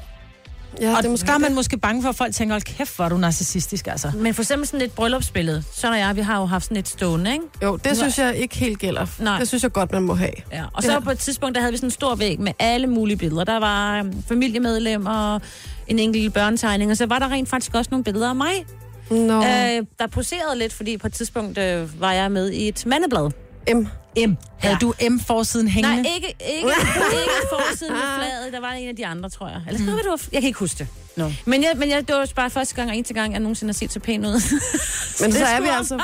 Ja, 0.81 0.91
og 0.97 1.03
det 1.03 1.07
er 1.07 1.11
måske 1.11 1.27
der 1.27 1.33
er 1.33 1.39
man 1.39 1.49
det. 1.51 1.55
måske 1.55 1.79
bange 1.79 2.03
for, 2.03 2.09
at 2.09 2.17
folk 2.17 2.35
tænker, 2.35 2.55
hold 2.55 2.63
kæft, 2.63 2.97
hvor 2.97 3.05
er 3.05 3.09
du 3.09 3.17
narcissistisk, 3.17 3.87
altså. 3.87 4.13
Men 4.17 4.35
for 4.35 4.43
eksempel 4.43 4.67
sådan 4.69 4.81
et 4.87 4.93
bryllupsbillede. 4.93 5.63
Så 5.75 5.91
og 5.91 5.99
jeg, 5.99 6.17
vi 6.17 6.21
har 6.21 6.39
jo 6.39 6.45
haft 6.47 6.65
sådan 6.65 6.77
et 6.77 6.89
stående, 6.89 7.33
ikke? 7.33 7.45
Jo, 7.63 7.77
det 7.77 7.97
synes 7.97 8.19
jeg 8.19 8.37
ikke 8.37 8.57
helt 8.57 8.79
gælder. 8.79 9.07
Nej. 9.19 9.39
Det 9.39 9.49
synes 9.49 9.63
jeg 9.63 9.73
godt, 9.73 9.93
man 9.93 10.03
må 10.03 10.15
have. 10.15 10.33
Ja. 10.53 10.65
Og 10.73 10.83
så 10.83 10.93
Ja. 10.93 11.01
på 11.01 11.11
et 11.11 11.19
tidspunkt, 11.19 11.55
der 11.55 11.61
havde 11.61 11.73
vi 11.73 11.77
sådan 11.77 11.87
en 11.87 11.91
stor 11.91 12.15
væg 12.15 12.41
med 12.41 12.53
alle 12.59 12.87
mulige 12.87 13.17
billeder. 13.17 13.45
Der 13.45 13.57
var 13.61 13.99
øhm, 13.99 14.23
familiemedlemmer, 14.29 15.39
en 15.87 15.99
enkelt 15.99 16.35
børnetegning, 16.35 16.91
og 16.91 16.97
så 16.97 17.07
var 17.07 17.19
der 17.19 17.29
rent 17.29 17.49
faktisk 17.49 17.75
også 17.75 17.89
nogle 17.91 18.05
billeder 18.05 18.29
af 18.29 18.37
mig, 18.37 18.67
Nå. 19.11 19.39
øh, 19.39 19.87
der 19.99 20.07
poserede 20.13 20.59
lidt, 20.59 20.73
fordi 20.73 20.99
på 20.99 21.07
et 21.07 21.13
tidspunkt 21.13 21.59
øh, 21.59 22.01
var 22.01 22.13
jeg 22.13 22.33
med 22.33 22.51
i 22.51 22.69
et 22.69 22.87
mandeblad. 22.87 23.31
M. 23.75 23.77
M. 23.79 24.37
Havde 24.59 24.75
Ja. 24.75 24.77
du 24.81 24.95
M-forsiden 25.11 25.69
hængende? 25.69 26.03
Nej, 26.03 26.13
ikke, 26.15 26.27
ikke, 26.27 26.57
ikke 26.59 27.49
forsiden 27.53 27.93
med 27.93 28.01
fladet. 28.19 28.53
Der 28.53 28.61
var 28.61 28.73
en 28.73 28.89
af 28.89 28.97
de 28.97 29.07
andre, 29.07 29.31
tror 29.31 29.49
jeg. 29.49 29.61
Eller 29.69 29.81
mm. 29.81 29.87
det 29.87 29.95
var, 30.11 30.21
jeg 30.33 30.41
kan 30.43 30.47
ikke 30.47 30.59
huske 30.59 30.79
det. 30.79 30.87
Nå. 31.17 31.33
Men, 31.45 31.63
jeg, 31.63 31.73
men 31.77 31.91
jeg, 31.91 32.09
det 32.09 32.17
var 32.17 32.29
bare 32.37 32.51
første 32.51 32.75
gang 32.75 32.91
og 32.91 32.97
eneste 32.97 33.15
gang, 33.15 33.33
jeg 33.33 33.41
nogensinde 33.41 33.69
har 33.73 33.75
set 33.75 33.93
så 33.93 34.01
pæn 34.01 34.27
ud. 34.27 34.33
Men 35.23 35.33
så 35.33 35.45
er 35.45 35.61
vi 35.61 35.69
altså 35.69 36.01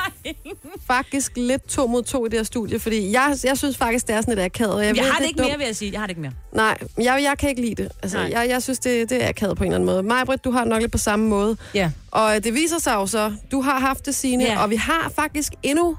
faktisk 0.87 1.33
lidt 1.37 1.69
to 1.69 1.87
mod 1.87 2.03
to 2.03 2.27
i 2.27 2.29
det 2.29 2.39
her 2.39 2.45
studie, 2.45 2.79
fordi 2.79 3.13
jeg, 3.13 3.37
jeg 3.45 3.59
synes 3.59 3.77
faktisk, 3.77 4.07
det 4.07 4.15
er 4.15 4.21
sådan 4.21 4.35
lidt 4.35 4.45
akavet. 4.45 4.75
og 4.75 4.85
Jeg, 4.87 4.95
ved, 4.97 5.03
jeg 5.03 5.13
har 5.13 5.19
det 5.19 5.27
ikke 5.27 5.39
dumt. 5.39 5.49
mere, 5.49 5.59
vil 5.59 5.67
jeg 5.67 5.77
sige. 5.77 5.93
Jeg 5.93 6.01
har 6.01 6.07
det 6.07 6.11
ikke 6.11 6.21
mere. 6.21 6.33
Nej, 6.53 6.79
jeg, 6.99 7.21
jeg 7.23 7.35
kan 7.39 7.49
ikke 7.49 7.61
lide 7.61 7.83
det. 7.83 7.93
Altså, 8.03 8.19
Nej. 8.19 8.31
jeg, 8.33 8.49
jeg 8.49 8.63
synes, 8.63 8.79
det, 8.79 9.11
det 9.11 9.25
er 9.25 9.29
akavet 9.29 9.57
på 9.59 9.65
en 9.65 9.69
eller 9.73 9.77
anden 9.77 9.87
måde. 9.87 10.03
Majbrit, 10.03 10.45
du 10.45 10.51
har 10.51 10.65
nok 10.65 10.81
lidt 10.81 10.93
på 10.93 10.99
samme 10.99 11.29
måde. 11.29 11.57
Ja. 11.75 11.91
Og 12.11 12.45
det 12.45 12.55
viser 12.55 12.79
sig 12.79 12.93
jo 12.95 13.07
så, 13.07 13.33
du 13.53 13.61
har 13.61 13.79
haft 13.81 14.07
det, 14.07 14.15
Signe, 14.15 14.45
Ja. 14.45 14.63
og 14.63 14.71
vi 14.71 14.77
har 14.77 15.13
faktisk 15.17 15.53
endnu 15.63 15.97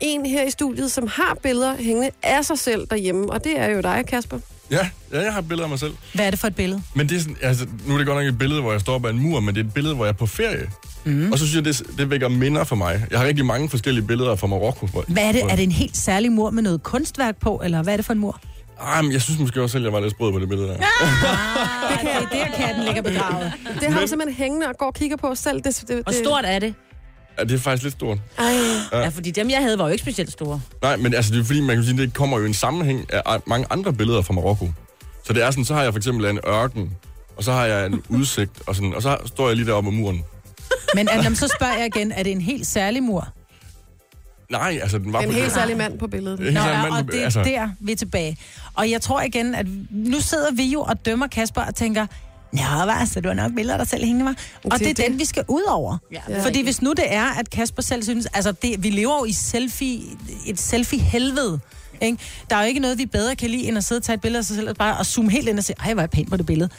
en 0.00 0.26
her 0.26 0.42
i 0.42 0.50
studiet, 0.50 0.92
som 0.92 1.06
har 1.12 1.36
billeder 1.42 1.76
hængende 1.76 2.10
af 2.22 2.44
sig 2.44 2.58
selv 2.58 2.86
derhjemme, 2.90 3.30
og 3.32 3.44
det 3.44 3.58
er 3.60 3.66
jo 3.66 3.80
dig, 3.80 4.04
Kasper. 4.08 4.38
Ja, 4.70 4.88
ja, 5.12 5.20
jeg 5.22 5.32
har 5.32 5.40
billeder 5.40 5.64
af 5.64 5.68
mig 5.70 5.78
selv. 5.78 5.92
Hvad 6.14 6.26
er 6.26 6.30
det 6.30 6.38
for 6.38 6.46
et 6.46 6.54
billede? 6.56 6.82
Men 6.94 7.08
det 7.08 7.16
er 7.16 7.20
sådan, 7.20 7.36
altså, 7.42 7.66
nu 7.86 7.94
er 7.94 7.98
det 7.98 8.06
godt 8.06 8.18
nok 8.18 8.26
et 8.26 8.38
billede, 8.38 8.60
hvor 8.60 8.72
jeg 8.72 8.80
står 8.80 8.98
bag 8.98 9.10
en 9.10 9.18
mur, 9.18 9.40
men 9.40 9.54
det 9.54 9.60
er 9.60 9.64
et 9.64 9.74
billede, 9.74 9.94
hvor 9.94 10.04
jeg 10.04 10.12
er 10.12 10.16
på 10.16 10.26
ferie. 10.26 10.70
Mm. 11.04 11.32
Og 11.32 11.38
så 11.38 11.46
synes 11.46 11.56
jeg, 11.56 11.64
det, 11.88 11.98
det 11.98 12.10
vækker 12.10 12.28
minder 12.28 12.64
for 12.64 12.76
mig. 12.76 13.04
Jeg 13.10 13.18
har 13.18 13.26
rigtig 13.26 13.46
mange 13.46 13.68
forskellige 13.70 14.06
billeder 14.06 14.36
fra 14.36 14.46
Marokko. 14.46 14.86
Hvor, 14.86 15.04
Hvad 15.08 15.22
er 15.22 15.32
det? 15.32 15.42
Hvor, 15.42 15.50
Er 15.50 15.56
det 15.56 15.62
en 15.62 15.72
helt 15.72 15.96
særlig 15.96 16.32
mur 16.32 16.50
med 16.50 16.62
noget 16.62 16.82
kunstværk 16.82 17.36
på, 17.40 17.60
eller 17.64 17.82
hvad 17.82 17.92
er 17.92 17.96
det 17.96 18.06
for 18.06 18.12
en 18.12 18.18
mur? 18.18 18.40
Ej, 18.80 19.02
men 19.02 19.12
jeg 19.12 19.22
synes 19.22 19.38
måske 19.40 19.62
også 19.62 19.72
selv, 19.72 19.84
jeg 19.84 19.92
var 19.92 20.00
lidt 20.00 20.10
sprød 20.10 20.32
på 20.32 20.38
det 20.38 20.48
billede 20.48 20.68
der. 20.68 20.76
Det 20.76 20.84
er 22.10 22.20
der, 22.32 22.46
katten 22.56 22.84
ligger 22.84 23.02
begravet. 23.02 23.52
Det 23.80 23.92
har 23.92 24.00
du 24.00 24.06
simpelthen 24.06 24.36
hængende 24.36 24.66
og 24.66 24.78
går 24.78 24.86
og 24.86 24.94
kigger 24.94 25.16
på 25.16 25.34
selv. 25.34 25.60
Det, 25.62 25.84
det, 25.88 26.02
Og 26.06 26.12
det, 26.12 26.14
stort 26.24 26.44
er 26.44 26.58
det. 26.58 26.74
Ja, 27.38 27.44
det 27.44 27.54
er 27.54 27.58
faktisk 27.58 27.82
lidt 27.82 27.94
stort. 27.94 28.18
Ej. 28.38 28.44
Ja. 28.92 28.98
Ja, 28.98 29.08
fordi 29.08 29.30
dem, 29.30 29.50
jeg 29.50 29.58
havde, 29.62 29.78
var 29.78 29.84
jo 29.84 29.90
ikke 29.92 30.02
specielt 30.02 30.32
store. 30.32 30.60
Nej, 30.82 30.96
men 30.96 31.14
altså, 31.14 31.32
det 31.34 31.40
er 31.40 31.44
fordi, 31.44 31.60
man 31.60 31.76
kan 31.76 31.84
sige, 31.84 31.96
det 31.98 32.14
kommer 32.14 32.38
jo 32.38 32.44
i 32.44 32.48
en 32.48 32.54
sammenhæng 32.54 33.06
af 33.12 33.40
mange 33.46 33.66
andre 33.70 33.92
billeder 33.92 34.22
fra 34.22 34.34
Marokko. 34.34 34.68
Så 35.24 35.32
det 35.32 35.42
er 35.44 35.50
sådan, 35.50 35.64
så 35.64 35.74
har 35.74 35.82
jeg 35.82 35.92
for 35.92 35.96
eksempel 35.98 36.26
en 36.26 36.38
ørken, 36.46 36.90
og 37.36 37.44
så 37.44 37.52
har 37.52 37.64
jeg 37.66 37.86
en 37.86 38.02
udsigt, 38.18 38.50
og, 38.66 38.74
sådan, 38.76 38.94
og 38.94 39.02
så 39.02 39.16
står 39.26 39.46
jeg 39.48 39.56
lige 39.56 39.66
deroppe 39.66 39.90
ad 39.90 39.94
muren. 39.94 40.24
Men 40.94 41.08
Adam, 41.08 41.34
så 41.34 41.48
spørger 41.58 41.76
jeg 41.76 41.86
igen, 41.96 42.12
er 42.12 42.22
det 42.22 42.32
en 42.32 42.40
helt 42.40 42.66
særlig 42.66 43.02
mur? 43.02 43.28
Nej, 44.50 44.78
altså, 44.82 44.98
den 44.98 45.12
var 45.12 45.20
En 45.20 45.32
helt 45.32 45.52
særlig 45.52 45.76
mand 45.76 45.98
på 45.98 46.06
billedet. 46.06 46.38
En 46.38 46.44
helt 46.44 46.54
Nå, 46.54 46.60
særlig 46.60 46.74
ja, 46.76 46.82
mand 46.82 46.92
og 46.94 47.04
på- 47.04 47.10
det 47.12 47.20
er 47.20 47.24
altså. 47.24 47.42
der, 47.42 47.68
vi 47.80 47.92
er 47.92 47.96
tilbage. 47.96 48.38
Og 48.74 48.90
jeg 48.90 49.00
tror 49.00 49.20
igen, 49.20 49.54
at 49.54 49.66
nu 49.90 50.20
sidder 50.20 50.52
vi 50.52 50.64
jo 50.64 50.80
og 50.80 51.06
dømmer 51.06 51.26
Kasper 51.26 51.60
og 51.62 51.74
tænker, 51.74 52.06
Ja, 52.56 52.84
hvad, 52.84 53.06
så 53.06 53.20
du 53.20 53.28
har 53.28 53.34
nok 53.34 53.54
billeder 53.54 53.74
af 53.74 53.78
dig 53.78 53.88
selv 53.88 54.04
hængende, 54.04 54.24
var. 54.24 54.36
Og 54.64 54.70
Det 54.70 54.80
det, 54.80 54.90
er 54.90 54.94
det 54.94 55.06
den, 55.10 55.18
vi 55.18 55.24
skal 55.24 55.44
ud 55.48 55.62
over. 55.68 55.98
Ja, 56.12 56.44
Fordi 56.44 56.62
hvis 56.62 56.82
nu 56.82 56.90
det 56.92 57.04
er, 57.14 57.24
at 57.24 57.50
Kasper 57.50 57.82
selv 57.82 58.02
synes... 58.02 58.26
Altså, 58.26 58.52
det, 58.52 58.82
vi 58.82 58.90
lever 58.90 59.18
jo 59.18 59.24
i 59.24 59.32
selfie, 59.32 60.00
et 60.46 60.60
selfie-helvede. 60.60 61.60
Ikke? 62.00 62.18
Der 62.50 62.56
er 62.56 62.60
jo 62.60 62.68
ikke 62.68 62.80
noget, 62.80 62.98
vi 62.98 63.06
bedre 63.06 63.36
kan 63.36 63.50
lide, 63.50 63.68
end 63.68 63.78
at 63.78 63.84
sidde 63.84 63.98
og 63.98 64.02
tage 64.02 64.14
et 64.14 64.20
billede 64.20 64.38
af 64.38 64.44
sig 64.44 64.56
selv, 64.56 64.68
og 64.68 64.76
bare 64.76 65.00
at 65.00 65.06
zoome 65.06 65.30
helt 65.30 65.48
ind 65.48 65.58
og 65.58 65.64
sige, 65.64 65.76
ej, 65.80 65.92
hvor 65.92 66.00
er 66.00 66.02
jeg 66.02 66.10
pæn 66.10 66.26
på 66.26 66.36
det 66.36 66.46
billede. 66.46 66.70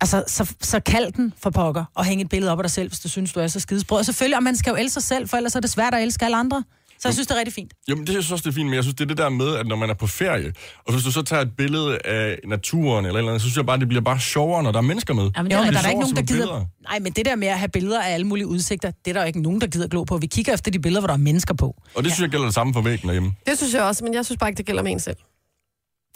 Altså, 0.00 0.24
så, 0.26 0.54
så 0.60 0.80
kald 0.80 1.12
den 1.12 1.32
for 1.42 1.50
pokker, 1.50 1.84
og 1.94 2.04
hænge 2.04 2.24
et 2.24 2.30
billede 2.30 2.52
op 2.52 2.58
af 2.58 2.62
dig 2.62 2.70
selv, 2.70 2.88
hvis 2.88 3.00
du 3.00 3.08
synes, 3.08 3.32
du 3.32 3.40
er 3.40 3.46
så 3.46 3.60
skidesprød. 3.60 3.98
Og 3.98 4.04
selvfølgelig, 4.04 4.36
og 4.36 4.42
man 4.42 4.56
skal 4.56 4.70
jo 4.70 4.76
elske 4.76 4.92
sig 4.92 5.02
selv, 5.02 5.28
for 5.28 5.36
ellers 5.36 5.54
er 5.54 5.60
det 5.60 5.70
svært 5.70 5.94
at 5.94 6.02
elske 6.02 6.24
alle 6.24 6.36
andre. 6.36 6.64
Så 7.04 7.08
jeg 7.08 7.14
synes, 7.14 7.26
det 7.26 7.34
er 7.34 7.38
rigtig 7.38 7.54
fint. 7.54 7.72
Jamen, 7.88 8.06
det 8.06 8.14
jeg 8.14 8.22
synes 8.22 8.32
også, 8.32 8.42
det 8.42 8.48
er 8.50 8.54
fint, 8.54 8.66
men 8.66 8.74
jeg 8.74 8.84
synes, 8.84 8.94
det 8.94 9.04
er 9.04 9.08
det 9.08 9.18
der 9.18 9.28
med, 9.28 9.56
at 9.56 9.66
når 9.66 9.76
man 9.76 9.90
er 9.90 9.94
på 9.94 10.06
ferie, 10.06 10.52
og 10.86 10.92
hvis 10.92 11.04
du 11.04 11.12
så 11.12 11.22
tager 11.22 11.42
et 11.42 11.56
billede 11.56 11.98
af 12.04 12.38
naturen 12.44 13.04
eller 13.06 13.18
eller 13.18 13.30
andet, 13.30 13.42
så 13.42 13.46
synes 13.46 13.56
jeg 13.56 13.66
bare, 13.66 13.78
det 13.78 13.88
bliver 13.88 14.00
bare 14.02 14.20
sjovere, 14.20 14.62
når 14.62 14.72
der 14.72 14.78
er 14.78 14.82
mennesker 14.82 15.14
med. 15.14 15.30
Jamen, 15.36 15.52
jo, 15.52 15.58
men 15.58 15.66
Det 15.66 15.72
der 15.74 15.78
er 15.78 15.82
der 15.82 15.90
sjovere 15.90 15.90
ikke 15.90 16.00
nogen, 16.00 16.16
der 16.16 16.22
gider... 16.22 16.40
billeder. 16.46 16.66
Nej, 16.88 16.98
men 16.98 17.12
det 17.12 17.24
der 17.26 17.36
med 17.36 17.48
at 17.48 17.58
have 17.58 17.68
billeder 17.68 18.02
af 18.02 18.14
alle 18.14 18.26
mulige 18.26 18.46
udsigter, 18.46 18.90
det 19.04 19.10
er 19.10 19.12
der 19.14 19.20
jo 19.20 19.26
ikke 19.26 19.42
nogen, 19.42 19.60
der 19.60 19.66
gider 19.66 19.88
glo 19.88 20.04
på. 20.04 20.16
Vi 20.16 20.26
kigger 20.26 20.52
efter 20.54 20.70
de 20.70 20.78
billeder, 20.78 21.00
hvor 21.00 21.06
der 21.06 21.14
er 21.14 21.18
mennesker 21.18 21.54
på. 21.54 21.76
Og 21.94 22.04
det 22.04 22.12
synes 22.12 22.22
jeg 22.22 22.30
gælder 22.30 22.46
det 22.46 22.54
samme 22.54 22.72
for 22.74 22.80
væggen 22.80 23.08
derhjemme. 23.08 23.34
Det 23.46 23.58
synes 23.58 23.74
jeg 23.74 23.82
også, 23.82 24.04
men 24.04 24.14
jeg 24.14 24.24
synes 24.24 24.38
bare 24.38 24.50
ikke, 24.50 24.58
det 24.58 24.66
gælder 24.66 24.82
med 24.82 24.92
en 24.92 25.00
selv. 25.00 25.16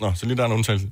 Nå, 0.01 0.13
så 0.15 0.27
lige 0.27 0.37
der 0.37 0.43
er 0.43 0.47
en 0.47 0.53
undtagelse. 0.53 0.87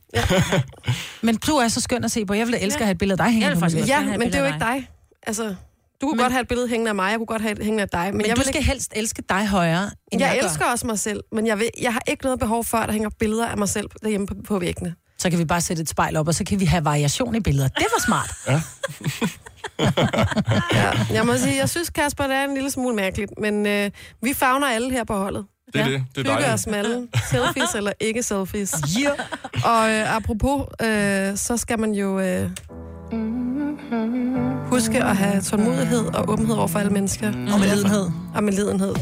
Men 1.27 1.37
du 1.37 1.53
er 1.53 1.69
så 1.69 1.81
skøn 1.81 2.05
at 2.05 2.11
se 2.11 2.27
på. 2.27 2.35
Jeg 2.35 2.47
ville 2.47 2.61
elske 2.61 2.81
at 2.81 2.87
have 2.87 2.93
et 2.93 2.99
billede 2.99 3.23
af 3.23 3.27
dig 3.27 3.33
hængende. 3.35 3.85
Ja, 3.87 4.03
men 4.19 4.21
det 4.21 4.35
er 4.35 4.41
jo 4.41 4.47
ikke 4.47 4.59
dig. 4.59 4.89
Altså, 5.27 5.55
du 6.01 6.07
kunne 6.07 6.17
Men- 6.17 6.23
godt 6.25 6.33
have 6.33 6.43
et 6.43 6.49
billede 6.49 6.69
hængende 6.69 6.89
af 6.89 6.95
mig, 6.95 7.11
jeg 7.11 7.19
kunne 7.19 7.27
godt 7.27 7.43
have 7.43 7.53
et 7.53 7.59
hængende 7.59 7.83
af 7.83 7.89
dig. 7.89 8.07
Men, 8.07 8.17
Men 8.17 8.27
jeg, 8.27 8.37
du 8.37 8.41
vil 8.41 8.47
skal 8.47 8.57
ikke, 8.59 8.71
helst 8.71 8.93
elske 8.97 9.23
dig 9.29 9.47
højere, 9.49 9.91
end 10.13 10.21
jeg 10.23 10.29
jeg, 10.33 10.39
gør. 10.41 10.49
elsker 10.49 10.65
også 10.65 10.87
mig 10.87 10.99
selv, 10.99 11.21
men 11.33 11.47
jeg, 11.47 11.59
vil, 11.59 11.71
jeg 11.83 11.93
har 11.93 12.03
ikke 12.09 12.25
noget 12.25 12.39
behov 12.39 12.65
for, 12.65 12.79
at 12.79 12.87
der 12.87 12.93
hænger 12.93 13.11
billeder 13.19 13.47
af 13.47 13.57
mig 13.59 13.69
selv 13.69 13.91
derhjemme 14.03 14.27
på, 14.27 14.35
på 14.47 14.59
væggene. 14.59 14.95
Så 15.19 15.31
kan 15.31 15.39
vi 15.39 15.45
bare 15.45 15.61
sætte 15.61 15.83
et 15.83 15.89
spejl 15.89 16.17
op, 16.17 16.29
og 16.29 16.35
så 16.35 16.45
kan 16.45 16.61
vi 16.61 16.65
have 16.65 16.85
variation 16.85 17.35
i 17.35 17.41
billeder. 17.41 17.69
Det 17.69 17.87
var 17.97 18.03
smart. 18.07 18.31
Ja, 18.49 18.61
jeg 21.17 21.27
må 21.27 21.37
sige, 21.37 21.57
jeg 21.57 21.69
synes, 21.69 21.91
Kasper, 21.91 22.25
det 22.27 22.37
er 22.37 22.45
en 22.45 22.55
lille 22.55 22.71
smule 22.71 22.95
mærkeligt, 22.97 23.33
men 23.41 23.67
øh, 23.67 23.91
vi 24.23 24.35
fagner 24.35 24.67
alle 24.67 24.91
her 24.91 25.05
på 25.05 25.15
holdet. 25.15 25.45
Det 25.73 25.81
er 25.81 25.89
det. 25.89 26.05
Det 26.15 26.27
er 26.27 26.33
dejligt. 26.33 26.53
os 26.53 26.67
med 26.67 26.75
alle. 26.75 27.09
Selfies 27.31 27.75
eller 27.75 27.93
ikke 28.01 28.23
selfies. 28.23 28.75
Yeah. 29.01 29.19
Og 29.65 29.91
øh, 29.91 30.17
apropos, 30.17 30.67
øh, 30.83 31.37
så 31.37 31.57
skal 31.57 31.79
man 31.79 31.93
jo 31.93 32.21
øh, 32.21 32.51
huske 34.71 35.05
at 35.05 35.17
have 35.17 35.43
tålmodighed 35.43 36.05
og 36.15 36.25
åbenhed 36.33 36.55
over 36.57 36.67
for 36.67 36.79
alle 36.79 36.93
mennesker. 36.93 37.29
Og 37.29 37.61
med 37.61 37.75
lidenhed. 37.75 38.11
Og 38.35 38.45
med 38.45 38.53
lidenhed. 38.53 38.95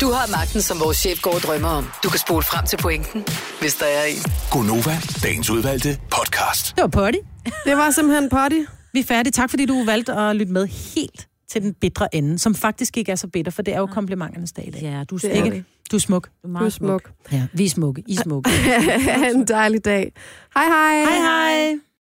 Du 0.00 0.06
har 0.10 0.30
magten, 0.38 0.62
som 0.62 0.80
vores 0.80 0.96
chef 0.96 1.22
går 1.22 1.34
og 1.34 1.40
drømmer 1.40 1.68
om. 1.68 1.86
Du 2.04 2.08
kan 2.08 2.18
spole 2.18 2.42
frem 2.42 2.66
til 2.66 2.76
pointen, 2.76 3.24
hvis 3.60 3.74
der 3.74 3.86
er 3.86 4.04
en. 4.04 4.16
Gonova, 4.50 4.96
dagens 5.22 5.50
udvalgte 5.50 5.98
podcast. 6.10 6.76
Det 6.76 6.82
var 6.82 6.88
potty. 6.88 7.18
Det 7.64 7.76
var 7.76 7.90
simpelthen 7.90 8.28
potty. 8.30 8.60
Vi 8.92 9.00
er 9.00 9.04
færdige. 9.04 9.32
Tak, 9.32 9.50
fordi 9.50 9.66
du 9.66 9.84
valgte 9.84 10.12
at 10.12 10.36
lytte 10.36 10.52
med 10.52 10.66
helt 10.94 11.28
til 11.50 11.62
den 11.62 11.74
bitre 11.80 12.14
ende, 12.14 12.38
som 12.38 12.54
faktisk 12.54 12.96
ikke 12.96 13.12
er 13.12 13.16
så 13.16 13.26
bitter, 13.28 13.52
for 13.52 13.62
det 13.62 13.74
er 13.74 13.78
jo 13.78 13.86
komplimenternes 13.86 14.52
dag 14.52 14.68
i 14.68 14.70
dag. 14.70 14.82
Ja, 14.82 15.04
du 15.10 15.14
er 15.14 15.18
Det 15.18 15.20
smuk. 15.36 15.46
er 15.46 15.50
det. 15.50 15.64
Du 15.90 15.96
er 15.96 16.00
smuk. 16.00 16.26
Du 16.26 16.30
er 16.30 16.42
Du 16.42 16.48
er 16.48 16.52
meget 16.52 16.72
smuk. 16.72 16.88
smuk. 17.02 17.32
Ja, 17.32 17.46
vi 17.52 17.64
er 17.64 17.68
smukke. 17.70 18.02
I 18.06 18.16
er 18.16 18.22
smukke. 18.22 18.50
En 19.34 19.44
dejlig 19.48 19.84
dag. 19.84 20.12
Hej 20.56 20.64
hej. 20.64 21.04
hej 21.04 21.18
hej. 21.18 21.78